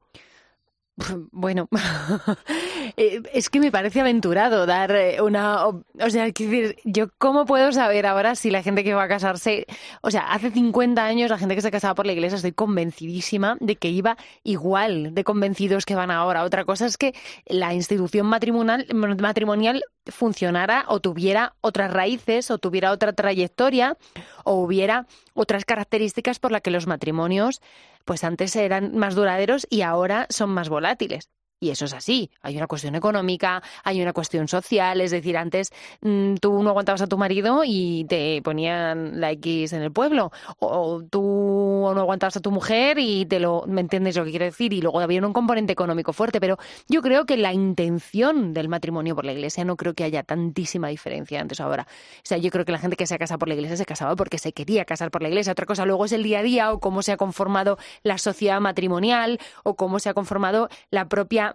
Bueno, 1.32 1.68
eh, 2.96 3.22
es 3.32 3.50
que 3.50 3.60
me 3.60 3.70
parece 3.70 4.00
aventurado 4.00 4.66
dar 4.66 4.94
eh, 4.94 5.20
una... 5.20 5.66
O 5.66 5.84
sea, 6.08 6.32
quiero 6.32 6.52
decir, 6.52 6.76
yo 6.84 7.08
cómo 7.18 7.44
puedo 7.46 7.72
saber 7.72 8.06
ahora 8.06 8.34
si 8.34 8.50
la 8.50 8.62
gente 8.62 8.84
que 8.84 8.94
va 8.94 9.04
a 9.04 9.08
casarse... 9.08 9.66
O 10.02 10.10
sea, 10.10 10.32
hace 10.32 10.50
50 10.50 11.04
años 11.04 11.30
la 11.30 11.38
gente 11.38 11.54
que 11.54 11.60
se 11.60 11.70
casaba 11.70 11.94
por 11.94 12.06
la 12.06 12.12
iglesia 12.12 12.36
estoy 12.36 12.52
convencidísima 12.52 13.56
de 13.60 13.76
que 13.76 13.88
iba 13.88 14.16
igual 14.42 15.14
de 15.14 15.24
convencidos 15.24 15.84
que 15.84 15.94
van 15.94 16.10
ahora. 16.10 16.44
Otra 16.44 16.64
cosa 16.64 16.86
es 16.86 16.96
que 16.96 17.14
la 17.46 17.74
institución 17.74 18.26
matrimonial, 18.26 18.86
matrimonial 18.92 19.84
funcionara 20.06 20.84
o 20.88 21.00
tuviera 21.00 21.54
otras 21.60 21.92
raíces 21.92 22.50
o 22.50 22.58
tuviera 22.58 22.92
otra 22.92 23.12
trayectoria 23.12 23.96
o 24.44 24.54
hubiera 24.54 25.06
otras 25.34 25.64
características 25.64 26.38
por 26.38 26.52
las 26.52 26.60
que 26.60 26.70
los 26.70 26.86
matrimonios 26.86 27.60
pues 28.04 28.24
antes 28.24 28.54
eran 28.56 28.96
más 28.96 29.14
duraderos 29.14 29.66
y 29.70 29.82
ahora 29.82 30.26
son 30.30 30.50
más 30.50 30.68
volátiles. 30.68 31.30
Y 31.64 31.70
eso 31.70 31.86
es 31.86 31.94
así. 31.94 32.30
Hay 32.42 32.58
una 32.58 32.66
cuestión 32.66 32.94
económica, 32.94 33.62
hay 33.84 34.02
una 34.02 34.12
cuestión 34.12 34.48
social. 34.48 35.00
Es 35.00 35.12
decir, 35.12 35.34
antes 35.38 35.72
mm, 36.02 36.34
tú 36.34 36.62
no 36.62 36.68
aguantabas 36.68 37.00
a 37.00 37.06
tu 37.06 37.16
marido 37.16 37.62
y 37.64 38.04
te 38.04 38.42
ponían 38.42 39.18
la 39.18 39.30
X 39.30 39.72
en 39.72 39.80
el 39.80 39.90
pueblo. 39.90 40.30
O, 40.58 41.02
tú 41.08 41.90
no 41.94 41.98
aguantabas 41.98 42.36
a 42.36 42.40
tu 42.40 42.50
mujer 42.50 42.98
y 42.98 43.24
te 43.24 43.40
lo. 43.40 43.64
¿Me 43.66 43.80
entiendes 43.80 44.14
lo 44.14 44.26
que 44.26 44.30
quiero 44.30 44.44
decir? 44.44 44.74
Y 44.74 44.82
luego 44.82 45.00
había 45.00 45.26
un 45.26 45.32
componente 45.32 45.72
económico 45.72 46.12
fuerte. 46.12 46.38
Pero 46.38 46.58
yo 46.86 47.00
creo 47.00 47.24
que 47.24 47.38
la 47.38 47.54
intención 47.54 48.52
del 48.52 48.68
matrimonio 48.68 49.14
por 49.14 49.24
la 49.24 49.32
iglesia 49.32 49.64
no 49.64 49.78
creo 49.78 49.94
que 49.94 50.04
haya 50.04 50.22
tantísima 50.22 50.88
diferencia 50.88 51.40
antes 51.40 51.60
o 51.60 51.64
ahora. 51.64 51.86
O 51.88 52.20
sea, 52.24 52.36
yo 52.36 52.50
creo 52.50 52.66
que 52.66 52.72
la 52.72 52.78
gente 52.78 52.96
que 52.96 53.06
se 53.06 53.14
ha 53.14 53.18
casado 53.18 53.38
por 53.38 53.48
la 53.48 53.54
iglesia 53.54 53.78
se 53.78 53.86
casaba 53.86 54.14
porque 54.16 54.36
se 54.36 54.52
quería 54.52 54.84
casar 54.84 55.10
por 55.10 55.22
la 55.22 55.28
iglesia. 55.28 55.52
Otra 55.52 55.64
cosa 55.64 55.86
luego 55.86 56.04
es 56.04 56.12
el 56.12 56.24
día 56.24 56.40
a 56.40 56.42
día 56.42 56.72
o 56.72 56.78
cómo 56.78 57.00
se 57.00 57.12
ha 57.12 57.16
conformado 57.16 57.78
la 58.02 58.18
sociedad 58.18 58.60
matrimonial 58.60 59.38
o 59.62 59.76
cómo 59.76 59.98
se 59.98 60.10
ha 60.10 60.14
conformado 60.14 60.68
la 60.90 61.08
propia 61.08 61.53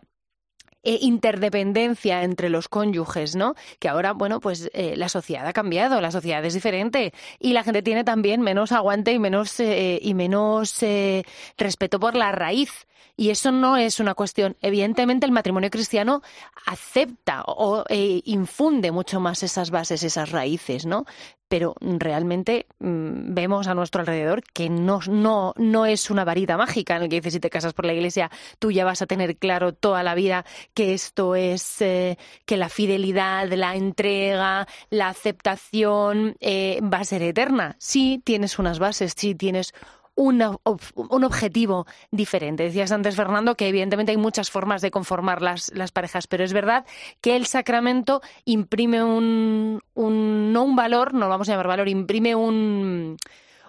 eh, 0.83 0.97
interdependencia 1.01 2.23
entre 2.23 2.49
los 2.49 2.67
cónyuges, 2.67 3.35
¿no? 3.35 3.55
Que 3.79 3.89
ahora, 3.89 4.13
bueno, 4.13 4.39
pues 4.39 4.69
eh, 4.73 4.95
la 4.95 5.09
sociedad 5.09 5.45
ha 5.47 5.53
cambiado, 5.53 6.01
la 6.01 6.11
sociedad 6.11 6.43
es 6.45 6.53
diferente 6.53 7.13
y 7.39 7.53
la 7.53 7.63
gente 7.63 7.81
tiene 7.81 8.03
también 8.03 8.41
menos 8.41 8.71
aguante 8.71 9.11
y 9.11 9.19
menos 9.19 9.59
eh, 9.59 9.99
y 10.01 10.13
menos 10.13 10.81
eh, 10.83 11.23
respeto 11.57 11.99
por 11.99 12.15
la 12.15 12.31
raíz. 12.31 12.87
Y 13.15 13.29
eso 13.29 13.51
no 13.51 13.77
es 13.77 13.99
una 13.99 14.13
cuestión. 14.13 14.55
Evidentemente, 14.61 15.25
el 15.25 15.31
matrimonio 15.31 15.69
cristiano 15.69 16.21
acepta 16.65 17.43
o 17.45 17.83
eh, 17.89 18.21
infunde 18.25 18.91
mucho 18.91 19.19
más 19.19 19.43
esas 19.43 19.71
bases, 19.71 20.03
esas 20.03 20.31
raíces, 20.31 20.85
¿no? 20.85 21.05
pero 21.49 21.75
realmente 21.81 22.67
mm, 22.79 23.33
vemos 23.33 23.67
a 23.67 23.73
nuestro 23.73 24.01
alrededor 24.01 24.43
que 24.43 24.69
no, 24.69 24.99
no, 25.09 25.53
no 25.57 25.85
es 25.85 26.09
una 26.09 26.23
varita 26.23 26.55
mágica 26.55 26.95
en 26.95 27.03
el 27.03 27.09
que 27.09 27.17
dices 27.17 27.33
si 27.33 27.39
te 27.39 27.49
casas 27.49 27.73
por 27.73 27.85
la 27.85 27.93
iglesia 27.93 28.29
tú 28.59 28.71
ya 28.71 28.85
vas 28.85 29.01
a 29.01 29.07
tener 29.07 29.35
claro 29.35 29.73
toda 29.73 30.03
la 30.03 30.13
vida 30.13 30.45
que 30.73 30.93
esto 30.93 31.35
es 31.35 31.81
eh, 31.81 32.17
que 32.45 32.55
la 32.55 32.69
fidelidad, 32.69 33.51
la 33.51 33.75
entrega, 33.75 34.67
la 34.91 35.09
aceptación 35.09 36.37
eh, 36.39 36.79
va 36.81 36.99
a 36.99 37.05
ser 37.05 37.23
eterna. 37.23 37.75
Sí 37.79 38.21
tienes 38.23 38.59
unas 38.59 38.77
bases, 38.77 39.13
sí 39.17 39.33
tienes 39.33 39.73
un 40.19 41.23
objetivo 41.23 41.87
diferente. 42.11 42.63
Decías 42.63 42.91
antes, 42.91 43.15
Fernando, 43.15 43.55
que 43.55 43.67
evidentemente 43.67 44.11
hay 44.11 44.17
muchas 44.17 44.51
formas 44.51 44.81
de 44.81 44.91
conformar 44.91 45.41
las, 45.41 45.71
las 45.73 45.91
parejas, 45.91 46.27
pero 46.27 46.43
es 46.43 46.51
verdad 46.51 46.85
que 47.21 47.35
el 47.35 47.45
sacramento 47.45 48.21
imprime 48.45 49.03
un, 49.03 49.81
un, 49.93 50.53
no 50.53 50.63
un 50.63 50.75
valor, 50.75 51.13
no 51.13 51.21
lo 51.21 51.29
vamos 51.29 51.47
a 51.47 51.53
llamar 51.53 51.67
valor, 51.67 51.87
imprime 51.87 52.35
un, 52.35 53.17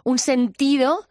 un 0.04 0.18
sentido 0.18 1.06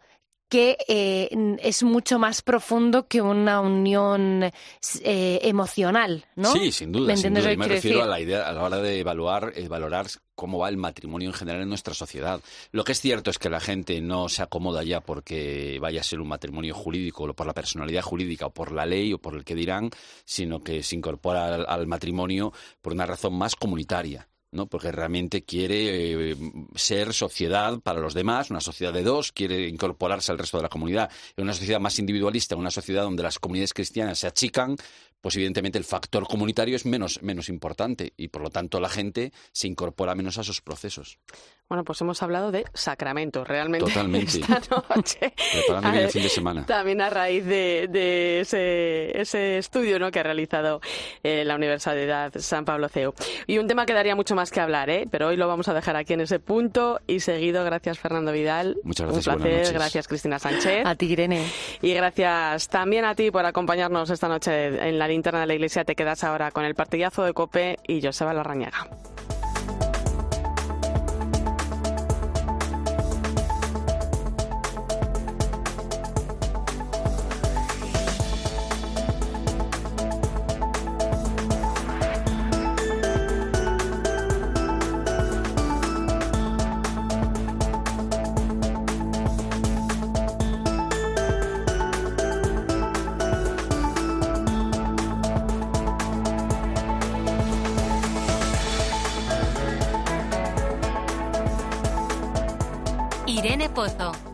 que 0.50 0.76
eh, 0.88 1.28
es 1.62 1.84
mucho 1.84 2.18
más 2.18 2.42
profundo 2.42 3.06
que 3.06 3.22
una 3.22 3.60
unión 3.60 4.42
eh, 4.42 5.38
emocional, 5.42 6.26
¿no? 6.34 6.52
Sí, 6.52 6.72
sin 6.72 6.90
duda. 6.90 7.16
sin 7.16 7.32
duda. 7.32 7.54
me 7.56 7.68
refiero 7.68 8.02
a 8.02 8.06
la 8.06 8.20
idea 8.20 8.48
a 8.48 8.52
la 8.52 8.64
hora 8.64 8.78
de 8.78 8.98
evaluar, 8.98 9.52
eh, 9.54 9.68
valorar 9.68 10.08
cómo 10.34 10.58
va 10.58 10.68
el 10.68 10.76
matrimonio 10.76 11.28
en 11.28 11.34
general 11.34 11.62
en 11.62 11.68
nuestra 11.68 11.94
sociedad. 11.94 12.40
Lo 12.72 12.82
que 12.82 12.92
es 12.92 13.00
cierto 13.00 13.30
es 13.30 13.38
que 13.38 13.48
la 13.48 13.60
gente 13.60 14.00
no 14.00 14.28
se 14.28 14.42
acomoda 14.42 14.82
ya 14.82 15.00
porque 15.00 15.78
vaya 15.80 16.00
a 16.00 16.04
ser 16.04 16.20
un 16.20 16.28
matrimonio 16.28 16.74
jurídico, 16.74 17.24
o 17.24 17.32
por 17.32 17.46
la 17.46 17.54
personalidad 17.54 18.02
jurídica, 18.02 18.46
o 18.46 18.50
por 18.50 18.72
la 18.72 18.84
ley, 18.84 19.12
o 19.12 19.18
por 19.18 19.36
el 19.36 19.44
que 19.44 19.54
dirán, 19.54 19.90
sino 20.24 20.64
que 20.64 20.82
se 20.82 20.96
incorpora 20.96 21.62
al 21.62 21.86
matrimonio 21.86 22.52
por 22.82 22.92
una 22.92 23.06
razón 23.06 23.34
más 23.34 23.54
comunitaria. 23.54 24.29
¿No? 24.52 24.66
porque 24.66 24.92
realmente 24.92 25.42
quiere 25.42 26.30
eh, 26.30 26.36
ser 26.74 27.12
sociedad 27.12 27.80
para 27.80 28.00
los 28.00 28.14
demás, 28.14 28.50
una 28.50 28.60
sociedad 28.60 28.92
de 28.92 29.02
dos, 29.02 29.32
quiere 29.32 29.68
incorporarse 29.68 30.32
al 30.32 30.38
resto 30.38 30.56
de 30.56 30.64
la 30.64 30.68
comunidad. 30.68 31.10
En 31.36 31.44
una 31.44 31.54
sociedad 31.54 31.80
más 31.80 31.98
individualista, 31.98 32.56
una 32.56 32.70
sociedad 32.70 33.04
donde 33.04 33.22
las 33.22 33.38
comunidades 33.38 33.72
cristianas 33.72 34.18
se 34.18 34.26
achican, 34.26 34.76
pues 35.20 35.36
evidentemente 35.36 35.78
el 35.78 35.84
factor 35.84 36.26
comunitario 36.26 36.76
es 36.76 36.86
menos, 36.86 37.22
menos 37.22 37.48
importante 37.48 38.12
y 38.16 38.28
por 38.28 38.42
lo 38.42 38.50
tanto 38.50 38.80
la 38.80 38.88
gente 38.88 39.32
se 39.52 39.68
incorpora 39.68 40.14
menos 40.14 40.38
a 40.38 40.40
esos 40.40 40.60
procesos. 40.60 41.18
Bueno, 41.70 41.84
pues 41.84 42.00
hemos 42.00 42.20
hablado 42.20 42.50
de 42.50 42.64
sacramentos, 42.74 43.46
realmente. 43.46 43.86
Totalmente. 43.86 44.40
Esta 44.40 44.60
noche. 44.92 45.32
Preparando 45.52 46.00
el 46.00 46.10
fin 46.10 46.24
de 46.24 46.28
semana. 46.28 46.66
También 46.66 47.00
a 47.00 47.10
raíz 47.10 47.46
de, 47.46 48.40
ese, 48.40 49.16
ese, 49.16 49.58
estudio 49.58 50.00
¿no? 50.00 50.10
que 50.10 50.18
ha 50.18 50.24
realizado 50.24 50.80
eh, 51.22 51.44
la 51.44 51.54
Universidad 51.54 52.32
San 52.40 52.64
Pablo 52.64 52.88
CEU. 52.88 53.14
Y 53.46 53.58
un 53.58 53.68
tema 53.68 53.86
que 53.86 53.92
daría 53.92 54.16
mucho 54.16 54.34
más 54.34 54.50
que 54.50 54.58
hablar, 54.58 54.90
¿eh? 54.90 55.06
pero 55.08 55.28
hoy 55.28 55.36
lo 55.36 55.46
vamos 55.46 55.68
a 55.68 55.74
dejar 55.74 55.94
aquí 55.94 56.14
en 56.14 56.22
ese 56.22 56.40
punto 56.40 56.98
y 57.06 57.20
seguido. 57.20 57.62
Gracias, 57.64 58.00
Fernando 58.00 58.32
Vidal. 58.32 58.76
Muchas 58.82 59.06
gracias. 59.06 59.36
Un 59.36 59.40
placer. 59.40 59.72
Gracias, 59.72 60.08
Cristina 60.08 60.40
Sánchez. 60.40 60.84
A 60.84 60.96
ti, 60.96 61.06
Irene. 61.06 61.46
Y 61.82 61.94
gracias 61.94 62.68
también 62.68 63.04
a 63.04 63.14
ti 63.14 63.30
por 63.30 63.46
acompañarnos 63.46 64.10
esta 64.10 64.26
noche 64.26 64.88
en 64.88 64.98
la 64.98 65.06
linterna 65.06 65.42
de 65.42 65.46
la 65.46 65.54
iglesia. 65.54 65.84
Te 65.84 65.94
quedas 65.94 66.24
ahora 66.24 66.50
con 66.50 66.64
el 66.64 66.74
partidazo 66.74 67.22
de 67.22 67.32
Cope 67.32 67.76
y 67.86 68.02
Joseba 68.02 68.34
Larrañaga. 68.34 68.88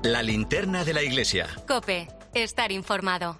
La 0.03 0.25
linterna 0.25 0.83
de 0.83 0.93
la 0.93 1.05
iglesia. 1.05 1.47
Cope, 1.69 2.09
estar 2.35 2.73
informado. 2.73 3.39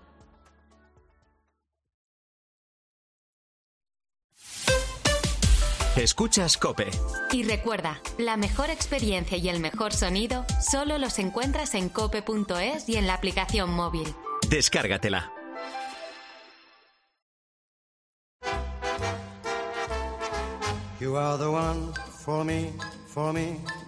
Escuchas 5.97 6.59
Cope. 6.59 6.91
Y 7.33 7.43
recuerda, 7.43 8.01
la 8.19 8.37
mejor 8.37 8.71
experiencia 8.71 9.37
y 9.37 9.49
el 9.49 9.59
mejor 9.59 9.93
sonido 9.93 10.45
solo 10.61 10.99
los 10.99 11.19
encuentras 11.19 11.75
en 11.75 11.89
cope.es 11.89 12.89
y 12.89 12.97
en 12.97 13.09
la 13.09 13.15
aplicación 13.15 13.71
móvil. 13.71 14.15
Descárgatela. 14.49 15.33
You 21.01 21.17
are 21.17 21.37
the 21.37 21.49
one 21.49 21.93
for 22.25 22.45
me, 22.45 22.73
for 23.09 23.33
me. 23.33 23.59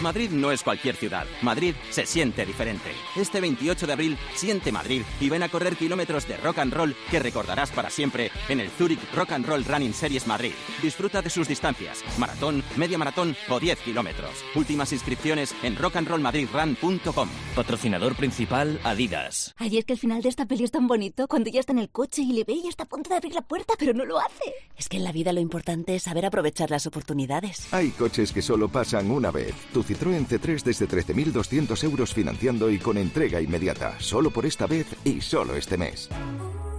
Madrid 0.00 0.30
no 0.30 0.52
es 0.52 0.62
cualquier 0.62 0.96
ciudad. 0.96 1.26
Madrid 1.42 1.74
se 1.90 2.06
siente 2.06 2.44
diferente. 2.44 2.90
Este 3.16 3.40
28 3.40 3.86
de 3.86 3.92
abril, 3.92 4.18
siente 4.34 4.72
Madrid 4.72 5.02
y 5.20 5.28
ven 5.28 5.42
a 5.42 5.48
correr 5.48 5.76
kilómetros 5.76 6.28
de 6.28 6.36
rock 6.36 6.58
and 6.58 6.72
roll 6.72 6.94
que 7.10 7.18
recordarás 7.18 7.70
para 7.70 7.90
siempre 7.90 8.30
en 8.48 8.60
el 8.60 8.70
Zurich 8.70 9.00
Rock 9.14 9.32
and 9.32 9.46
Roll 9.46 9.64
Running 9.64 9.94
Series 9.94 10.26
Madrid. 10.26 10.52
Disfruta 10.82 11.22
de 11.22 11.30
sus 11.30 11.48
distancias, 11.48 12.04
maratón, 12.18 12.62
media 12.76 12.98
maratón 12.98 13.36
o 13.48 13.58
10 13.58 13.78
kilómetros. 13.80 14.30
Últimas 14.54 14.92
inscripciones 14.92 15.54
en 15.62 15.76
rockandrollmadridrun.com. 15.76 17.28
Patrocinador 17.54 18.14
principal, 18.16 18.78
Adidas. 18.84 19.54
Ayer 19.58 19.84
que 19.84 19.94
el 19.94 19.98
final 19.98 20.22
de 20.22 20.28
esta 20.28 20.46
peli 20.46 20.64
es 20.64 20.70
tan 20.70 20.86
bonito, 20.86 21.26
cuando 21.28 21.50
ya 21.50 21.60
está 21.60 21.72
en 21.72 21.78
el 21.78 21.88
coche 21.88 22.22
y 22.22 22.32
le 22.32 22.44
ve 22.44 22.54
y 22.54 22.68
está 22.68 22.84
a 22.84 22.86
punto 22.88 23.10
de 23.10 23.16
abrir 23.16 23.34
la 23.34 23.42
puerta, 23.42 23.74
pero 23.78 23.94
no 23.94 24.04
lo 24.04 24.18
hace. 24.18 24.54
Es 24.76 24.88
que 24.88 24.98
en 24.98 25.04
la 25.04 25.12
vida 25.12 25.32
lo 25.32 25.40
importante 25.40 25.94
es 25.94 26.02
saber 26.02 26.26
aprovechar 26.26 26.70
las 26.70 26.86
oportunidades. 26.86 27.72
Hay 27.72 27.90
coches 27.90 28.32
que 28.32 28.42
solo 28.42 28.68
pasan 28.68 29.10
una 29.10 29.30
vez. 29.30 29.54
Tu 29.72 29.82
Citroën 29.86 30.26
C3 30.26 30.62
desde 30.62 30.88
13.200 30.88 31.84
euros 31.84 32.12
financiando 32.12 32.70
y 32.70 32.78
con 32.78 32.98
entrega 32.98 33.40
inmediata. 33.40 33.94
Solo 34.00 34.30
por 34.30 34.44
esta 34.44 34.66
vez 34.66 34.86
y 35.04 35.20
solo 35.20 35.54
este 35.54 35.78
mes. 35.78 36.10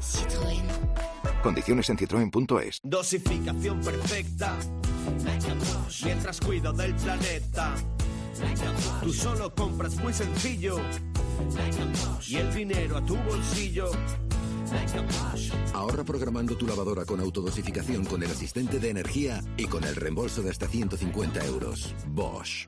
Citroën. 0.02 0.64
Condiciones 1.42 1.90
en 1.90 1.98
citroen.es. 1.98 2.80
Dosificación 2.84 3.80
perfecta. 3.82 4.58
Mientras 6.04 6.42
cuido 6.42 6.74
del 6.74 6.94
planeta. 6.96 7.76
Tú 9.02 9.14
solo 9.14 9.54
compras 9.56 9.96
muy 9.96 10.14
sencillo. 10.14 10.78
Y 12.28 12.36
el 12.36 12.54
dinero 12.54 12.98
a 12.98 13.06
tu 13.06 13.16
bolsillo. 13.16 13.92
Ahorra 15.74 16.04
programando 16.04 16.58
tu 16.58 16.68
lavadora 16.68 17.06
con 17.06 17.22
autodosificación 17.22 18.04
con 18.06 18.22
el 18.22 18.32
asistente 18.32 18.80
de 18.80 18.90
energía 18.90 19.42
y 19.56 19.66
con 19.66 19.84
el 19.86 19.96
reembolso 19.96 20.42
de 20.42 20.50
hasta 20.50 20.68
150 20.68 21.46
euros. 21.46 21.96
Bosch. 22.10 22.68